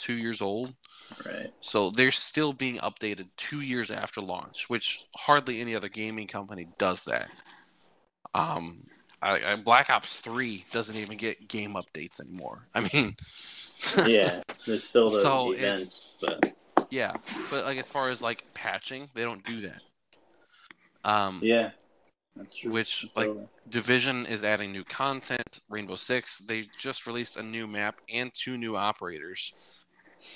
[0.00, 0.74] two years old.
[1.24, 1.52] right.
[1.60, 6.66] So they're still being updated two years after launch, which hardly any other gaming company
[6.78, 7.30] does that.
[8.34, 8.84] Um,
[9.22, 12.66] I, I, Black Ops Three doesn't even get game updates anymore.
[12.74, 13.14] I mean,
[14.06, 16.54] Yeah, there's still the So events, but
[16.90, 17.14] yeah,
[17.50, 19.80] but like as far as like patching, they don't do that.
[21.04, 21.70] Um, yeah,
[22.36, 22.72] that's true.
[22.72, 23.46] Which, It's like, over.
[23.68, 25.60] Division is adding new content.
[25.70, 29.79] Rainbow Six, they just released a new map and two new operators.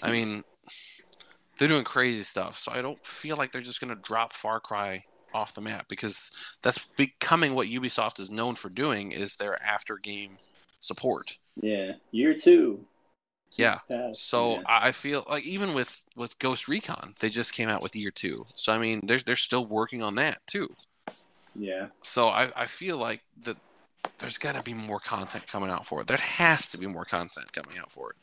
[0.02, 0.42] I mean,
[1.58, 2.58] they're doing crazy stuff.
[2.58, 6.30] So I don't feel like they're just gonna drop Far Cry off the map because
[6.62, 10.38] that's becoming what Ubisoft is known for doing is their after game
[10.80, 11.38] support.
[11.56, 12.86] yeah, year two.
[13.56, 13.78] Yeah.
[14.12, 14.60] So yeah.
[14.66, 18.10] I I feel like even with with Ghost Recon, they just came out with year
[18.10, 18.46] two.
[18.54, 20.74] So I mean, they're they're still working on that too.
[21.54, 23.56] yeah, So I, I feel like that
[24.18, 26.06] there's got to be more content coming out for it.
[26.06, 28.16] There has to be more content coming out for it.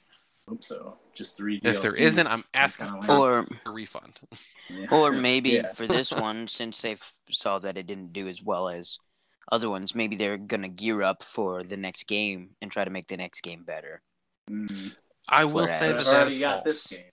[0.47, 0.97] Hope so.
[1.15, 1.59] Just three.
[1.63, 1.97] If there DLCs.
[1.99, 4.19] isn't, I'm asking for a refund.
[4.69, 4.87] Yeah.
[4.91, 5.73] or maybe Yeah.
[5.73, 6.97] for this one, since they
[7.31, 8.97] saw that it didn't do as well as
[9.51, 13.07] other ones, maybe they're gonna gear up for the next game and try to make
[13.07, 14.01] the next game better.
[14.49, 14.95] Mm.
[15.29, 17.09] I will Whereas- say that that is already is got false this game.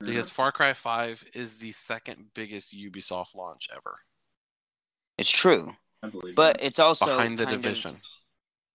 [0.00, 3.98] because Far Cry 5 is the second biggest Ubisoft launch ever,
[5.18, 5.72] It's true,
[6.02, 6.66] I believe but that.
[6.66, 7.96] it's also behind the kind of- division.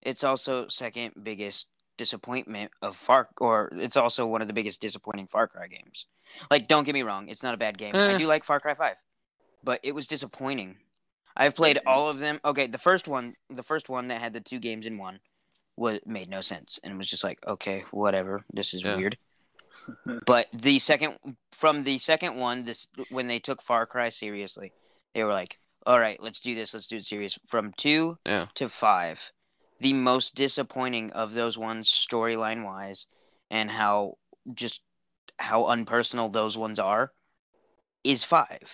[0.04, 1.66] it's also second biggest
[1.98, 6.06] disappointment of Far, or it's also one of the biggest disappointing Far Cry games.
[6.52, 7.96] Like, don't get me wrong, it's not a bad game.
[7.96, 8.14] Eh.
[8.14, 8.96] I do like Far Cry Five,
[9.64, 10.78] but it was disappointing.
[11.36, 12.40] I've played all of them.
[12.44, 15.20] Okay, the first one, the first one that had the two games in one,
[15.76, 18.96] was made no sense, and it was just like, okay, whatever, this is Yeah.
[18.96, 19.18] weird.
[20.26, 21.18] But the second,
[21.54, 24.74] from the second one, this when they took Far Cry seriously,
[25.14, 27.40] they were like, all right, let's do this, let's do it serious.
[27.48, 28.48] From two Yeah.
[28.56, 29.20] to five,
[29.80, 33.06] the most disappointing of those ones, storyline wise,
[33.50, 34.18] and how
[34.54, 34.82] just
[35.38, 37.12] how unpersonal those ones are,
[38.04, 38.70] is five.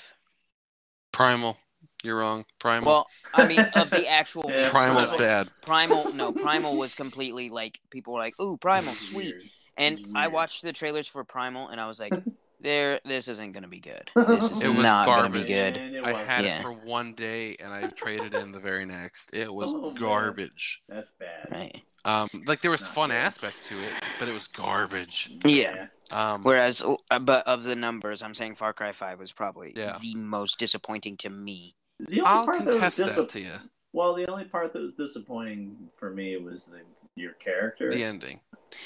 [1.11, 1.57] Primal,
[2.03, 2.45] you're wrong.
[2.59, 2.87] Primal.
[2.87, 5.19] Well, I mean, of the actual Yeah, Primal's Primal.
[5.19, 5.49] bad.
[5.61, 9.35] Primal, no, Primal was completely like people were like, "Ooh, Primal, sweet,"
[9.77, 12.13] and I watched the trailers for Primal, and I was like,
[12.63, 14.09] "There, this isn't gonna be good.
[14.15, 15.47] This is It was not gonna be garbage.
[15.47, 16.27] good." And it I wasn't.
[16.29, 16.59] had Yeah.
[16.59, 19.33] it for one day and I traded in the very next.
[19.35, 19.95] It was Oh, man.
[19.95, 20.81] garbage.
[20.89, 21.47] That's bad.
[21.51, 21.81] Right.
[22.05, 23.15] Um, like there was Not fun good.
[23.15, 25.31] aspects to it, but it was garbage.
[25.45, 25.87] Yeah.
[26.11, 29.97] Um, Whereas, uh, but of the numbers, I'm saying Far Cry Five was probably Yeah.
[30.01, 31.75] the most disappointing to me.
[31.99, 33.53] The only I'll part that was contest that to you.
[33.93, 36.81] Well, the only part that was disappointing for me was the
[37.15, 37.91] your character.
[37.91, 38.41] The ending.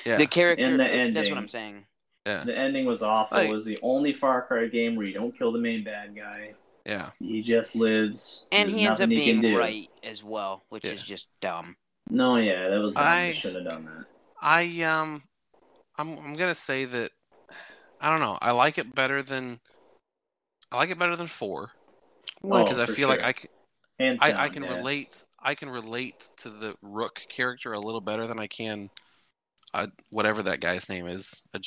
[0.05, 0.17] Yeah.
[0.17, 0.65] The character.
[0.65, 1.13] And the ending.
[1.13, 1.85] That's what I'm saying.
[2.27, 2.43] Yeah.
[2.43, 3.37] The ending was awful.
[3.37, 6.15] Like- it was the only Far Cry game where you don't kill the main bad
[6.15, 6.53] guy.
[6.85, 7.09] Yeah.
[7.19, 8.45] He just lives.
[8.51, 9.59] And There's he ends up nothing he can being do.
[9.59, 10.91] right as well, which Yeah.
[10.91, 11.75] is just dumb.
[12.09, 12.93] No, yeah, that was.
[12.93, 13.03] dumb.
[13.05, 14.05] I- should have done that.
[14.41, 15.23] I um,
[15.97, 17.11] I'm I'm gonna say that
[17.99, 18.37] I don't know.
[18.41, 19.59] I like it better than
[20.71, 21.71] I like it better than four.
[22.41, 23.21] because I for feel like.
[23.23, 23.49] I can
[24.21, 24.75] I, down, I can yeah.
[24.77, 28.89] relate I can relate to the Rook character a little better than I can
[29.77, 31.59] uh, whatever that guy's name is, a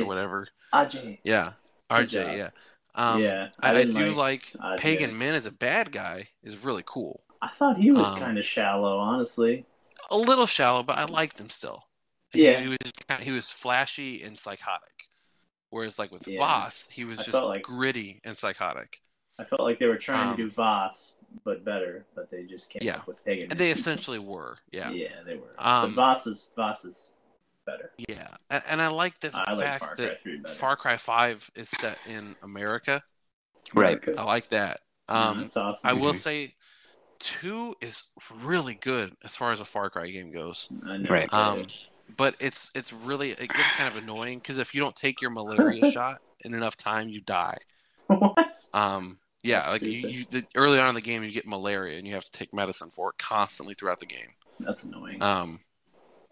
[0.00, 0.46] or whatever.
[0.72, 1.18] Ajay.
[1.24, 1.52] Yeah,
[1.90, 2.36] RJ.
[2.36, 2.48] Yeah.
[2.96, 4.78] Um, yeah, I, I do like, Ajay.
[4.78, 7.22] Pagan Min as a bad guy is really cool.
[7.42, 9.66] I thought he was um, kind of shallow, honestly.
[10.10, 11.84] A little shallow, but I liked him still.
[12.32, 12.60] Yeah.
[12.60, 12.78] he, was
[13.08, 14.90] kinda- he was flashy and psychotic.
[15.70, 16.40] Whereas like with Yeah.
[16.40, 19.00] Vaas, he was I just like- gritty and psychotic.
[19.38, 21.12] I felt like they were trying Um, to do Vaas,
[21.44, 22.06] but better.
[22.14, 22.96] But they just came Yeah.
[22.98, 23.50] up with Pagan.
[23.50, 24.90] And they essentially were, yeah.
[24.90, 25.54] yeah, they were.
[25.58, 27.10] Um, but Vaas is Vaas is
[27.64, 27.90] better.
[28.08, 28.28] Yeah.
[28.50, 30.42] And, and I like the I like fact Far that 3.
[30.46, 33.02] Far Cry 5 is set in America.
[33.74, 34.00] Right.
[34.00, 34.18] Good.
[34.18, 34.80] I like that.
[35.08, 35.88] Yeah, Um, that's awesome.
[35.88, 36.54] I will say,
[37.18, 38.08] two is
[38.42, 40.70] really good as far as a Far Cry game goes.
[41.08, 41.32] Right.
[41.32, 41.64] Um,
[42.16, 45.30] but it's it's really it gets kind of annoying because if you don't take your
[45.30, 47.56] malaria shot in enough time, you die.
[48.06, 48.54] what?
[48.74, 50.14] Um, yeah, That's like you, stupid.
[50.14, 52.52] you the, early on in the game, you get malaria and you have to take
[52.54, 54.28] medicine for it constantly throughout the game.
[54.60, 55.22] That's annoying.
[55.22, 55.60] Um,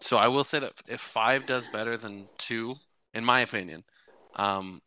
[0.03, 2.75] so I will say that if five does better than two,
[3.13, 3.83] in my opinion,
[4.35, 4.81] um,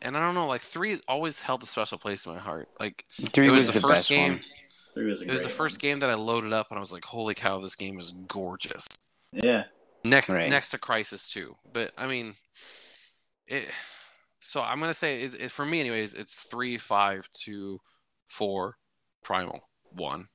[0.00, 2.68] and I don't know, like three always held a special place in my heart.
[2.80, 4.32] Like Three it was, was, the, the, first game.
[4.32, 4.40] one.
[4.94, 6.92] Three was It was the great first game that I loaded up and I was
[6.92, 8.86] like, "Holy cow, this game is gorgeous."
[9.32, 9.64] Yeah.
[10.02, 10.50] Next, Right.
[10.50, 12.34] next to Crysis Two, but I mean,
[13.46, 13.70] it.
[14.40, 16.14] So I'm gonna say it, it for me, anyways.
[16.14, 17.80] It's three, five, two,
[18.26, 18.76] four,
[19.22, 20.26] Primal, one.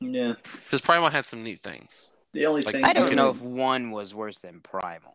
[0.00, 0.34] Yeah.
[0.64, 2.10] Because Primal had some neat things.
[2.38, 5.12] The only Like, thing I don't know if one was worse than Primal.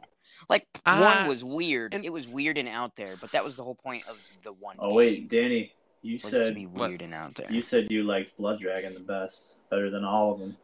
[0.50, 1.94] Like Ah, one was weird.
[1.94, 4.52] and- it was weird and out there, but that was the whole point of the
[4.52, 4.76] one.
[4.78, 5.72] Oh game, wait, Danny,
[6.02, 6.90] you was said be What?
[6.90, 7.50] weird and out there.
[7.50, 10.58] you said you liked Blood Dragon the best, better than all of them.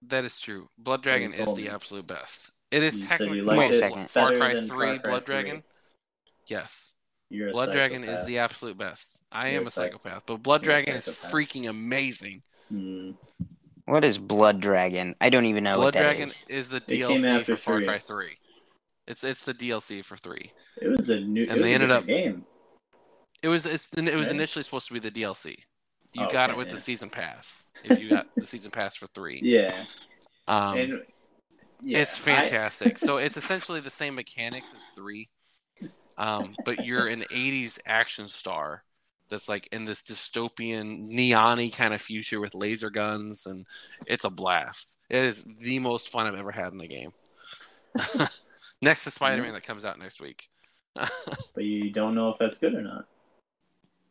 [0.00, 0.70] That is true.
[0.78, 1.68] Blood Dragon is told the me.
[1.68, 2.52] absolute best.
[2.70, 4.08] It is You said you technically liked it.
[4.10, 5.34] Far Cry Three, Far Cry Blood 3.
[5.34, 5.64] Dragon.
[6.46, 6.94] Yes,
[7.28, 9.22] You're Blood Dragon is the absolute best.
[9.30, 12.42] I You're am a a psych- psychopath, but Blood you're Dragon is freaking amazing.
[12.70, 13.10] Hmm.
[13.88, 15.14] What is Blood Dragon?
[15.20, 16.68] I don't even know Blood what that Dragon is.
[16.68, 17.86] is the came DLC for Far three.
[17.86, 18.36] Cry Three.
[19.06, 20.52] It's it's the DLC for three.
[20.82, 21.42] It was a new.
[21.42, 22.44] And it was they a ended up- game.
[23.42, 25.56] It was it's it was initially supposed to be the DLC.
[26.14, 27.70] You Oh, got okay, it with the season pass.
[27.84, 29.84] If you got the season pass for three, Yeah.
[30.48, 31.02] um, and
[31.82, 32.98] yeah, it's fantastic.
[33.06, 35.28] so it's essentially the same mechanics as three,
[36.16, 38.82] um, but you're an '80s action star
[39.28, 43.66] that's like in this dystopian, neon-y kind of future with laser guns, and
[44.06, 44.98] it's a blast.
[45.10, 47.12] It is the most fun I've ever had in the game.
[48.82, 50.48] next to Spider-Man that comes out next week.
[51.54, 53.06] But you don't know if that's good or not.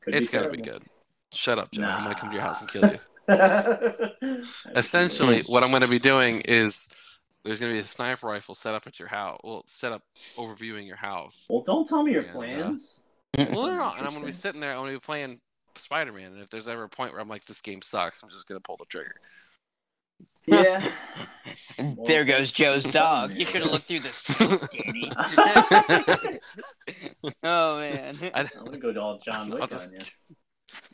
[0.02, 0.84] Could it's gonna be good.
[1.31, 1.84] Shut up, Joe.
[1.84, 2.99] I'm gonna come to your house and kill you.
[4.76, 6.88] Essentially, what I'm gonna be doing is
[7.44, 9.39] there's gonna be a sniper rifle set up at your house.
[9.44, 10.03] Well, set up
[10.35, 11.48] overviewing your house.
[11.49, 13.02] Well, don't tell me your And, uh, plans.
[13.38, 14.72] Well, no, no, and I'm gonna be sitting there.
[14.72, 15.40] I'm gonna be playing
[15.76, 18.48] Spider-Man, and if there's ever a point where I'm like, this game sucks, I'm just
[18.48, 19.16] gonna pull the trigger.
[20.48, 20.91] Yeah.
[22.08, 23.32] there goes Joe's dog.
[23.32, 23.45] You Yeah.
[23.45, 25.12] should have looked through the scope, Danny.
[27.44, 28.18] oh man.
[28.34, 30.02] I, I'm gonna go to all John Wick I'll just, on you.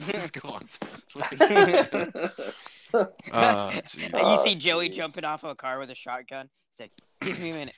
[0.05, 0.61] just go on.
[1.15, 1.21] you
[3.31, 4.09] Uh, jeez.
[4.13, 4.95] Oh, see Joey jeez.
[4.95, 6.49] jumping off of a car with a shotgun.
[6.77, 6.91] He's like,
[7.21, 7.75] "Give me a minute."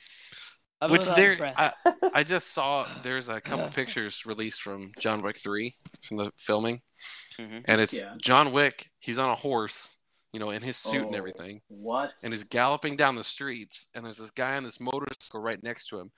[0.80, 1.54] I'm Which there, out of breath.
[1.56, 6.30] I, I just saw there's a couple pictures released from John Wick 3 from the
[6.36, 6.80] filming,
[7.38, 7.62] Mhm.
[7.66, 8.14] and it's Yeah.
[8.20, 8.86] John Wick.
[9.00, 9.98] He's on a horse,
[10.34, 11.18] you know, in his suit and Oh.
[11.18, 12.12] everything, What?
[12.22, 15.86] and he's galloping down the streets, and there's this guy on this motorcycle right next
[15.88, 16.12] to him,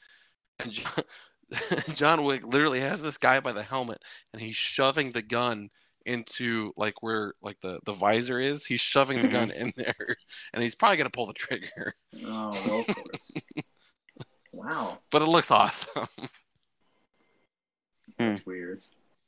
[0.59, 1.05] and John,
[1.95, 4.03] John Wick literally has this guy by the helmet,
[4.33, 5.71] and he's shoving the gun
[6.05, 8.65] into like where like the the visor is.
[8.67, 9.33] He's shoving the Mhm.
[9.33, 10.17] gun in there,
[10.53, 11.95] and he's probably gonna pull the trigger,
[12.25, 13.33] Oh, well, of course.
[14.59, 16.09] Wow, but it looks awesome.
[18.19, 18.83] that's weird.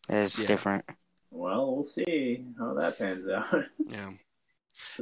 [0.08, 0.48] It's Yeah.
[0.48, 0.84] different.
[1.30, 3.64] Well, we'll see how that pans out.
[3.88, 4.10] yeah.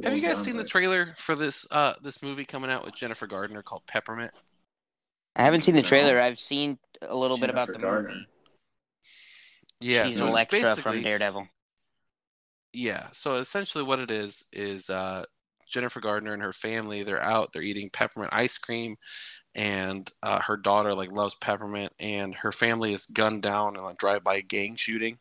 [0.03, 3.25] Have you guys seen the trailer for this uh this movie coming out with Jennifer
[3.25, 4.31] Gardner called Peppermint?
[5.35, 6.19] I haven't seen the trailer.
[6.19, 8.09] I've seen a little bit about the Gardner.
[8.09, 8.27] movie.
[9.79, 11.47] Yeah, She's so it's Elektra basically from Daredevil.
[12.73, 13.07] yeah.
[13.13, 15.23] So essentially, what it is is uh,
[15.67, 18.95] Jennifer Gardner and her family they're out they're eating peppermint ice cream,
[19.55, 23.93] and uh, her daughter like loves peppermint, and her family is gunned down in a
[23.95, 25.17] drive-by gang shooting,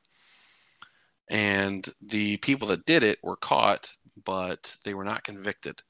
[1.31, 3.93] and the people that did it were caught,
[4.25, 5.83] but they were not convicted.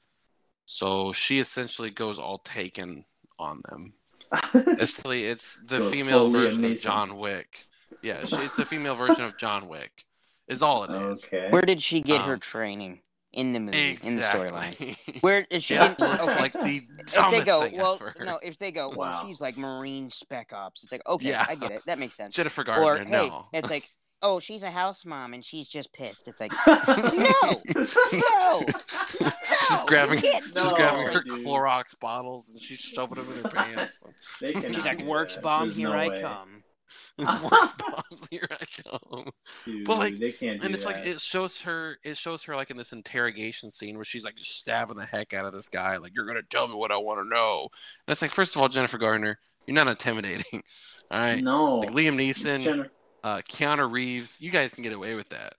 [0.66, 3.04] So she essentially goes all taken
[3.38, 3.94] on them.
[4.78, 7.64] Essentially, it's the Goes female full Liam version of John Wick.
[8.02, 10.04] Yeah, she, it's the female version of John Wick.
[10.48, 11.26] Is all it is.
[11.32, 11.48] okay.
[11.50, 13.00] Where did she get her Um, training
[13.32, 13.90] in the movie?
[14.04, 14.80] In the storyline.
[14.80, 15.18] Exactly.
[15.20, 15.74] Where is she?
[15.74, 16.40] yeah, in, looks okay.
[16.40, 18.14] like the if they go, thing well, ever.
[18.24, 18.38] no.
[18.42, 19.24] If they go, well, Wow.
[19.26, 20.82] she's like Marine Spec Ops.
[20.82, 21.44] It's like, okay, Yeah.
[21.48, 21.82] I get it.
[21.86, 22.34] That makes sense.
[22.34, 23.46] Jennifer or Gardner, hey, no.
[23.52, 23.84] it's like,
[24.22, 26.26] oh, she's a house mom and she's just pissed.
[26.26, 31.44] It's like, no, no, she's no, grabbing, she's No, grabbing her dude.
[31.46, 34.04] Clorox bottles and she's shoving them in her pants.
[34.40, 36.20] She's like, works bomb, There's here no I way.
[36.22, 36.62] come.
[37.18, 39.30] Works bombs, here I come.
[39.64, 40.96] Dude, But, like, they can't And it's that.
[40.96, 44.36] like it shows her, it shows her like in this interrogation scene where she's like
[44.36, 46.96] just stabbing the heck out of this guy, like you're gonna tell me what I
[46.96, 47.68] want to know.
[48.06, 50.62] And it's like, first of all, Jennifer Gardner, you're not intimidating.
[51.10, 51.76] All right, no.
[51.78, 52.90] like Liam It's Neeson, Jennifer-
[53.24, 55.54] uh, Keanu Reeves, you guys can get away with that.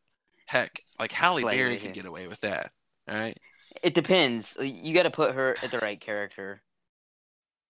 [0.45, 2.71] Heck, like Halle Play Berry with could get away with that.
[3.09, 3.37] All right.
[3.83, 4.55] It depends.
[4.59, 6.61] You got to put her at the right character.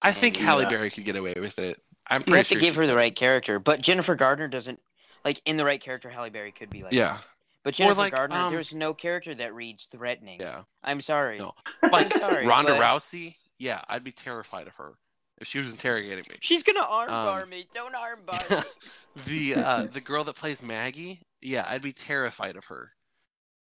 [0.01, 0.45] I think Yeah.
[0.45, 1.77] Halle Berry could get away with it.
[2.09, 4.79] I'm You pretty have to give her the right character, but Jennifer Gardner doesn't.
[5.25, 6.93] Like in the right character, Halle Berry could be like.
[6.93, 7.17] Yeah,
[7.63, 10.39] But Jennifer like, Gardner, um, there's no character that reads threatening.
[10.39, 10.61] yeah.
[10.83, 11.37] I'm sorry.
[11.37, 11.53] No.
[11.83, 12.45] I'm Like sorry.
[12.47, 14.93] Ronda but- Rousey, yeah, I'd be terrified of her
[15.39, 16.37] if she was interrogating me.
[16.41, 17.67] She's gonna armbar Um, me.
[17.73, 19.51] Don't armbar me.
[19.53, 22.91] The uh, the girl that plays Maggie, yeah, I'd be terrified of her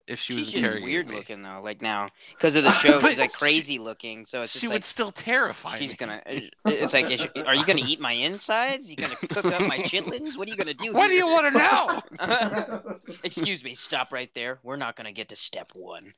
[0.09, 1.16] if she was she's interrogating weird me.
[1.16, 1.60] looking though.
[1.62, 4.26] Like now, because of the show, But she's like she- crazy looking.
[4.26, 5.97] So it's just She like would still terrify she's me.
[5.97, 6.22] gonna.
[6.66, 8.86] It's like, is she- are you gonna eat my insides?
[8.89, 10.36] You gonna cook up my chitlins?
[10.36, 10.93] What are you gonna do?
[10.93, 12.94] What do you want to know?
[13.24, 13.74] Excuse me.
[13.74, 14.59] Stop right there.
[14.62, 16.12] We're not gonna get to step one.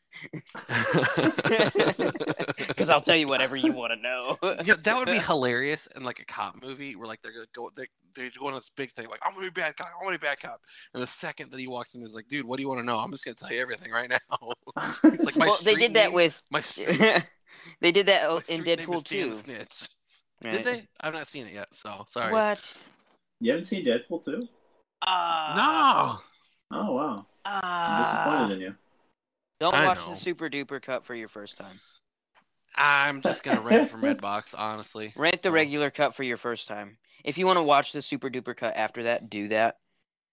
[2.91, 4.37] Because I'll tell you whatever you want to know.
[4.65, 7.71] Yeah, that would be hilarious in like a cop movie where like they're gonna go
[7.77, 10.19] they're, they're going on this big thing like I'm gonna be bad cop, I'm gonna
[10.19, 10.61] be bad cop.
[10.95, 12.85] And the second that he walks in, he's like, dude, what do you want to
[12.87, 12.99] know?
[12.99, 14.53] I'm just gonna tell you everything right now.
[15.03, 16.43] He's like, my well, they street did that name- with.
[16.51, 17.25] my street,
[17.81, 19.35] they did that my in street name is Deadpool two.
[19.35, 19.89] Snitch.
[20.43, 20.51] right?
[20.53, 20.89] Did they?
[21.01, 22.33] I've not seen it yet, so sorry.
[22.33, 22.61] What?
[23.41, 24.49] You haven't seen Deadpool two?
[25.07, 26.21] Ah.
[26.71, 26.79] No.
[26.79, 27.27] Oh, wow.
[27.45, 28.03] I'm Ah.
[28.03, 28.75] disappointed in you.
[29.61, 30.15] Don't I watch know.
[30.15, 31.79] the super duper cut for your first time.
[32.77, 35.13] I'm just gonna rent it from Redbox, honestly.
[35.17, 36.97] Rent the So- regular cut for your first time.
[37.25, 39.77] If you want to watch the super duper cut after that, do that.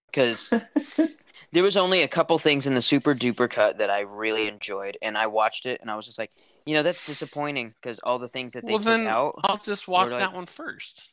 [0.06, 0.48] Because
[1.52, 4.96] there was only a couple things in the super duper cut that I really enjoyed,
[5.02, 6.30] and I watched it, and I was just like,
[6.64, 9.34] you know, that's disappointing because all the things that they Well, took then out.
[9.44, 11.12] I'll just watch like- that one first.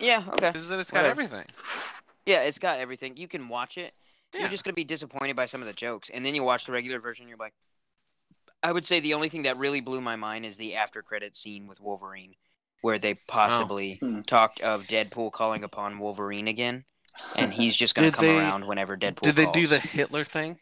[0.00, 0.48] Yeah, okay.
[0.48, 1.22] Because then it's got Whatever.
[1.22, 1.46] everything.
[2.26, 3.16] Yeah, it's got everything.
[3.16, 3.92] You can watch it.
[4.34, 4.40] Yeah.
[4.40, 6.72] You're just gonna be disappointed by some of the jokes, and then you watch the
[6.72, 7.22] regular version.
[7.24, 7.54] And you're like,
[8.64, 11.36] I would say the only thing that really blew my mind is the after credit
[11.36, 12.34] scene with Wolverine,
[12.80, 14.22] where they possibly Hmm.
[14.22, 16.84] talked of Deadpool calling upon Wolverine again,
[17.36, 19.20] and he's just gonna come they- around whenever Deadpool.
[19.20, 19.54] Did they calls.
[19.56, 20.58] do the Hitler thing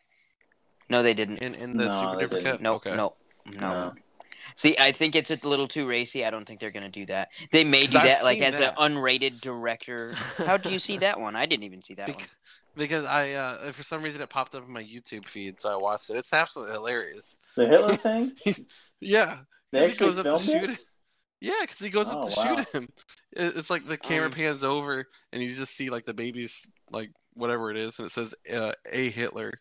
[0.89, 1.39] No, they didn't.
[1.39, 2.45] in, in the No, Super they Duper didn't.
[2.45, 2.61] cut?
[2.61, 2.97] No, okay.
[2.97, 3.15] no,
[3.47, 3.61] no.
[3.61, 3.95] No.
[4.57, 6.27] See, I think it's a little too racy.
[6.27, 7.29] I don't think they're gonna do that.
[7.53, 8.75] They may 'Cause do I've that like as that.
[8.77, 10.13] an unrated director.
[10.45, 11.37] How do you see that one?
[11.37, 12.17] I didn't even see that one.
[12.77, 15.73] Bec- because I, uh, for some reason, it popped up in my YouTube feed, so
[15.73, 16.17] I watched it.
[16.17, 17.39] It's absolutely hilarious.
[17.57, 18.33] The Hitler thing?
[19.01, 19.41] Yeah,
[19.73, 20.77] They 'cause he goes up to shoot him.
[21.41, 22.57] Yeah, because he goes up Oh, to wow.
[22.57, 22.89] shoot him.
[23.33, 27.11] It's like the camera Um, pans over, and you just see like the baby's like
[27.35, 29.53] whatever it is, and it says uh, "A Hitler,"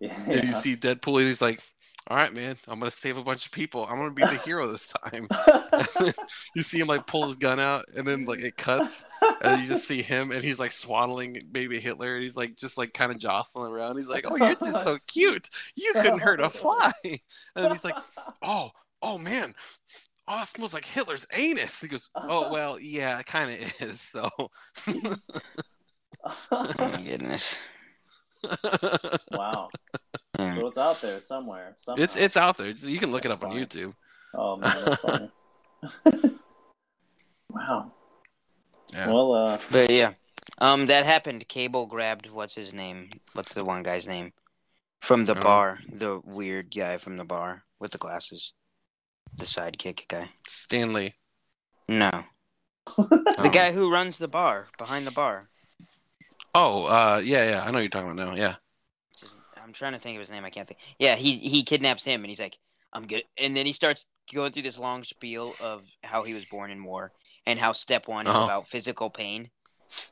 [0.00, 0.22] Yeah.
[0.32, 1.60] and you see Deadpool, and he's like,
[2.08, 3.86] "All right, man, I'm gonna save a bunch of people.
[3.86, 5.28] I'm gonna be the hero this time."
[6.54, 9.04] you see him like pull his gun out, and then like it cuts,
[9.42, 12.78] and you just see him, and he's like swaddling baby Hitler, and he's like just
[12.78, 13.96] like kind of jostling around.
[13.96, 15.48] He's like, "Oh, you're just so cute.
[15.76, 17.98] You couldn't hurt a fly." And then he's like,
[18.42, 18.70] "Oh,
[19.02, 19.54] oh man."
[20.30, 21.80] Oh, it smells like Hitler's anus.
[21.80, 24.28] He goes, "Oh well, yeah, it kind of is." So,
[26.50, 27.56] Oh my goodness.
[29.32, 29.68] wow.
[30.38, 30.54] Yeah.
[30.54, 31.74] So it's out there somewhere.
[31.78, 32.02] Somehow.
[32.02, 32.68] it's it's out there.
[32.68, 33.56] You can look it That's up on.
[33.56, 33.94] YouTube.
[34.34, 35.02] Oh man, that's
[36.12, 36.34] funny.
[37.50, 37.92] wow.
[38.92, 39.08] Yeah.
[39.08, 40.12] Well, uh, But yeah,
[40.58, 41.46] um, that happened.
[41.48, 43.10] Cable grabbed what's his name?
[43.34, 44.32] What's the one guy's name?
[45.02, 45.42] From the Oh.
[45.42, 48.52] bar, the weird guy from the bar with the glasses,
[49.36, 50.28] the sidekick guy.
[50.46, 51.14] Stanley.
[51.86, 52.10] No,
[52.98, 53.04] Oh.
[53.42, 55.48] the guy who runs the bar behind the bar.
[56.54, 57.62] Oh, uh, yeah, yeah.
[57.62, 58.34] I know what you're talking about now.
[58.34, 58.56] Yeah.
[59.62, 60.44] I'm trying to think of his name.
[60.44, 60.80] I can't think.
[60.98, 62.56] Yeah, he he kidnaps him, and he's like,
[62.92, 66.44] "I'm good." And then he starts going through this long spiel of how he was
[66.44, 67.12] born in war
[67.46, 68.44] and how step one is Uh-huh.
[68.44, 69.50] about physical pain.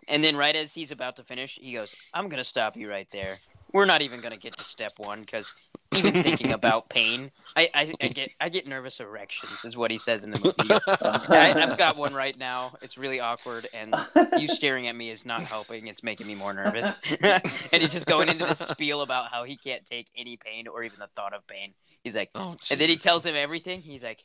[0.09, 3.09] And then right as he's about to finish, he goes, "I'm gonna stop you right
[3.13, 3.41] there.
[3.73, 5.53] We're not even gonna get to step one because
[5.99, 9.99] even thinking about pain, I, I I get I get nervous erections." Is what he
[9.99, 10.81] says in the movie.
[11.35, 12.77] I, I've got one right now.
[12.83, 13.95] It's really awkward, and
[14.39, 15.87] you staring at me is not helping.
[15.87, 17.01] It's making me more nervous.
[17.21, 17.43] and
[17.83, 20.99] he's just going into this spiel about how he can't take any pain or even
[20.99, 21.75] the thought of pain.
[22.03, 23.81] He's like, Oh, and then he tells him everything.
[23.81, 24.23] He's like,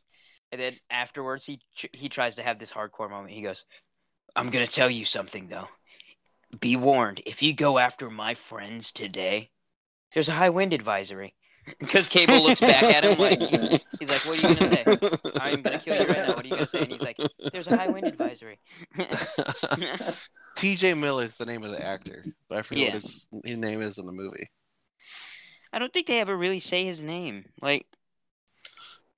[0.52, 1.60] and then afterwards he
[1.94, 3.34] he tries to have this hardcore moment.
[3.34, 3.66] He goes,
[4.36, 5.68] "I'm gonna tell you something though.
[6.60, 7.22] Be warned.
[7.26, 9.50] If you go after my friends today,
[10.14, 11.34] there's a high wind advisory."
[11.80, 13.40] Because Cable looks back at him like
[14.00, 14.86] he's like, "What are you gonna say?"
[15.40, 16.28] I'm gonna kill you right now.
[16.28, 16.82] What are you gonna say?
[16.82, 17.18] And he's like,
[17.54, 18.60] "There's a high wind advisory."
[20.56, 20.94] T.J.
[20.96, 22.88] Miller is the name of the actor, but I forget Yeah.
[22.90, 24.48] what his, his name is in the movie.
[25.74, 27.46] I don't think they ever really say his name.
[27.62, 27.86] Like,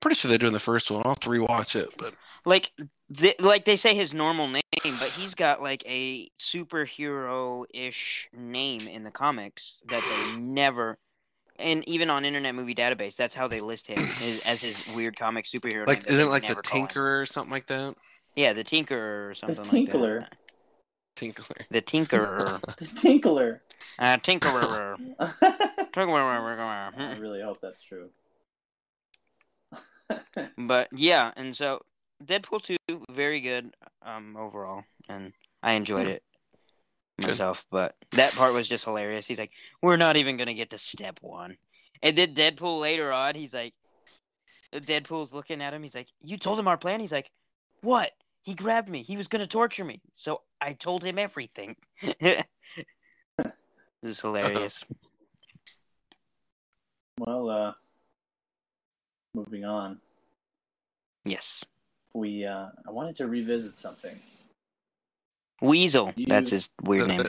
[0.00, 1.00] Pretty sure they do in the first one.
[1.04, 2.14] I'll have to rewatch it, but
[2.44, 2.70] like,
[3.16, 9.02] th- like they say his normal name, but he's got like a superhero-ish name in
[9.02, 10.98] the comics that they never.
[11.56, 15.16] And even on Internet Movie Database, that's how they list him is, as his weird
[15.18, 15.86] comic superhero.
[15.86, 16.62] like name that isn't it like the never.
[16.62, 17.94] Tinkerer or something like that?
[18.34, 20.20] Yeah, the Tinkerer or something Tinkler.
[20.20, 20.38] like that.
[21.16, 21.66] Tinkler.
[21.70, 22.60] The Tinkerer.
[22.78, 23.62] the Tinkler.
[24.00, 24.96] uh, Tinkerer.
[26.98, 28.10] I really hope that's true.
[30.58, 31.80] But yeah, and so
[32.24, 32.76] Deadpool two
[33.10, 35.32] very good um overall, and
[35.62, 36.22] I enjoyed it
[37.18, 37.28] Good.
[37.30, 37.64] myself.
[37.70, 39.26] But that part was just hilarious.
[39.26, 41.56] He's like, "We're not even gonna get to step one,"
[42.02, 43.74] and then Deadpool later on, he's like,
[44.72, 45.82] Deadpool's looking at him.
[45.82, 47.30] He's like, "You told him our plan." He's like,
[47.82, 48.10] What?
[48.42, 49.02] He grabbed me.
[49.02, 50.00] He was gonna torture me.
[50.14, 51.76] So I told him everything.
[52.20, 52.44] this
[54.02, 54.82] is hilarious.
[57.16, 57.72] Well, uh,
[59.34, 60.00] moving on.
[61.24, 61.64] Yes.
[62.12, 64.18] We uh, I wanted to revisit something.
[65.60, 66.12] Weasel.
[66.16, 67.26] You- That's his weird name.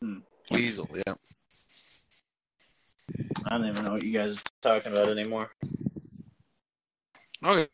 [0.00, 0.18] Hmm.
[0.50, 1.14] Weasel, yeah.
[3.46, 5.50] I don't even know what you guys are talking about anymore.
[7.44, 7.68] Okay.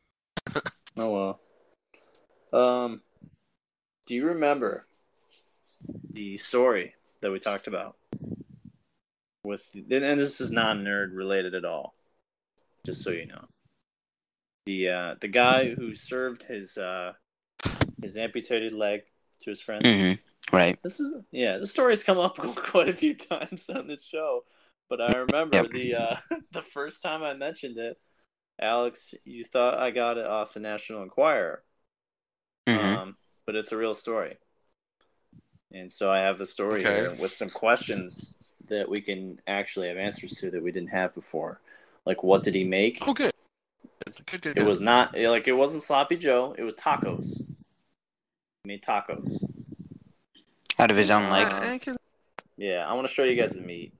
[0.96, 1.38] Oh
[2.52, 2.60] well.
[2.60, 3.02] Um,
[4.06, 4.84] do you remember
[6.12, 7.96] the story that we talked about
[9.44, 9.64] with?
[9.74, 11.94] And this is not nerd related at all,
[12.84, 13.44] just so you know.
[14.66, 17.12] The uh, the guy who served his uh,
[18.02, 19.02] his amputated leg
[19.40, 19.84] to his friend.
[19.84, 20.56] Mm-hmm.
[20.56, 20.78] Right.
[20.82, 21.58] This is yeah.
[21.58, 24.44] The story's come up quite a few times on this show,
[24.88, 25.70] but I remember Yep.
[25.72, 26.16] the uh,
[26.52, 27.98] the first time I mentioned it,
[28.60, 31.62] Alex, you thought I got it off the National Enquirer,
[32.68, 32.96] Mm-hmm.
[32.98, 34.38] um, but it's a real story,
[35.72, 36.94] and so I have a story Okay.
[36.96, 38.34] here with some questions
[38.68, 41.60] that we can actually have answers to that we didn't have before.
[42.06, 42.98] Like, what did he make?
[43.06, 43.30] Oh, good.
[44.04, 44.58] Good, good, good.
[44.58, 46.54] It was not like it wasn't sloppy Joe.
[46.56, 47.42] It was tacos.
[48.64, 49.42] He made tacos.
[50.78, 51.52] Out of his own Uh, leg.
[51.88, 51.96] I- I
[52.56, 53.94] Yeah, I want to show you guys the meat.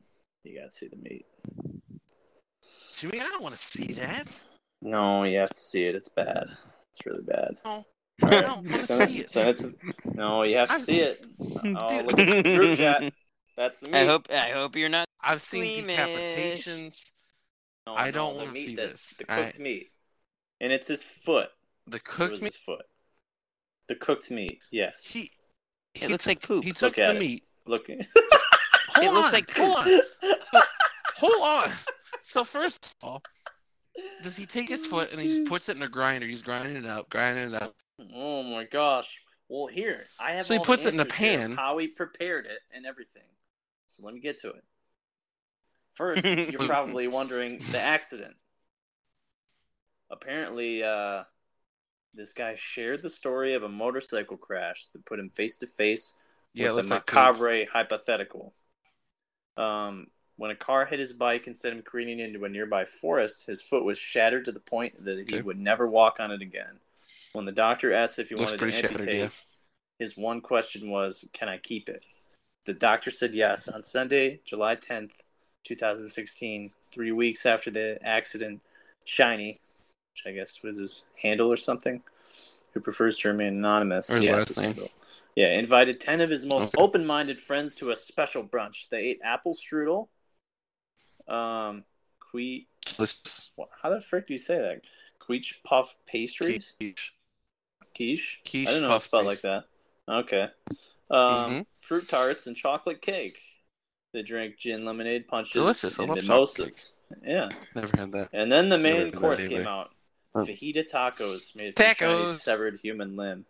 [0.45, 1.27] You gotta see the meat.
[2.95, 4.45] Jimmy, I don't want to see that.
[4.83, 5.95] No, you have to see it.
[5.95, 6.57] It's bad.
[6.91, 7.57] It's really bad.
[7.65, 7.71] No.
[7.71, 7.87] All
[8.23, 9.59] I don't want to see it- it.
[9.59, 9.75] send
[10.15, 11.25] no, you have to I'm- see it.
[11.41, 12.07] Oh, Dude.
[12.07, 13.13] look at the group chat.
[13.57, 13.95] That's the meat.
[13.97, 14.27] I hope.
[14.31, 15.07] I hope you're not.
[15.23, 15.97] I've seen Squeamish.
[15.97, 17.13] decapitations.
[17.87, 19.15] No, I don't the wanna meat see that- this.
[19.17, 19.87] The I- cooked meat,
[20.61, 21.49] and it's his foot.
[21.87, 22.53] The cooked was meat.
[22.53, 22.85] his foot.
[23.91, 24.63] The cooked meat.
[24.71, 25.05] Yes.
[25.05, 25.33] He.
[25.97, 26.63] It looks took- like poop.
[26.63, 27.19] He took Look at the it.
[27.19, 27.45] meat.
[27.67, 27.89] Look.
[28.93, 30.39] Hold It looks on, like hold on.
[30.39, 30.61] So,
[31.17, 31.69] hold on.
[32.21, 33.23] So first of all,
[34.23, 36.27] does he take his foot and he just puts it in a grinder?
[36.27, 37.75] He's grinding it up, grinding it up.
[38.15, 39.21] Oh my gosh.
[39.49, 40.45] Well, here I have.
[40.47, 41.53] So he all the puts it in a answers here of pan.
[41.57, 43.23] How he prepared it and everything.
[43.89, 44.65] So let me get to it.
[45.95, 48.35] First, you're probably wondering the accident.
[50.11, 51.25] Apparently, uh,
[52.15, 56.15] this guy shared the story of a motorcycle crash that put him face to face
[56.55, 58.55] Yeah, with a the like macabre hypothetical.
[59.57, 60.07] Um,
[60.37, 63.61] when a car hit his bike and sent him careening into a nearby forest, his
[63.61, 65.43] foot was shattered to the point that he Okay.
[65.43, 66.79] would never walk on it again.
[67.33, 69.31] When the doctor asked if he Looks wanted to shattered, amputate, yeah.
[69.99, 72.05] his one question was, "Can I keep it?"
[72.67, 73.69] The doctor said yes.
[73.69, 75.25] On Sunday, July 10th,
[75.65, 78.63] 2016, three weeks after the accident,
[79.05, 79.61] Shiny,
[80.13, 82.03] which I guess was his handle or something,
[82.73, 84.11] who prefers to remain anonymous.
[84.11, 84.89] Or his Yes, last name.
[85.37, 86.83] Yeah, invited 10 of his most Okay.
[86.83, 88.89] open minded friends to a special brunch.
[88.89, 90.09] They ate apple strudel,
[91.29, 91.85] um,
[92.33, 92.67] que-
[92.99, 94.85] Let's what, how the frick do you say that?
[95.21, 96.75] Quiche puff pastries?
[96.81, 97.15] quiche.
[97.95, 98.41] Quiche?
[98.45, 99.65] Quiche I don't know it's puff spelled like that.
[100.09, 100.49] Okay.
[101.11, 101.19] Um,
[101.51, 101.67] Mhm.
[101.83, 103.41] Fruit tarts and chocolate cake.
[104.13, 105.99] They drank gin, lemonade, punches, Delicious.
[105.99, 106.93] I and love chocolate mimosas.
[107.23, 107.49] Yeah.
[107.75, 108.31] Never had that.
[108.33, 109.95] And then the main course came out.
[110.35, 112.41] Fajita tacos made from Chinese Tacos.
[112.41, 113.45] severed human limb.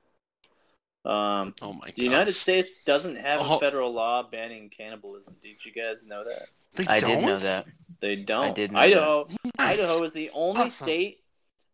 [1.05, 1.94] Um, Oh my god.
[1.97, 3.57] the United States doesn't have Oh.
[3.57, 5.36] a federal law banning cannibalism.
[5.43, 6.48] Did you guys know that?
[6.74, 7.27] They I did know don't?
[7.27, 7.66] Know that.
[8.01, 8.44] They don't.
[8.51, 9.28] I did know Idaho,
[9.59, 9.78] Nice.
[9.81, 10.85] Idaho is the only Awesome.
[10.86, 11.24] state.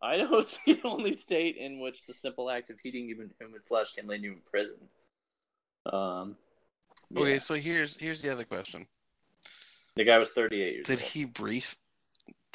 [0.02, 3.92] Idaho is the only state in which the simple act of eating human, human flesh
[3.92, 4.78] can land you in prison.
[5.92, 6.36] Um,
[7.10, 7.20] yeah.
[7.22, 8.86] Okay, so here's here's the other question.
[9.96, 11.10] the guy was 38 years Did old.
[11.10, 11.76] he brief?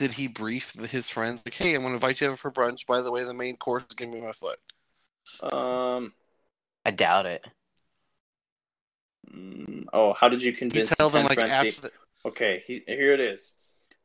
[0.01, 2.87] Did he brief his friends like, "Hey, I'm going to invite you over for brunch.
[2.87, 4.57] By the way, the main course is gonna be my foot."
[5.53, 6.13] Um.
[6.83, 7.45] I doubt it.
[9.31, 11.81] mm, Oh, how did you Did he convince tell them 10 like friends after?
[11.81, 11.91] The...
[12.25, 13.53] Okay, he, here it is.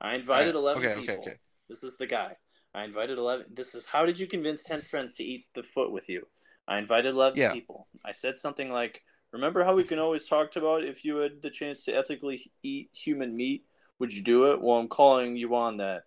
[0.00, 1.24] I invited Alright, 11 okay, okay, people.
[1.24, 1.36] okay.
[1.70, 2.36] This is the guy.
[2.74, 3.46] I invited 11.
[3.54, 6.26] This is how did you convince 10 friends to eat the foot with you?
[6.68, 7.52] I invited 11 Yeah.
[7.52, 7.88] people.
[8.04, 9.02] I said something like,
[9.32, 12.90] Remember how we can always talk about if you had the chance to ethically eat
[12.92, 13.64] human meat?
[13.98, 14.60] Would you do it?
[14.60, 16.02] Well, I'm calling you on that.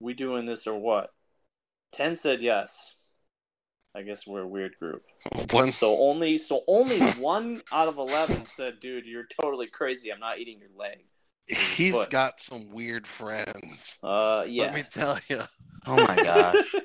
[0.00, 1.10] We doing this or what?
[1.94, 2.96] 10 said yes.
[3.94, 5.02] I guess we're a weird group.
[5.50, 5.72] One.
[5.72, 10.10] So only so only one out of 11 said, "Dude, you're totally crazy.
[10.10, 11.04] I'm not eating your leg."
[11.46, 12.10] He's foot.
[12.10, 13.98] got some weird friends.
[14.02, 14.64] Uh yeah.
[14.64, 15.42] Let me tell you.
[15.86, 16.56] Oh my gosh.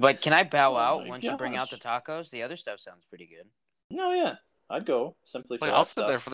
[0.00, 2.28] But can I bow Oh out my once you bring out the tacos?
[2.30, 3.46] The other stuff sounds pretty good.
[3.90, 4.34] no, yeah.
[4.68, 6.08] I'd go simply for Like, I'll sit stuff.
[6.08, 6.33] there for the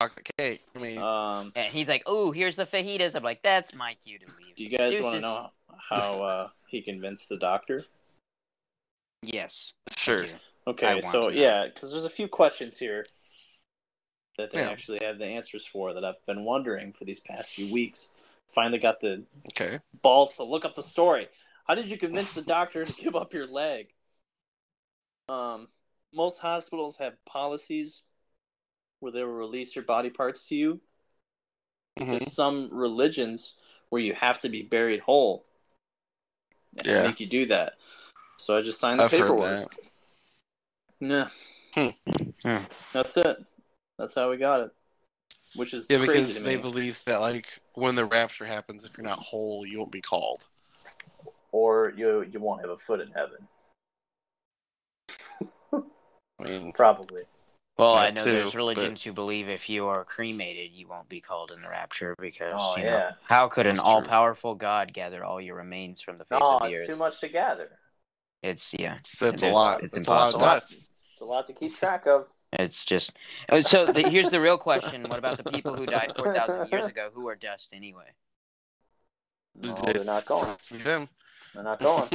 [0.00, 0.62] chocolate cake.
[0.74, 4.18] I mean, Um And he's like, "Oh, here's the fajitas." I'm like, "That's my cue
[4.18, 7.84] to leave." do you guys want to know how uh, he convinced the doctor?
[9.22, 9.72] Yes.
[9.96, 10.26] sure.
[10.66, 13.04] Okay, want so yeah, because there's a few questions here
[14.38, 14.70] that they Yeah.
[14.70, 18.10] actually have the answers for that I've been wondering for these past few weeks.
[18.48, 19.78] Finally got the Okay.
[20.02, 21.26] balls to look up the story.
[21.66, 23.88] How did you convince the doctor to give up your leg?
[25.28, 25.68] Um,
[26.12, 28.02] most hospitals have policies
[29.04, 30.80] where they will release your body parts to you.
[31.98, 32.10] Mhm.
[32.18, 33.54] There's some religions
[33.90, 35.44] where you have to be buried whole.
[36.72, 37.02] They Yeah.
[37.02, 37.74] make you do that.
[38.38, 39.70] So I just signed the I've heard paperwork.
[39.70, 39.90] that.
[41.00, 41.28] Nah.
[41.74, 41.88] Hmm.
[42.42, 42.64] Hmm.
[42.94, 43.44] That's it.
[43.98, 44.70] That's how we got it.
[45.54, 48.96] Which is Yeah, crazy because to they believe that like when the rapture happens, if
[48.96, 50.46] you're not whole, you won't be called.
[51.52, 53.46] or you you won't have a foot in heaven.
[56.40, 57.22] I mean, Probably.
[57.76, 61.08] Well, I know too, there's but- religions who believe if you are cremated, you won't
[61.08, 62.90] be called in the rapture because Oh, you yeah.
[62.90, 63.92] know, how could an That's true.
[63.92, 66.86] all-powerful God gather all your remains from the face No, of the it's earth?
[66.86, 67.78] too much to gather.
[68.42, 69.82] It's yeah, it's, it's a lot.
[69.82, 70.90] it's It's, a lot of dust.
[71.12, 72.26] It's a lot to keep track of.
[72.52, 73.12] it's just.
[73.50, 76.70] oh, So the, here's the real question: What about the people who died four thousand
[76.70, 78.12] years ago who are dust anyway?
[79.56, 80.44] No, they're not going.
[80.44, 81.08] Sucks for them.
[81.54, 82.08] They're not going.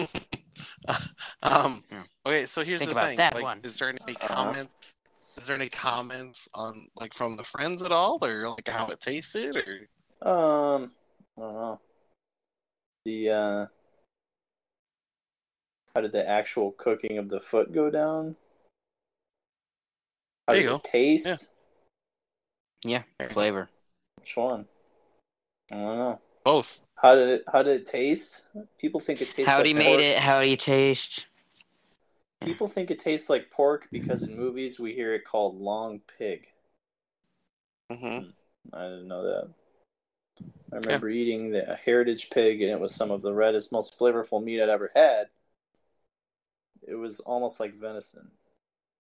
[1.42, 1.84] um.
[1.92, 2.04] Yeah.
[2.28, 3.18] Okay, so here's Think the about thing.
[3.18, 3.60] that like, one.
[3.64, 4.28] is there any Uh-huh.
[4.28, 4.98] comments?
[5.40, 9.00] Is there any comments on like from the friends at all, or like how it
[9.00, 9.88] tasted, or
[10.22, 10.92] Um,
[11.38, 11.80] I don't know.
[13.06, 13.66] The uh,
[15.96, 18.36] how did the actual cooking of the foot go down?
[20.46, 20.90] How There did you it go.
[20.90, 21.54] taste?
[22.84, 23.70] Yeah, flavor.
[24.18, 24.66] Which one?
[25.72, 26.20] I don't know.
[26.44, 26.82] both?
[26.98, 27.44] How did it?
[27.50, 28.50] How did it taste?
[28.78, 29.50] People think it tastes.
[29.50, 30.02] Howdy like made pork.
[30.02, 30.18] it.
[30.18, 31.26] Howdy taste.
[32.42, 36.48] People think it tastes like pork because in movies we hear it called long pig.
[37.92, 38.30] Mm-hmm.
[38.74, 39.50] I didn't know that.
[40.72, 44.00] I remember eating the a heritage pig, and it was some of the reddest, most
[44.00, 45.28] flavorful meat I'd ever had.
[46.88, 48.30] It was almost like venison,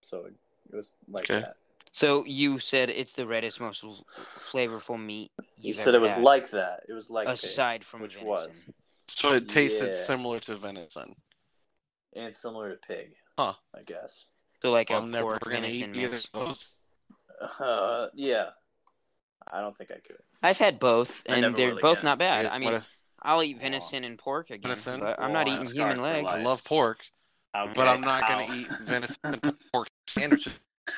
[0.02, 0.34] so it,
[0.72, 1.42] it was like Okay.
[1.42, 1.56] that.
[1.92, 4.06] So you said it's the reddest, most l-
[4.52, 6.82] flavorful meat You you've said it was had, like that.
[6.90, 8.30] It was like pig, aside from which venison.
[8.30, 8.66] was,
[9.08, 9.94] So it tasted Yeah.
[9.94, 11.16] similar to venison.
[12.16, 13.16] and similar to pig.
[13.40, 13.54] Huh.
[13.74, 14.26] I guess.
[14.62, 16.28] So like I'm never gonna eat either mix.
[16.34, 16.76] of those.
[17.60, 18.50] Uh, yeah.
[19.50, 20.18] I don't think I could.
[20.44, 22.06] I've had both, and they're really both can.
[22.06, 22.44] not bad.
[22.44, 22.90] Yeah, I mean, if-
[23.22, 25.00] I'll eat venison and pork again, Venison?
[25.00, 26.26] but I'm not Well, eating human scarred for leg.
[26.26, 27.00] I love pork,
[27.56, 30.60] Okay, but I'm not gonna eat venison and pork sandwiches.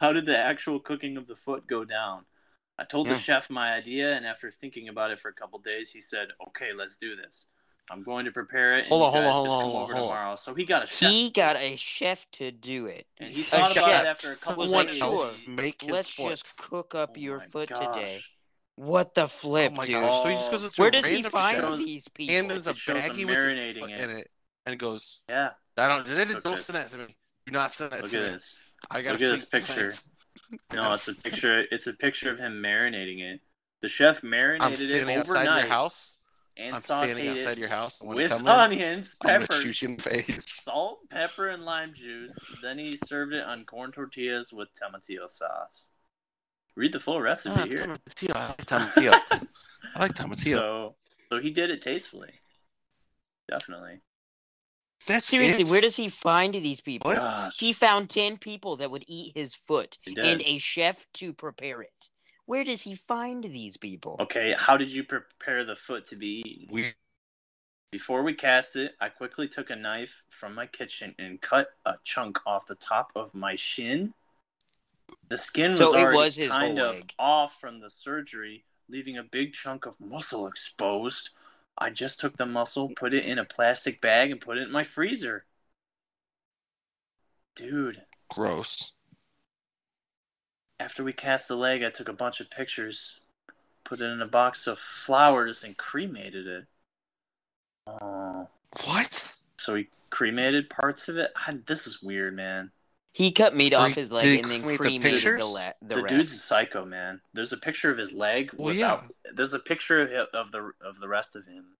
[0.00, 2.24] How did the actual cooking of the foot go down?
[2.78, 5.90] I told the chef my idea, and after thinking about it for a couple days,
[5.90, 7.46] he said, "Okay, let's do this.
[7.90, 8.86] I'm going to prepare it.
[8.86, 10.16] Hold on, hold on, hold on, hold over on, hold on.
[10.16, 11.10] tomorrow." So he got a chef.
[11.10, 13.06] He got a chef to do it.
[13.20, 14.04] and he a thought about chef.
[14.04, 15.02] it after a couple Someone days.
[15.02, 16.30] else make his Let's foot.
[16.30, 17.94] just cook up Oh your my foot gosh.
[17.94, 18.20] today.
[18.76, 20.00] What the flip, oh my dude?
[20.00, 20.22] gosh!
[20.22, 22.34] So he just goes up to Where a does he find chef these people?
[22.34, 24.00] and there's a It shows him baggie with his marinating foot it.
[24.00, 24.30] in it,
[24.66, 26.06] and goes, Yeah, "I don't.
[26.06, 27.06] don't don't send that to me.
[27.46, 28.28] Do not send that look to at me.
[28.30, 28.56] this.
[28.90, 29.92] I gotta Look at this picture.
[30.72, 31.64] No, it's a picture.
[31.70, 33.40] It's a picture of him marinating it.
[33.82, 36.16] The chef I'm marinated it standing outside your house.
[36.56, 38.00] And I'm sauteed standing outside it your house.
[38.02, 40.44] When I with come in, onions, I'm gonna peppers, shoot you in the face.
[40.50, 42.36] salt, pepper, and lime juice.
[42.62, 45.86] Then he served it on corn tortillas with tomatillo sauce.
[46.76, 47.86] Read the full recipe Ah, here.
[47.86, 48.36] tomatillo.
[48.36, 49.46] I like tomatillo.
[49.94, 50.58] I like tomatillo.
[50.58, 50.94] So,
[51.32, 52.30] so he did it tastefully.
[53.48, 54.00] Definitely.
[55.06, 55.68] That's Seriously, it?
[55.70, 57.10] where does he find these people?
[57.10, 57.18] What?
[57.18, 57.58] Gosh.
[57.58, 62.09] He found 10 people that would eat his foot and a chef to prepare it.
[62.50, 64.16] Where does he find these people?
[64.18, 66.74] Okay, how did you prepare the foot to be eaten?
[66.74, 66.92] We
[67.92, 71.94] Before we cast it, I quickly took a knife from my kitchen and cut a
[72.02, 74.14] chunk off the top of my shin.
[75.28, 77.14] The skin was So already was kind of leg.
[77.20, 81.30] off from the surgery, leaving a big chunk of muscle exposed.
[81.78, 84.72] I just took the muscle, put it in a plastic bag, and put it in
[84.72, 85.44] my freezer.
[87.54, 88.94] Dude, gross.
[90.80, 93.20] After we cast the leg, I took a bunch of pictures,
[93.84, 96.64] put it in a box of flowers, and cremated it.
[97.86, 98.48] Oh.
[98.86, 99.34] What?
[99.58, 101.32] So he cremated parts of it.
[101.36, 102.70] I, this is weird, man.
[103.12, 105.54] He cut meat off his leg did and then cremate the cremated the, pictures?
[105.54, 106.14] la- the, The, rest.
[106.14, 107.20] dude's a psycho, man.
[107.34, 109.04] There's a picture of his leg Well, without.
[109.34, 111.76] There's a picture of, of the of the rest of him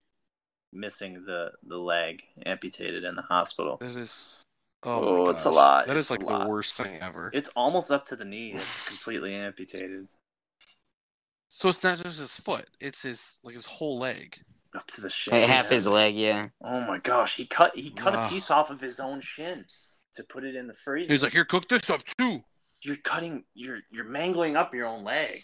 [0.73, 3.79] missing the the leg, amputated in the hospital.
[3.81, 4.43] That is.
[4.83, 5.87] Oh, Oh, my it's a lot.
[5.87, 6.49] That is like the lot.
[6.49, 7.31] worst thing ever.
[7.35, 8.53] It's almost up to the knee.
[8.55, 10.09] It's completely amputated
[11.49, 14.39] So it's not just his foot; it's his like his whole leg.
[14.75, 15.35] up to the shin.
[15.35, 16.49] Like, half his leg, yeah.
[16.63, 18.27] Oh my gosh, he cut he cut Wow.
[18.27, 19.67] a piece off of his own shin
[20.15, 21.13] to put it in the freezer.
[21.13, 22.43] He's like, "Here, cook this up too."
[22.83, 25.43] you're cutting, you're you're mangling up your own leg.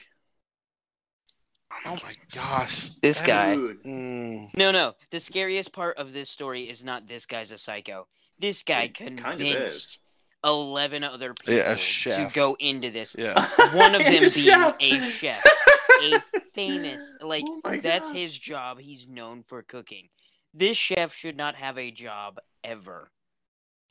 [1.85, 3.53] Oh my gosh, This That guy.
[3.53, 4.95] is- Mm, No, no.
[5.11, 8.07] The scariest part of this story is not this guy's a psycho.
[8.39, 9.99] This guy It kind of convinced
[10.45, 13.15] 11 other people Yeah, a to go into this.
[13.19, 13.35] yeah.
[13.75, 14.77] One of them And being chef.
[14.81, 15.45] a chef.
[16.03, 16.23] A
[16.55, 18.15] famous, like, Oh that's gosh.
[18.15, 18.79] his job.
[18.79, 20.09] He's known for cooking.
[20.53, 23.11] this chef should not have a job ever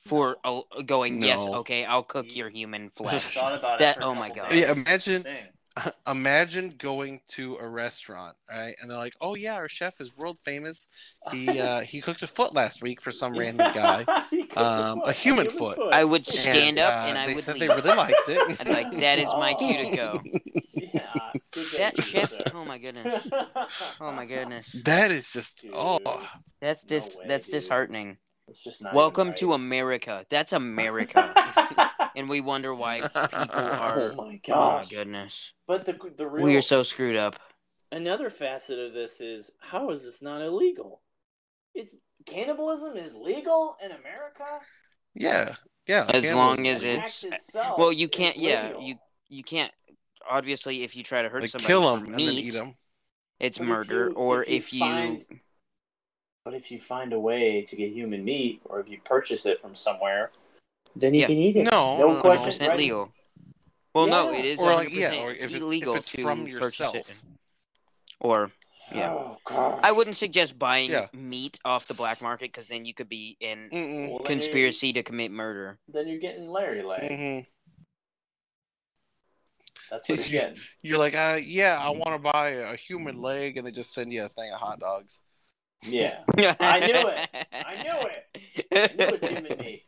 [0.05, 1.23] for uh, going.
[1.23, 3.33] Yes, okay, I'll cook your human I flesh.
[3.33, 4.03] thought about That- it.
[4.03, 4.53] Oh my God.
[4.53, 5.45] Yeah, imagine- thing.
[6.07, 8.75] Imagine going to a restaurant, right?
[8.81, 10.89] And they're like, "Oh yeah, our chef is world famous.
[11.31, 15.01] He uh, he cooked a foot last week for some random guy." He cooked Um,
[15.05, 15.77] a human foot.
[15.91, 17.69] I would stand up uh, and I they would said leave.
[17.69, 18.61] they really liked it.
[18.61, 20.21] I'd like that is my cue to go.
[20.75, 21.31] Yeah,
[21.77, 22.31] That chef.
[22.53, 23.23] Oh my goodness.
[23.99, 24.65] Oh my goodness.
[24.85, 25.71] That is just Dude.
[25.75, 25.99] oh
[26.61, 27.15] That's No dis.
[27.15, 27.53] way, that's dude.
[27.53, 28.17] disheartening.
[28.47, 29.53] It's just not Welcome even to.
[29.53, 30.25] America.
[30.29, 31.33] That's America,
[32.15, 34.01] and we wonder why people oh are.
[34.11, 34.89] Oh my Oh my gosh!
[34.89, 35.51] goodness.
[35.67, 37.35] but the the real We are so screwed up.
[37.91, 41.01] another facet of this is how is this not illegal?
[41.73, 44.59] It's cannibalism is legal in America.
[45.13, 45.55] yeah
[45.87, 46.05] yeah.
[46.09, 48.37] As long as it's- itself Well, you can't.
[48.37, 48.81] Yeah, legal.
[48.81, 48.95] you
[49.29, 49.71] you can't.
[50.27, 52.75] Obviously, if you try to hurt like somebody kill for them and then eat them.
[53.39, 54.07] it's But if murder.
[54.09, 55.25] you- or if you if you, find-
[56.43, 59.59] But if you find a way to get human meat, or if you purchase it
[59.61, 60.31] from somewhere,
[60.95, 61.27] then you Yeah.
[61.27, 61.63] can eat it.
[61.71, 62.51] No, no no, question.
[62.61, 62.77] 100% right?
[62.77, 63.11] legal.
[63.93, 66.21] Well, no, it is Or like 100% yeah, or if it's illegal if it's to
[66.21, 66.95] from yourself.
[66.95, 67.23] it.
[68.19, 68.51] Or
[68.93, 69.13] Yeah.
[69.13, 69.79] Oh.
[69.81, 71.07] I wouldn't suggest buying Yeah.
[71.13, 73.69] meat off the black market because then you could be in.
[74.11, 75.79] Well, conspiracy to commit murder.
[75.87, 77.01] Then you're getting Larry leg.
[77.09, 77.45] Mhm.
[79.89, 80.59] That's what you're getting.
[80.81, 84.11] You're like, uh, yeah, I want to buy a human leg, and they just send
[84.11, 85.21] you a thing of hot dogs.
[85.83, 86.19] Yeah.
[86.59, 87.29] I knew it.
[87.53, 88.25] I knew it.
[88.73, 89.83] I knew it's human meat.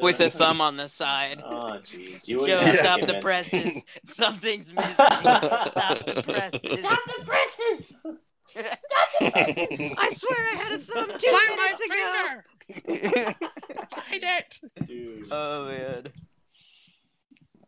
[0.00, 1.42] With a thumb on the side.
[1.44, 2.26] Oh, jeez.
[2.26, 3.84] You Joe, wouldn't have to stop the presses.
[4.06, 4.92] Something's missing.
[4.92, 6.78] Stop the presses.
[6.80, 7.96] Stop the presses!
[8.42, 9.94] Stop the presses.
[9.98, 13.22] I swear I had a thumb two minutes ago.
[13.96, 14.60] Find it.
[14.86, 15.26] Dude.
[15.32, 16.08] oh man,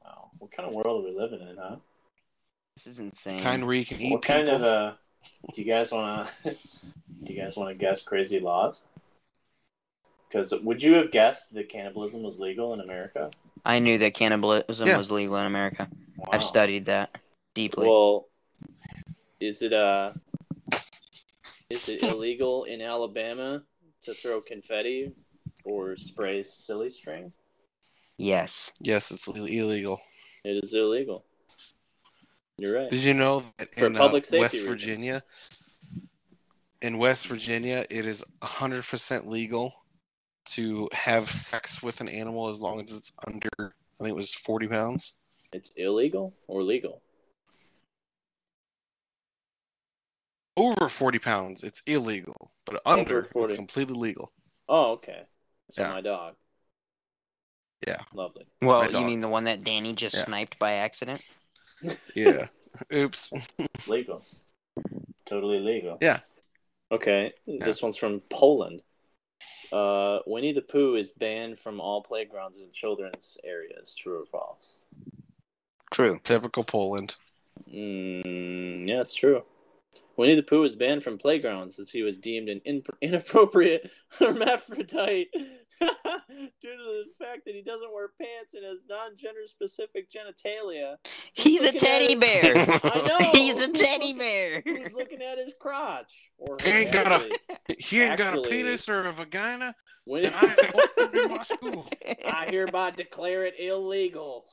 [0.05, 0.31] Wow.
[0.39, 1.77] What kind of world are we living in, huh?
[2.77, 3.39] this is insane.
[3.41, 4.57] Kind where you can eat what kind people.
[4.57, 4.93] of uh
[5.55, 8.85] do you guys want to do you guys want to guess crazy laws
[10.29, 13.31] because would you have guessed that cannibalism was legal in america
[13.65, 14.99] I knew that cannibalism Yeah.
[14.99, 15.89] was legal in America.
[16.17, 16.27] wow.
[16.33, 17.11] I've studied that
[17.55, 17.87] deeply.
[17.87, 18.27] well
[19.41, 20.13] is it uh
[21.71, 23.63] is it illegal in alabama
[24.05, 25.13] to throw confetti
[25.65, 27.33] or spray silly string
[28.19, 28.71] yes.
[28.81, 30.01] Yes, it's illegal.
[30.45, 31.25] it is illegal
[32.63, 34.69] you're right Did you know that For in uh, safety West reasons.
[34.69, 35.23] Virginia,
[36.81, 39.73] in West Virginia, it is 100% legal
[40.45, 44.35] to have sex with an animal as long as it's under, I think it was
[44.35, 45.17] 40 pounds.
[45.53, 47.01] it's illegal or legal
[50.57, 53.45] Over 40 pounds, it's illegal, but under, 40.
[53.45, 54.31] it's completely legal.
[54.69, 55.23] oh okay
[55.71, 55.91] so Yeah.
[55.91, 56.35] my dog
[57.87, 58.01] Yeah.
[58.15, 60.25] lovely Well, you mean the one that Danny just Yeah.
[60.25, 61.23] sniped by accident?
[62.15, 62.47] Yeah.
[62.95, 63.33] Oops.
[63.89, 64.23] Legal.
[65.27, 65.99] Totally legal.
[66.01, 66.21] Yeah.
[66.91, 68.83] Okay, this one's from Poland.
[69.73, 73.95] Uh, Winnie the Pooh is banned from all playgrounds and children's areas.
[73.99, 74.75] True or false?
[75.91, 76.21] True.
[76.23, 77.17] Typical Poland.
[77.73, 79.43] Mm, yeah, it's true.
[80.17, 85.31] Winnie the Pooh is banned from playgrounds as he was deemed an in- inappropriate hermaphrodite
[86.61, 90.97] due to the fact that he doesn't wear pants and has non-gender specific genitalia.
[91.33, 92.53] He's a looking at teddy his- bear.
[92.85, 93.31] I know.
[93.33, 94.63] He's a Who's teddy looking- bear.
[94.65, 96.13] Who's looking at his crotch?
[96.39, 97.39] Or He ain't got a-
[97.79, 99.75] He ain't got a penis or a vagina,
[100.07, 101.89] Winnie- and I opened in my school.
[102.27, 104.47] I hereby declare it illegal.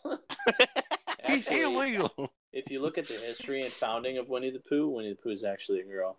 [1.27, 1.63] He's Actually,
[1.95, 2.33] illegal.
[2.53, 5.29] If you look at the history and founding of Winnie the Pooh, Winnie the Pooh
[5.29, 6.17] is actually a girl.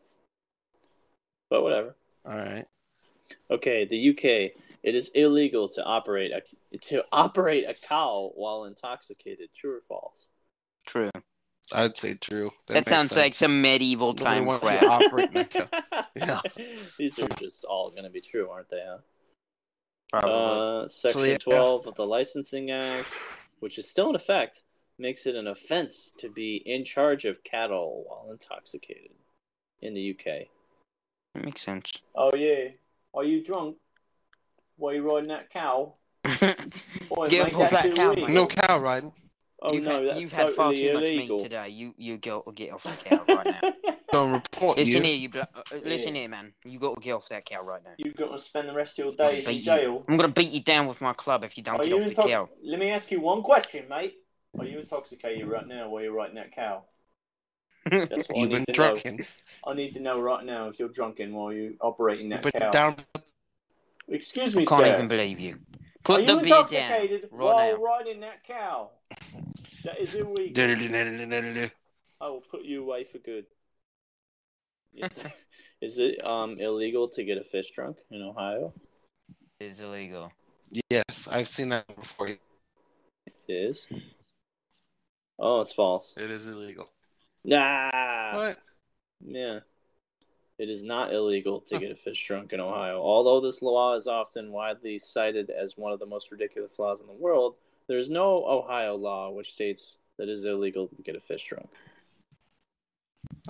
[1.48, 1.96] But whatever.
[2.26, 2.64] All right.
[3.50, 4.52] Okay, the UK.
[4.82, 9.50] It is illegal to operate a to operate a cow while intoxicated.
[9.54, 10.28] True or false?
[10.86, 11.10] True.
[11.72, 12.50] I'd say true.
[12.66, 14.82] That, makes sounds like some medieval time crap.
[14.82, 16.04] operate cow.
[16.16, 16.40] Yeah.
[16.98, 18.82] These are just all going to be true, aren't they?
[18.84, 18.98] Huh?
[20.10, 20.84] Probably.
[20.84, 21.36] Uh, section yeah.
[21.38, 23.06] 12 of the Licensing Act,
[23.60, 24.62] which is still in effect,
[24.98, 29.12] makes it an offense to be in charge of cattle while intoxicated
[29.80, 30.48] in the UK.
[31.34, 31.92] that makes sense.
[32.16, 32.70] Oh, yeah.
[33.14, 33.76] Are you drunk?
[34.80, 35.92] Why are you riding that cow?
[36.24, 38.30] Boy, Get mate, off that cow, mate.
[38.30, 39.12] No cow riding.
[39.60, 41.36] Oh, you've no, had, that's you've had far totally too much illegal.
[41.36, 41.68] meat today.
[41.68, 43.94] You you go get off the cow right now.
[44.12, 45.02] Don't report Listen you.
[45.02, 45.28] here, you.
[45.28, 46.22] blo- uh, listen Yeah.
[46.22, 46.54] here, man.
[46.64, 47.90] You got to get off that cow right now.
[47.98, 49.64] You're going to spend the rest of your I'll days in beat you.
[49.64, 50.04] jail.
[50.08, 52.08] I'm gonna beat you down with my club if you don't Are get you off
[52.08, 52.48] the cow.
[52.64, 54.14] Let me ask you one question, mate.
[54.58, 56.84] Are you intoxicated right now while you're riding that cow?
[57.90, 59.24] That's what I You've need been to know.
[59.66, 62.62] I need to know right now if you're drunken while you're operating You've that been
[62.62, 62.70] cow.
[62.70, 62.96] down.
[64.10, 64.94] Excuse me, I Can't sir.
[64.94, 65.54] even believe you.
[65.54, 65.58] Are
[66.02, 67.82] Put you the beer down intoxicated right while now.
[67.82, 68.90] riding that cow?
[69.84, 70.64] That is illegal.
[72.20, 73.46] I will put you away for good.
[74.92, 75.20] It's,
[75.80, 78.74] Is it um illegal to get a fish drunk in Ohio?
[79.60, 80.32] It is illegal.
[80.90, 82.28] Yes, I've seen that before.
[82.28, 82.40] It
[83.26, 83.86] It is.
[85.38, 86.12] Oh, it's false.
[86.16, 86.88] It is illegal.
[87.44, 88.32] Nah.
[88.34, 88.56] What?
[89.24, 89.60] Yeah.
[90.60, 93.00] It is not illegal to get a fish drunk in Ohio.
[93.00, 97.06] Although this law is often widely cited as one of the most ridiculous laws in
[97.06, 97.54] the world,
[97.86, 101.46] there is no Ohio law which states that it is illegal to get a fish
[101.48, 101.70] drunk.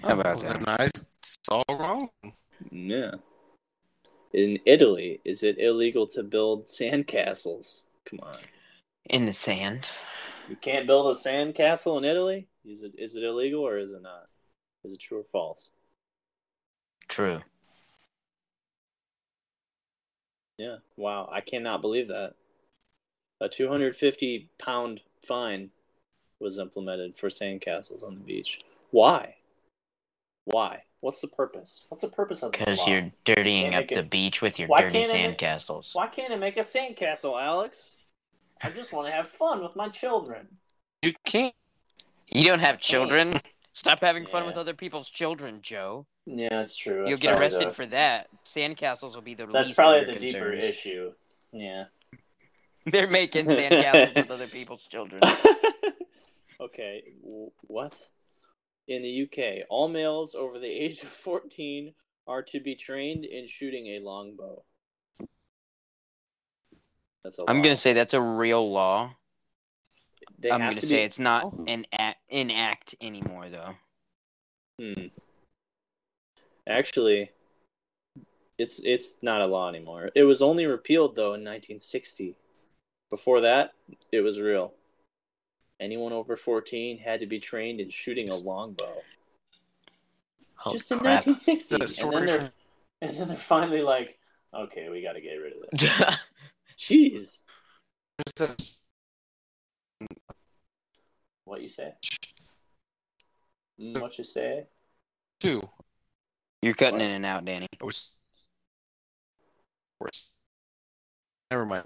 [0.05, 0.61] How oh, about Oh, that?
[0.61, 0.89] then I
[1.24, 2.11] saw wrong.
[2.70, 3.15] Yeah.
[4.32, 7.82] In Italy, is it illegal to build sandcastles?
[8.05, 8.39] Come on.
[9.07, 9.85] In the sand.
[10.49, 12.47] You can't build a sandcastle in Italy?
[12.65, 14.28] Is it is it illegal or is it not?
[14.85, 15.70] Is it true or false?
[17.11, 17.41] True.
[20.59, 20.77] Yeah.
[20.97, 21.28] Wow.
[21.31, 22.35] I cannot believe that.
[23.41, 25.70] A 250 pound fine
[26.39, 28.59] was implemented for sandcastles on the beach.
[28.91, 29.37] Why?
[30.45, 30.82] Why?
[31.01, 31.85] What's the purpose?
[31.89, 34.69] What's the purpose of this Because you're dirtying up make it- the beach with your
[34.69, 35.95] Why dirty can't make- sandcastles.
[35.95, 37.93] Why can't I make a sandcastle, Alex?
[38.62, 40.59] I just want to have fun with my children.
[41.03, 41.55] You can't.
[42.28, 43.35] You don't have children.
[43.73, 46.07] Stop having fun with other people's children, Joe.
[46.32, 47.09] Yeah, that's true.
[47.09, 48.28] You'll get arrested the- for that.
[48.47, 51.12] Sandcastles will be the That's probably the your deeper issue.
[51.52, 51.85] Yeah.
[52.86, 55.20] They're making sandcastles with other people's children.
[56.61, 57.98] okay, w- what?
[58.89, 61.93] In the UK, all males over the age of 14
[62.27, 64.62] are to be trained in shooting a longbow.
[67.24, 69.15] That's a I'm gonna say that's a real law.
[70.39, 70.94] They I'm gonna say be...
[71.02, 71.65] it's not Oh.
[71.66, 73.74] an act, in act anymore though.
[74.81, 75.07] Hmm.
[76.70, 77.30] Actually,
[78.56, 80.10] it's it's not a law anymore.
[80.14, 82.36] It was only repealed though in 1960.
[83.10, 83.72] Before that,
[84.12, 84.72] it was real.
[85.80, 88.94] Anyone over 14 had to be trained in shooting a longbow.
[90.55, 91.26] Holy Just in crap.
[91.26, 91.76] 1960.
[91.76, 92.52] That And then, they're,
[93.02, 94.18] and then they're finally like,
[94.55, 96.16] okay, we got to get rid of this.
[96.78, 97.40] Jeez.
[101.47, 101.94] What you say?
[103.80, 104.66] Mm, what you say?
[105.40, 105.62] two.
[106.62, 107.03] You're cutting What?
[107.03, 107.66] in and out, Danny.
[107.81, 108.15] I was.
[111.51, 111.85] Never mind.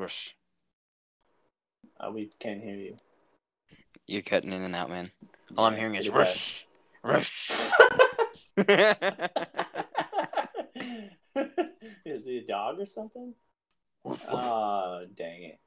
[1.98, 2.96] Uh, we can't hear you.
[4.06, 5.10] You're cutting in and out, man.
[5.56, 6.66] All I'm hearing is rush,
[7.02, 7.50] rush.
[12.04, 13.34] Is he a dog or something?
[14.04, 15.58] Oh, dang it.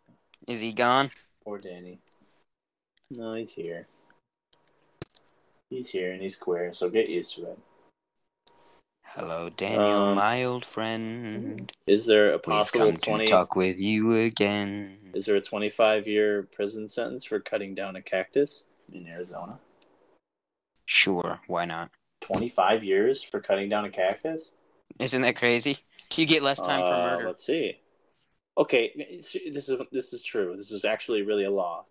[0.48, 1.10] Is he gone?
[1.44, 2.00] Poor Danny.
[3.12, 3.88] No, he's here.
[5.70, 7.60] He's here and he's queer, so get used to it.
[9.18, 11.74] Hello, Daniel, Um, my old friend.
[11.88, 15.00] Is there a possible We've come 20 to talk with you again.
[15.16, 18.64] Is there a 25 year prison sentence for cutting down a cactus
[18.94, 19.58] in Arizona?
[20.86, 21.90] Sure, why not?
[22.22, 24.52] 25 years for cutting down a cactus?
[25.00, 25.80] Isn't that crazy?
[26.14, 27.28] You get less time for Uh, murder.
[27.28, 27.80] Let's see.
[28.56, 30.56] Okay, this is this is true.
[30.56, 31.86] This is actually really a law.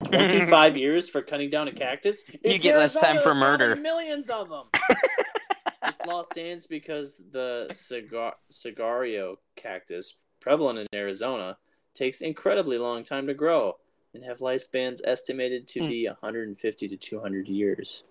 [0.04, 2.22] 25 years for cutting down a cactus?
[2.44, 3.74] It's get less time for murder.
[3.74, 4.62] Millions of them.
[5.84, 11.56] this law stands because the cigar cigario cactus, prevalent in Arizona,
[11.94, 13.76] takes incredibly long time to grow
[14.14, 15.88] and have lifespans estimated to Hmm.
[15.88, 18.04] be 150 to 200 years.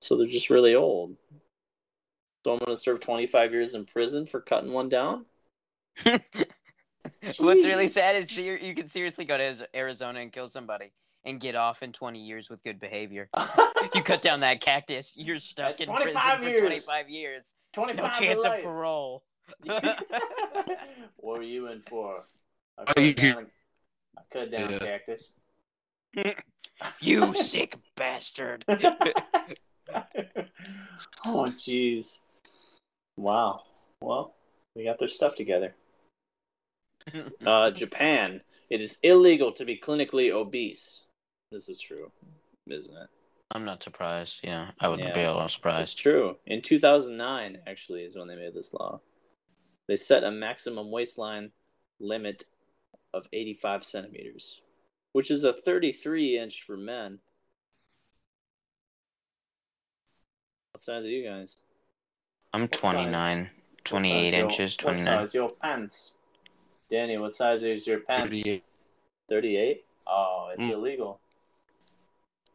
[0.00, 1.16] So they're just really old.
[2.44, 5.26] So I'm going to serve 25 years in prison for cutting one down?
[6.04, 10.92] What's really sad is you can seriously go to Arizona and kill somebody
[11.28, 13.28] and get off in 20 years with good behavior.
[13.94, 16.60] you cut down that cactus, you're stuck That's in 25 prison years.
[16.60, 17.44] for 25 years.
[17.74, 18.62] 25 No for chance of life.
[18.64, 19.22] parole.
[21.16, 22.24] what are you in for?
[22.78, 24.78] I cut down, a, I cut down a Yeah.
[24.78, 25.30] cactus.
[27.00, 28.64] You sick bastard.
[28.68, 28.78] oh,
[31.26, 32.20] jeez.
[33.16, 33.62] Wow.
[34.00, 34.36] Well,
[34.76, 35.74] we got their stuff together.
[37.44, 38.40] Uh, Japan.
[38.70, 41.02] It is illegal to be clinically obese.
[41.50, 42.10] This is true,
[42.66, 43.08] isn't it?
[43.50, 44.34] I'm not surprised.
[44.42, 45.28] Yeah, I wouldn't be Yeah.
[45.30, 45.98] all It's surprised.
[45.98, 46.38] true.
[46.46, 49.00] In 2009, actually, is when they made this law.
[49.86, 51.50] They set a maximum waistline
[51.98, 52.44] limit
[53.14, 54.60] of 85 centimeters,
[55.12, 57.20] which is a 33 inch for men.
[60.72, 61.56] What size are you guys?
[62.52, 63.50] I'm 29,
[63.84, 65.04] 28 size your- inches, What 29.
[65.26, 66.14] size your pants?
[66.90, 68.42] Danny, what size is your pants?
[68.42, 68.64] 38.
[69.30, 69.86] 38?
[70.06, 70.70] Oh, it's Mm.
[70.72, 71.20] illegal.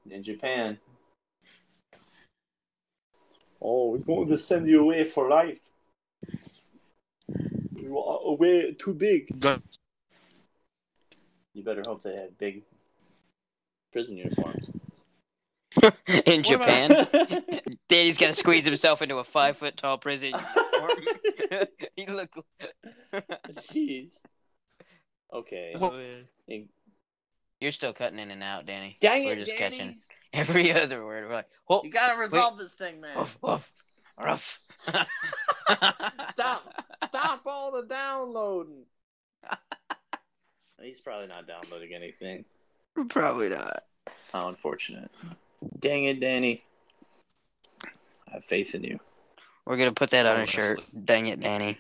[0.10, 0.78] In Japan.
[3.62, 5.60] Oh, we're going to send you away for life.
[7.78, 9.30] You are away too big.
[11.54, 12.64] You better hope they have big
[13.92, 14.70] prison uniforms.
[16.26, 21.68] In Japan, about- Danny's gonna squeeze himself into a five foot tall prison uniform.
[21.96, 22.30] he look.
[23.50, 24.20] Jeez.
[25.34, 25.74] Okay.
[25.80, 26.00] Well-
[26.48, 26.70] In-
[27.64, 28.98] You're still cutting in and out, Danny.
[29.00, 29.78] Dang We're it, just Danny!
[29.78, 29.98] catching
[30.34, 31.30] every other word.
[31.30, 33.16] We're like, oh, You gotta resolve this thing, man.
[33.18, 33.72] woof, woof,
[34.20, 34.44] ruff.
[36.28, 36.84] Stop!
[37.06, 38.84] Stop all the downloading.
[40.82, 42.44] He's probably not downloading anything.
[43.08, 43.86] Probably not.
[44.34, 45.10] How unfortunate.
[45.80, 46.66] Dang it, Danny.
[47.86, 49.00] I have faith in you.
[49.66, 50.82] We're gonna put that on a shirt.
[51.06, 51.78] Dang it, Danny.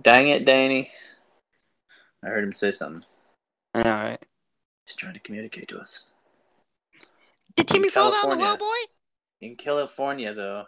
[0.00, 0.90] Dang it, Danny.
[2.24, 3.04] I heard him say something.
[3.74, 4.18] All right.
[4.90, 6.06] He's trying to communicate to us.
[7.54, 8.74] Did Timmy fall down the well, boy?
[9.40, 10.64] In California, though,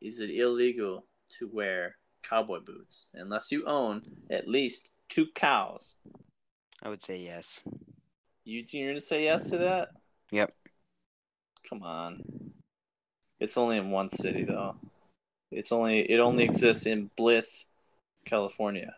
[0.00, 1.04] is it illegal
[1.36, 4.00] to wear cowboy boots unless you own
[4.30, 5.92] at least two cows?
[6.82, 7.60] I would say yes.
[8.44, 9.90] You you're gonna say yes to that?
[10.30, 10.54] Yep.
[11.68, 12.22] Come on.
[13.40, 14.76] It's only in one city though.
[15.50, 17.44] It's only it only exists in Blythe,
[18.24, 18.94] California.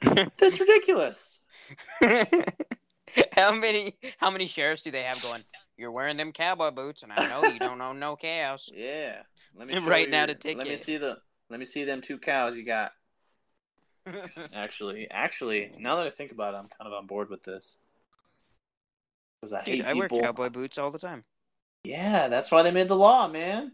[0.00, 1.40] That's ridiculous.
[3.32, 5.42] how many how many sheriffs do they have going?
[5.76, 8.68] You're wearing them cowboy boots, and I know you don't own no cows.
[8.74, 9.22] Yeah.
[9.54, 11.18] Let me Right now to take Let me see the
[11.48, 12.92] let me see them two cows you got.
[14.54, 17.76] Actually, actually, now that I think about it, I'm kind of on board with this.
[19.40, 21.24] Because I Dude, hate I wear cowboy boots all the time.
[21.84, 23.72] Yeah, that's why they made the law, man.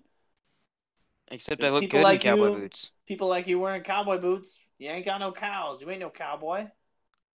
[1.29, 2.91] Except There's I look good like in cowboy you- boots.
[3.07, 4.59] People like you wearing cowboy boots.
[4.79, 5.81] You ain't got no cows.
[5.81, 6.67] You ain't no cowboy.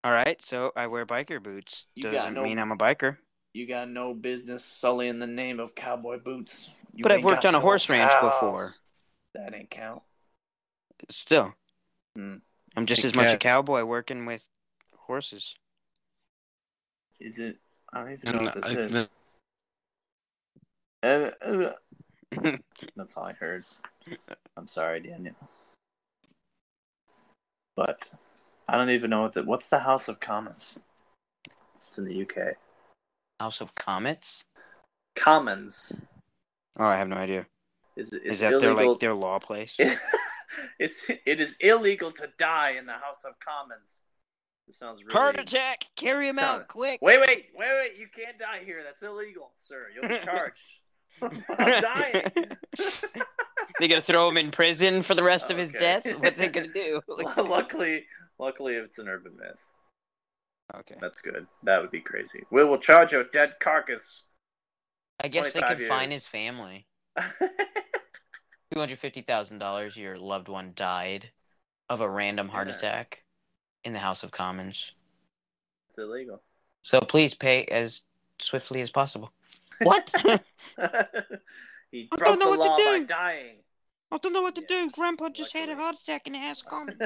[0.03, 1.85] All right, so I wear biker boots.
[1.95, 3.17] You Doesn't no- mean I'm a biker.
[3.53, 6.71] You got no business sullying the name of cowboy boots.
[6.93, 8.71] You But I've worked on a no horse ranch before.
[9.33, 10.01] That ain't count.
[11.09, 11.53] Still,
[12.15, 12.37] Hmm.
[12.77, 14.41] I'm just Hey, as much a cowboy working with
[14.95, 15.55] horses.
[17.19, 17.57] Is it?
[17.93, 19.09] I don't even know what this I- is.
[21.03, 21.73] Uh, uh,
[22.95, 23.65] That's all I heard.
[24.55, 25.35] I'm sorry, Daniel.
[27.75, 28.13] But
[28.69, 30.77] I don't even know what the what's the House of Commons.
[31.75, 32.55] It's in the UK.
[33.39, 34.43] House of Comets.
[35.15, 35.91] Commons
[36.79, 37.45] Oh, I have no idea.
[37.95, 39.75] is Is that their like their law place?
[40.79, 43.97] it's it is illegal to die in the House of Commons.
[44.67, 45.13] This sounds really.
[45.13, 45.85] Heart attack!
[45.95, 46.99] Carry him Sound- out quick!
[47.01, 47.97] Wait, wait, wait, wait!
[47.99, 48.81] You can't die here.
[48.83, 49.87] That's illegal, sir.
[49.93, 50.79] You'll be charged.
[51.21, 52.23] I'm dying.
[53.79, 55.79] they gonna throw him in prison for the rest of his Okay.
[55.79, 56.05] death?
[56.21, 57.01] What they gonna do?
[57.37, 58.05] luckily,
[58.41, 59.63] luckily, it's an urban myth.
[60.75, 60.95] okay.
[60.99, 61.47] That's good.
[61.63, 62.43] That would be crazy.
[62.51, 64.23] We will charge your dead carcass.
[65.23, 66.87] I guess they 25 could find his family.
[68.73, 69.95] Two hundred fifty thousand dollars.
[69.95, 71.29] Your loved one died
[71.89, 72.75] of a random heart Yeah.
[72.75, 73.19] attack
[73.83, 74.81] in the House of Commons.
[75.89, 76.41] it's illegal.
[76.81, 78.01] So please pay as
[78.41, 79.31] swiftly as possible.
[79.83, 80.11] What?
[81.91, 83.05] he I broke don't know the what to law by do.
[83.05, 83.57] dying.
[84.11, 84.89] I don't know what to Yeah, do.
[84.91, 86.97] Grandpa just had a heart attack in the House of Commons.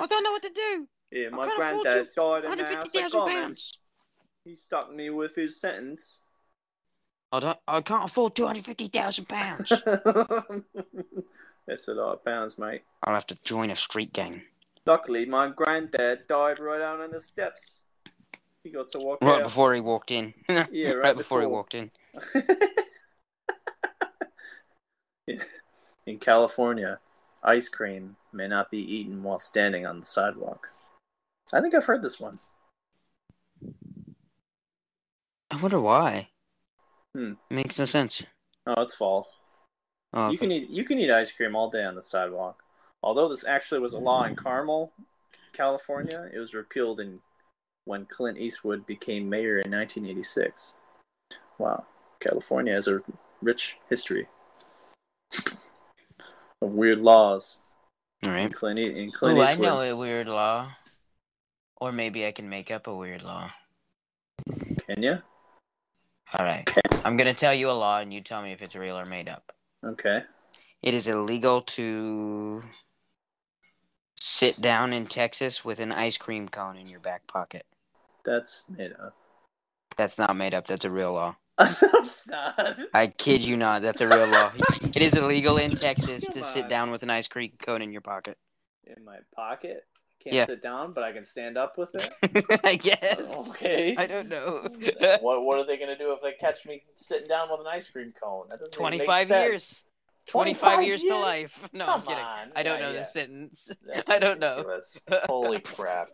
[0.00, 0.88] I don't know what to do.
[1.12, 3.72] yeah, I my granddad died in the House of Commons.
[4.44, 6.18] He stuck me with his sentence.
[7.32, 7.58] I don't.
[7.68, 9.68] I can't afford two hundred fifty thousand pounds.
[11.66, 12.82] That's a lot of pounds, mate.
[13.04, 14.42] I'll have to join a street gang.
[14.86, 17.78] Luckily, my granddad died right out on the steps.
[18.64, 19.44] He got to walk Right out.
[19.44, 20.34] before he walked in.
[20.72, 21.90] Yeah, right, right before he walked in.
[26.06, 26.98] In California,
[27.42, 30.68] ice cream may not be eaten while standing on the sidewalk.
[31.52, 32.38] I think I've heard this one.
[35.50, 36.28] I wonder why.
[37.14, 37.32] Hmm.
[37.50, 38.22] Makes no sense.
[38.66, 39.28] Oh, it's false.
[40.12, 42.62] Oh, You can eat you can eat ice cream all day on the sidewalk.
[43.02, 44.92] Although this actually was a law in Carmel,
[45.52, 47.20] California, it was repealed in
[47.84, 50.74] when Clint Eastwood became mayor in 1986.
[51.58, 51.86] Wow,
[52.20, 53.00] California has a
[53.40, 54.28] rich history
[56.62, 57.60] of weird laws.
[58.24, 58.52] All right.
[58.52, 60.70] Clint, in Clint Ooh, I know a weird law.
[61.80, 63.50] Or maybe I can make up a weird law.
[64.86, 65.18] can you?
[66.34, 66.68] All right.
[67.04, 69.28] I'm gonna tell you a law, and you tell me if it's real or made
[69.28, 69.52] up.
[69.84, 70.22] Okay.
[70.82, 72.62] It is illegal to
[74.20, 77.64] sit down in Texas with an ice cream cone in your back pocket.
[78.24, 79.16] That's made up.
[79.96, 80.66] That's not made up.
[80.66, 81.36] That's a real law.
[82.28, 82.78] Not.
[82.94, 83.82] I kid you not.
[83.82, 84.52] That's a real law.
[84.94, 86.68] It is illegal in Texas to Come sit on.
[86.70, 88.36] down with an ice cream cone in your pocket.
[88.84, 89.84] In my pocket.
[90.22, 90.46] Can't Yeah.
[90.46, 92.12] sit down, but I can stand up with it.
[92.64, 93.18] I guess.
[93.18, 93.94] Okay.
[93.96, 94.68] I don't know.
[95.20, 97.88] what What are they gonna do if they catch me sitting down with an ice
[97.88, 98.46] cream cone?
[98.50, 99.48] That doesn't even make 25 sense.
[99.48, 99.82] years.
[100.26, 101.52] 25 years to life.
[101.72, 102.18] No, Come I'm kidding.
[102.24, 102.52] on.
[102.56, 103.00] I don't Yeah, know yeah.
[103.00, 103.70] the sentence.
[103.86, 104.64] That's I don't know.
[105.26, 106.08] Holy crap!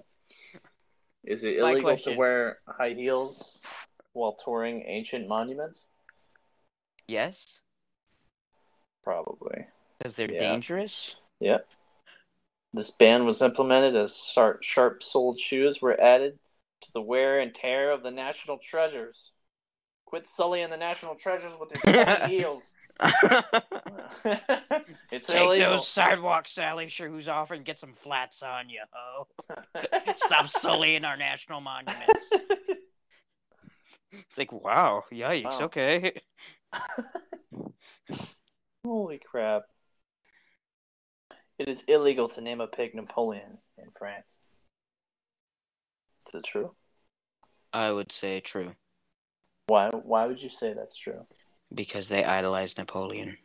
[1.25, 3.59] Is it illegal to wear high heels
[4.17, 5.85] while touring ancient monuments?
[7.07, 7.59] Yes,
[9.05, 9.67] Probably.
[9.99, 10.41] because they're Yeah.
[10.41, 11.15] dangerous.
[11.39, 11.69] Yep.
[12.73, 16.39] This ban was implemented as sharp, sharp-soled shoes were added
[16.83, 19.31] to the wear and tear of the national treasures.
[20.05, 22.63] Quit sullying the national treasures with your heels.
[25.11, 25.77] it's Take illegal.
[25.77, 29.27] those sidewalk Sally shoes off and get some flats on you, ho.
[30.17, 32.29] Stop sullying our national monuments.
[34.29, 35.65] It's like, wow, yikes, Wow.
[35.67, 36.21] okay.
[38.85, 39.63] Holy crap.
[41.59, 44.37] It is illegal to name a pig Napoleon in France.
[46.29, 46.73] Is it true?
[47.73, 48.73] I would say true,
[49.67, 51.27] Why why would you say that's true?
[51.75, 53.37] because they idolize Napoleon.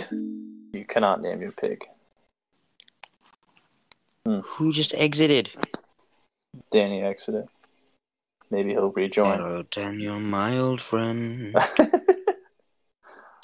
[0.00, 1.84] You cannot name your pig.
[4.26, 4.40] Hmm.
[4.40, 5.50] Who just exited?
[6.70, 7.46] Danny exited.
[8.50, 9.38] Maybe he'll rejoin.
[9.38, 11.54] Hello, Daniel, my old friend.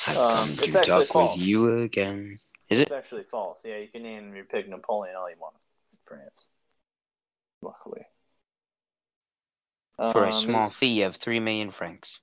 [0.06, 1.36] I've Um, come it's to actually talk false.
[1.38, 2.40] with you again.
[2.68, 2.94] Is It's it?
[2.94, 3.60] actually false.
[3.64, 5.56] Yeah, you can name your pig Napoleon all you want
[5.92, 6.46] in France.
[7.60, 8.06] Luckily.
[9.96, 12.18] For a Um, small it's- fee of three million francs.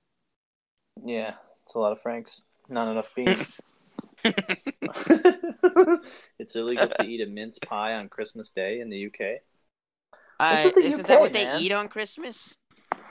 [1.04, 2.44] Yeah, it's a lot of francs.
[2.68, 3.60] Not enough beef.
[6.38, 9.40] it's illegal to eat a mince pie on Christmas Day in the UK.
[10.38, 11.58] I, what the isn't UK, that what man.
[11.58, 12.54] they eat on Christmas?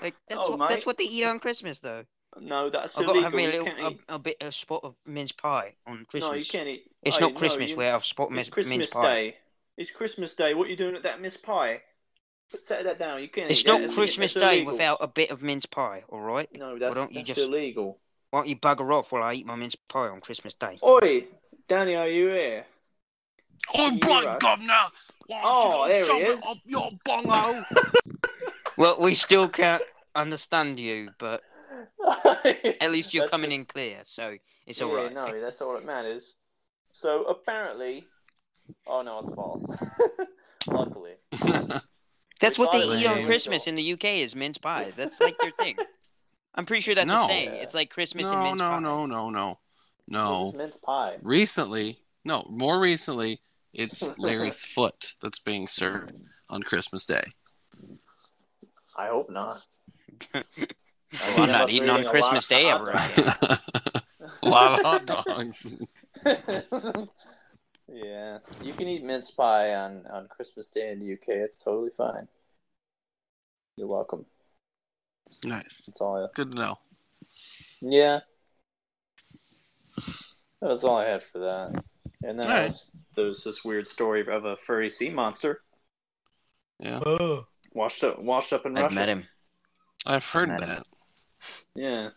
[0.02, 0.70] Like that's Oh, what mate.
[0.70, 2.04] that's what they eat on Christmas, though.
[2.40, 4.96] No, that's I've got to have me a little a, a bit a spot of
[5.06, 6.30] mince pie on Christmas.
[6.32, 6.84] No, you can't eat.
[7.04, 9.02] It's Oh, not no, Christmas you- where I've spot It's mince, Christmas mince pie.
[9.16, 9.38] Day.
[9.78, 10.54] It's Christmas Day.
[10.54, 11.82] What are you doing at that mince pie?
[12.52, 13.22] But set that down.
[13.22, 13.50] You can't.
[13.50, 13.72] It's eat that.
[13.74, 14.74] not That's- Christmas that's Day illegal.
[14.74, 16.04] without a bit of mince pie.
[16.10, 16.50] All right.
[16.56, 18.00] No, that's, don't you that's just- illegal.
[18.32, 20.78] Why don't you bugger off while I eat my mince pie on Christmas Day?
[20.84, 21.26] Oi,
[21.68, 22.64] Danny, are you here?
[23.74, 24.40] Oh, You by right.
[24.40, 24.86] governor!
[25.28, 26.46] Why Oh, don't you there he jump it is.
[26.46, 27.64] Up your bongo.
[28.80, 29.84] Well, we still can't
[30.16, 31.44] understand you, but
[32.82, 35.14] at least you're That's coming just- in clear, so it's yeah, all right.
[35.14, 36.36] No, that's all that matters.
[36.92, 38.06] So apparently,
[38.88, 39.66] oh no, it's false.
[40.68, 41.14] Luckily,
[42.42, 44.94] That's what they eat was on Christmas in the UK is mince pies.
[44.96, 45.78] That's like their thing.
[46.56, 47.26] I'm pretty sure that's No.
[47.26, 47.50] a saying.
[47.54, 47.62] Yeah.
[47.62, 48.80] It's like Christmas and no, mince no, pie.
[48.80, 49.58] no, no, no, It
[50.08, 50.46] no.
[50.46, 51.18] was mince pie.
[51.22, 53.42] Recently, no, more recently,
[53.74, 56.14] it's Larry's foot that's being served
[56.50, 57.24] on Christmas Day.
[59.00, 59.62] I hope not.
[60.34, 60.44] Well,
[61.38, 63.58] I I'm not unless eating on eating a lot Christmas Day ever again.
[64.44, 65.74] a lot of hot dogs.
[67.88, 71.30] yeah, you can eat mince pie on on Christmas Day in the UK.
[71.30, 72.28] It's totally fine.
[73.78, 74.26] You're welcome.
[75.46, 75.86] Nice.
[75.88, 76.24] That's all.
[76.24, 76.78] I, Good to know.
[77.82, 78.20] yeah,
[80.62, 81.84] that's all I had for that.
[82.22, 82.66] And then I Alright.
[82.68, 85.62] was, there was this weird story of a furry sea monster
[86.80, 87.48] Yeah, oh.
[87.74, 88.96] Washed up washed up in I've Russia.
[88.96, 89.28] met him.
[90.06, 90.68] I've heard Met him.
[90.70, 90.84] that.
[91.76, 92.10] Yeah.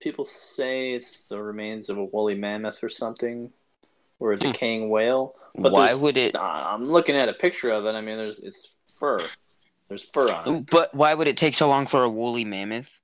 [0.00, 3.52] People say it's the remains of a woolly mammoth or something,
[4.20, 4.42] or a Hmm.
[4.52, 5.34] decaying whale.
[5.56, 6.36] But Why would it?
[6.38, 7.92] I'm looking at a picture of it.
[7.94, 9.26] I mean, there's it's fur.
[9.88, 10.66] There's fur on it.
[10.70, 13.00] But why would it take so long for a woolly mammoth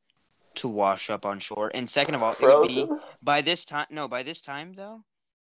[0.56, 1.70] to wash up on shore?
[1.74, 3.00] And second of all, it would be Frozen.
[3.22, 3.86] by this time.
[3.90, 5.02] No, by this time though,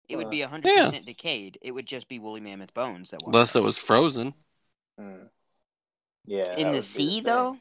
[0.08, 1.58] it would be hundred percent decayed.
[1.62, 3.20] It would just be woolly mammoth bones that.
[3.24, 3.62] wash Unless up.
[3.62, 4.34] it was frozen.
[4.98, 5.24] Hmm.
[6.26, 6.56] Yeah.
[6.56, 7.24] in the sea thing.
[7.24, 7.56] though.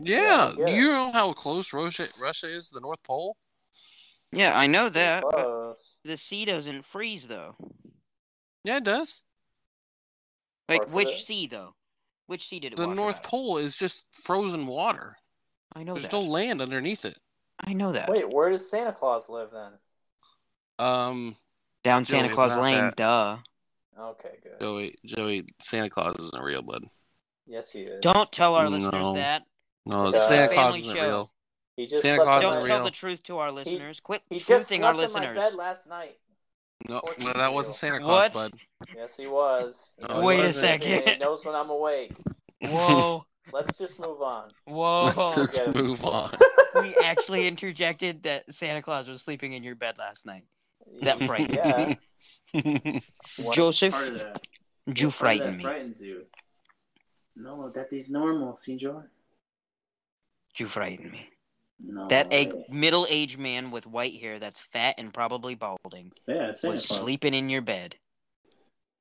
[0.00, 3.36] Yeah, Yeah, you know how close Russia Russia is to the North Pole?
[4.30, 5.24] Yeah, I know that.
[5.28, 7.56] But the sea doesn't freeze though.
[8.64, 9.22] Yeah, it does.
[10.68, 11.74] Like Parts which sea though?
[12.26, 12.76] Which sea did it?
[12.76, 13.22] The North out?
[13.24, 15.16] Pole is just frozen water.
[15.74, 16.12] I know There's that.
[16.12, 17.18] no land underneath it.
[17.60, 18.08] I know that.
[18.10, 19.72] Wait, where does Santa Claus live then?
[20.78, 21.34] Um,
[21.82, 22.96] Down Santa Joey, Claus Lane, that.
[22.96, 23.36] duh.
[23.98, 24.60] Okay, good.
[24.60, 26.84] Joey, Joey, Santa Claus isn't real, bud.
[27.48, 28.00] Yes, he is.
[28.02, 28.76] Don't tell our No.
[28.76, 29.44] listeners that.
[29.86, 31.02] No, Uh, Santa Family Claus isn't show.
[31.06, 31.32] real.
[31.76, 32.84] He just Santa slept Claus in isn't Don't my- tell real.
[32.84, 34.00] the truth to our listeners.
[34.00, 35.36] Quit He just truthing our slept in my listeners.
[35.38, 36.18] bed last night.
[36.88, 37.54] No, course no, he's that real.
[37.54, 38.32] wasn't Santa Claus, What?
[38.34, 38.60] bud.
[38.94, 39.92] Yes, he was.
[39.96, 40.82] He No, knows he Wait a when I'm wasn't.
[40.82, 42.12] sleeping, He knows when I'm awake.
[42.60, 44.50] Whoa, Let's just move on.
[44.66, 45.04] whoa.
[45.16, 46.30] Let's just Get move on.
[46.82, 50.44] we actually interjected that Santa Claus was sleeping in your bed last night.
[51.00, 51.94] That frightened yeah.
[53.42, 54.46] What Joseph, part of that-
[54.86, 55.62] you what part of frighten that me.
[55.64, 56.26] frightens you?
[57.38, 59.08] No, that is normal, Senor.
[60.56, 61.28] You frighten me.
[61.80, 62.08] No.
[62.08, 62.50] That eh.
[62.50, 66.86] a middle-aged man with white hair that's fat and probably balding Yeah, it's Santa was
[66.86, 66.98] Claus.
[66.98, 67.94] sleeping in your bed.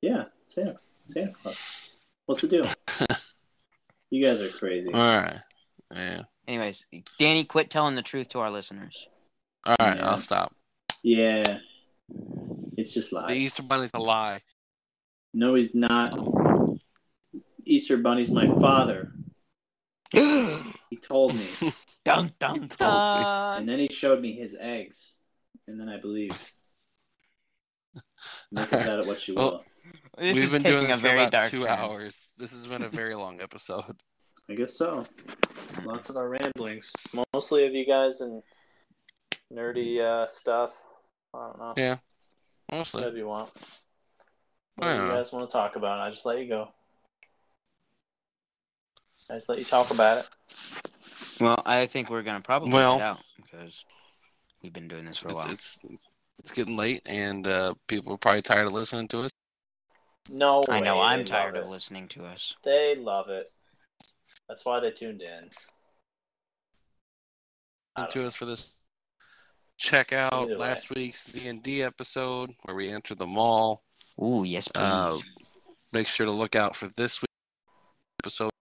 [0.04, 2.14] Yeah, Santa, Santa Claus.
[2.28, 2.66] What's the deal?
[4.12, 4.94] you guys are crazy.
[4.94, 5.40] All right.
[5.92, 6.22] Yeah.
[6.48, 6.86] Anyways,
[7.18, 8.96] Danny, quit telling the truth to our listeners.
[9.66, 9.98] All right.
[9.98, 10.08] Yeah.
[10.08, 10.54] I'll stop.
[11.02, 11.58] Yeah,
[12.78, 13.28] it's just lies.
[13.28, 13.38] The lies.
[13.38, 14.42] Easter Bunny's a lie.
[15.34, 16.14] No, he's not.
[16.16, 16.47] Oh.
[17.68, 19.12] Easter Bunny's my father.
[20.90, 21.42] He told me,
[22.06, 23.24] dun dun told me.
[23.24, 23.58] dun.
[23.60, 25.16] and then he showed me his eggs,
[25.68, 26.32] and then I believe.
[28.54, 29.44] Make of that what you will.
[29.44, 29.66] Well,
[30.18, 31.78] This We've been taking doing a this for about dark two turn.
[31.78, 32.30] hours.
[32.38, 33.84] This has been a very long episode.
[34.50, 35.04] I guess so.
[35.84, 36.94] Lots of our ramblings,
[37.34, 38.42] mostly of you guys and
[39.54, 40.72] nerdy uh, stuff.
[41.34, 41.74] I don't know.
[41.76, 41.98] Yeah.
[42.72, 43.00] Mostly.
[43.02, 43.50] Whatever you want.
[43.60, 46.70] I Whatever don't you guys want to talk about, I just let you go.
[49.30, 50.30] I just let you talk about it.
[51.42, 53.84] Well, I think we're gonna probably Well- get out because
[54.62, 55.54] we've been doing this for a It's, while.
[55.54, 55.80] it's
[56.40, 59.32] it's getting late, and uh, people are probably tired of listening to us.
[60.30, 62.54] No, I know way, I'm tired love of listening to us.
[62.64, 63.48] They love it.
[64.48, 65.50] That's why they tuned in.
[67.96, 68.78] I don't to us for this.
[69.78, 70.58] Check out Either way.
[70.60, 73.84] last week's Z and D episode where we enter the mall.
[74.22, 74.82] Ooh, yes, please.
[74.82, 75.18] Uh,
[75.94, 77.34] make sure to look out for this week's
[78.24, 78.52] episode or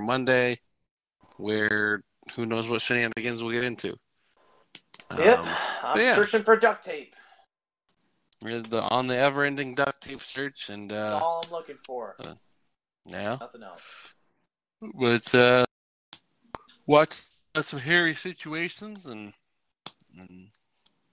[0.00, 0.58] Monday,
[1.36, 2.02] where
[2.34, 3.96] who knows what shenanigans we'll get into.
[5.18, 5.48] Yep, Um,
[5.82, 6.14] I'm yeah.
[6.14, 7.14] searching for duct tape.
[8.40, 12.16] we're the, on the ever-ending duct tape search, and That's uh, all I'm looking for.
[13.04, 13.82] yeah, Nothing else.
[14.94, 15.64] but uh,
[16.86, 17.20] watch
[17.60, 19.34] some hairy situations, and,
[20.18, 20.48] and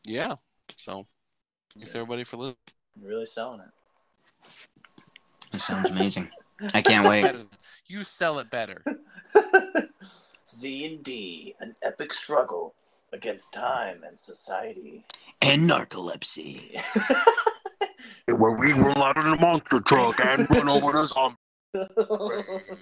[0.06, 0.36] yeah.
[0.78, 1.06] So
[1.76, 2.56] thanks everybody for listening.
[3.02, 3.68] You're really selling it.
[5.52, 6.30] That sounds amazing.
[6.74, 7.26] I can't wait.
[7.88, 8.84] You sell it better.
[10.50, 12.74] Z and D, an epic struggle
[13.14, 15.06] against time and society.
[15.42, 16.82] And narcolepsy.
[18.26, 21.38] Where we roll out in a monster truck and run over the zombie.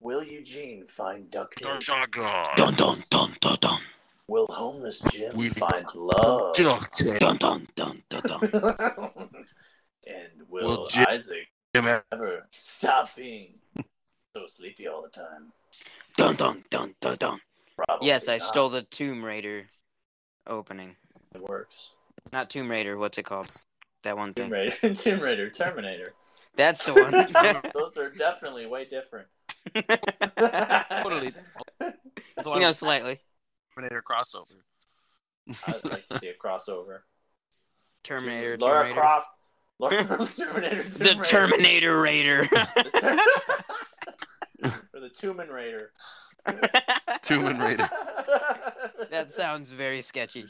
[0.00, 1.80] Will Eugene find duct tape?
[1.86, 3.80] Dun dun dun dun dun.
[4.28, 6.54] Will homeless Jim We- find love?
[6.54, 7.18] Duct tape.
[7.18, 8.40] Dun dun dun dun dun.
[10.06, 11.46] and will Will Jim- Isaac
[11.84, 13.54] Jim- ever stop being
[14.34, 15.52] so sleepy all the time?
[16.16, 17.40] Dun dun dun dun dun.
[17.76, 18.46] Probably Yes, I not.
[18.48, 19.64] stole the Tomb Raider
[20.46, 20.96] opening.
[21.34, 21.90] It works.
[22.32, 22.96] Not Tomb Raider.
[22.96, 23.46] What's it called?
[24.04, 24.52] That one Tomb thing.
[24.52, 26.14] Raider, Tomb Raider, Terminator.
[26.56, 27.62] That's the one.
[27.74, 29.28] Those are definitely way different.
[29.74, 31.34] Totally.
[32.38, 33.20] Although you know, I slightly.
[33.74, 34.56] Terminator crossover.
[35.68, 37.00] I'd like to see a crossover.
[38.04, 38.56] Terminator.
[38.58, 39.00] Laura Terminator.
[39.00, 39.36] Croft.
[39.78, 40.04] Laura,
[40.34, 40.82] Terminator.
[40.84, 41.24] Tomb The Raider.
[41.24, 42.48] Terminator Raider.
[44.94, 45.92] Or the Tumen Raider.
[47.22, 47.88] Tomb Raider.
[49.10, 50.46] that sounds very sketchy.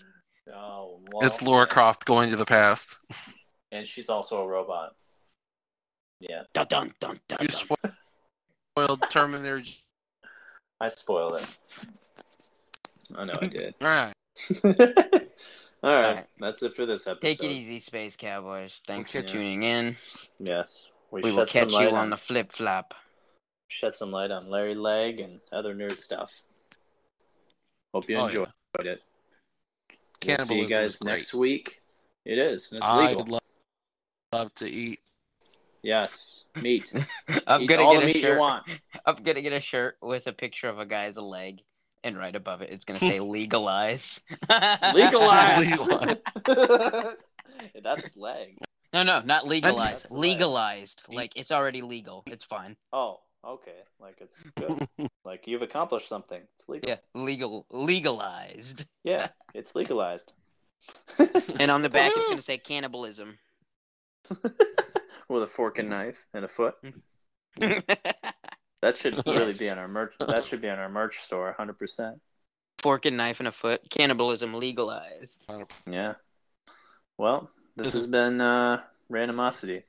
[0.54, 1.72] Oh, It's Laura yeah.
[1.72, 2.98] Croft going to the past.
[3.72, 4.94] and she's also a robot.
[6.20, 7.38] Yeah, Dun dun dun dun.
[7.42, 7.92] You dun.
[8.76, 9.62] spoiled Terminator.
[10.80, 11.46] I spoiled it.
[13.16, 13.74] I know I did.
[13.82, 14.12] All right.
[15.82, 16.26] All right, Alright.
[16.40, 17.20] that's it for this episode.
[17.26, 18.80] Take it easy, Space Cowboys.
[18.86, 19.20] Thanks Okay.
[19.26, 19.96] for tuning in.
[20.40, 22.94] Yes, we, We will catch you on, on the flip flop.
[23.68, 26.42] shed some light on Larry Leg and other nerd stuff.
[27.94, 28.48] Hope you Oh, enjoyed
[28.84, 28.92] yeah.
[28.92, 29.02] it.
[30.26, 31.80] We'll see you guys next week.
[32.24, 32.70] It is.
[32.72, 33.24] It's I'd legal.
[33.26, 33.40] love,
[34.32, 35.00] love to eat.
[35.82, 36.92] yes, meat.
[37.46, 38.34] I'm Eat gonna all get the a meat shirt.
[38.34, 38.64] you want.
[39.06, 41.60] I'm gonna get a shirt with a picture of a guy's leg,
[42.06, 44.20] and right above it, it's gonna say legalize.
[44.94, 45.78] Legalize.
[45.78, 46.16] Legalize.
[47.82, 48.56] That's leg.
[48.92, 50.04] No, no, not legalized.
[50.04, 50.20] That's leg.
[50.20, 51.02] Legalized.
[51.08, 52.22] Like it's already legal.
[52.26, 52.76] It's fine.
[52.92, 53.82] Oh, okay.
[54.00, 55.10] Like it's good.
[55.24, 56.40] like you've accomplished something.
[56.54, 56.88] It's legal.
[56.88, 58.84] Yeah, legal, legalized.
[59.02, 60.32] Yeah, it's legalized.
[61.58, 63.38] And on the back, it's gonna say cannibalism.
[65.28, 66.76] With a fork and knife and a foot.
[68.82, 70.14] That should really be on our merch.
[70.20, 72.20] That should be on our merch store, hundred percent.
[72.78, 73.80] Fork and knife and a foot.
[73.90, 75.44] Cannibalism legalized.
[75.86, 76.14] Yeah.
[77.18, 79.84] Well, this This has been uh, randomosity.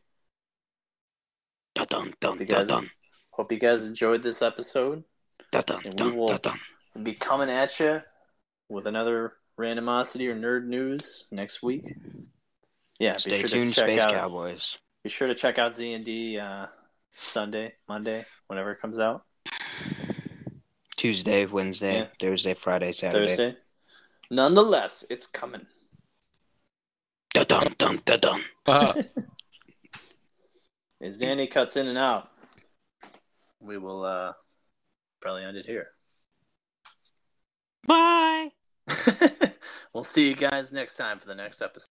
[1.75, 2.89] Dun dun dun You dun guys- dun
[3.31, 5.03] Hope you guys enjoyed this episode.
[5.51, 6.59] dun dun And we dun will- dun dun.
[6.95, 8.01] We'll be coming at you
[8.69, 11.83] with another randomosity or nerd news next week.
[12.99, 14.13] Yeah, be Stay sure tuned, to check Space out.
[14.13, 14.77] Cowboys.
[15.03, 16.65] Be sure to check out Z and D uh,
[17.21, 19.23] Sunday, Monday, whenever it comes out.
[20.95, 22.07] Tuesday, Wednesday, Yeah.
[22.19, 23.27] Thursday, Friday, Saturday.
[23.27, 23.57] Thursday.
[24.31, 25.67] Nonetheless, it's coming.
[27.33, 28.43] Dun dun dun dun dun.
[28.65, 29.03] Uh,
[31.01, 32.29] As Danny cuts in and out,
[33.59, 34.33] we will uh,
[35.21, 35.89] probably end it here.
[37.85, 38.49] Bye.
[39.93, 41.85] we'll see you guys next time for the next episode.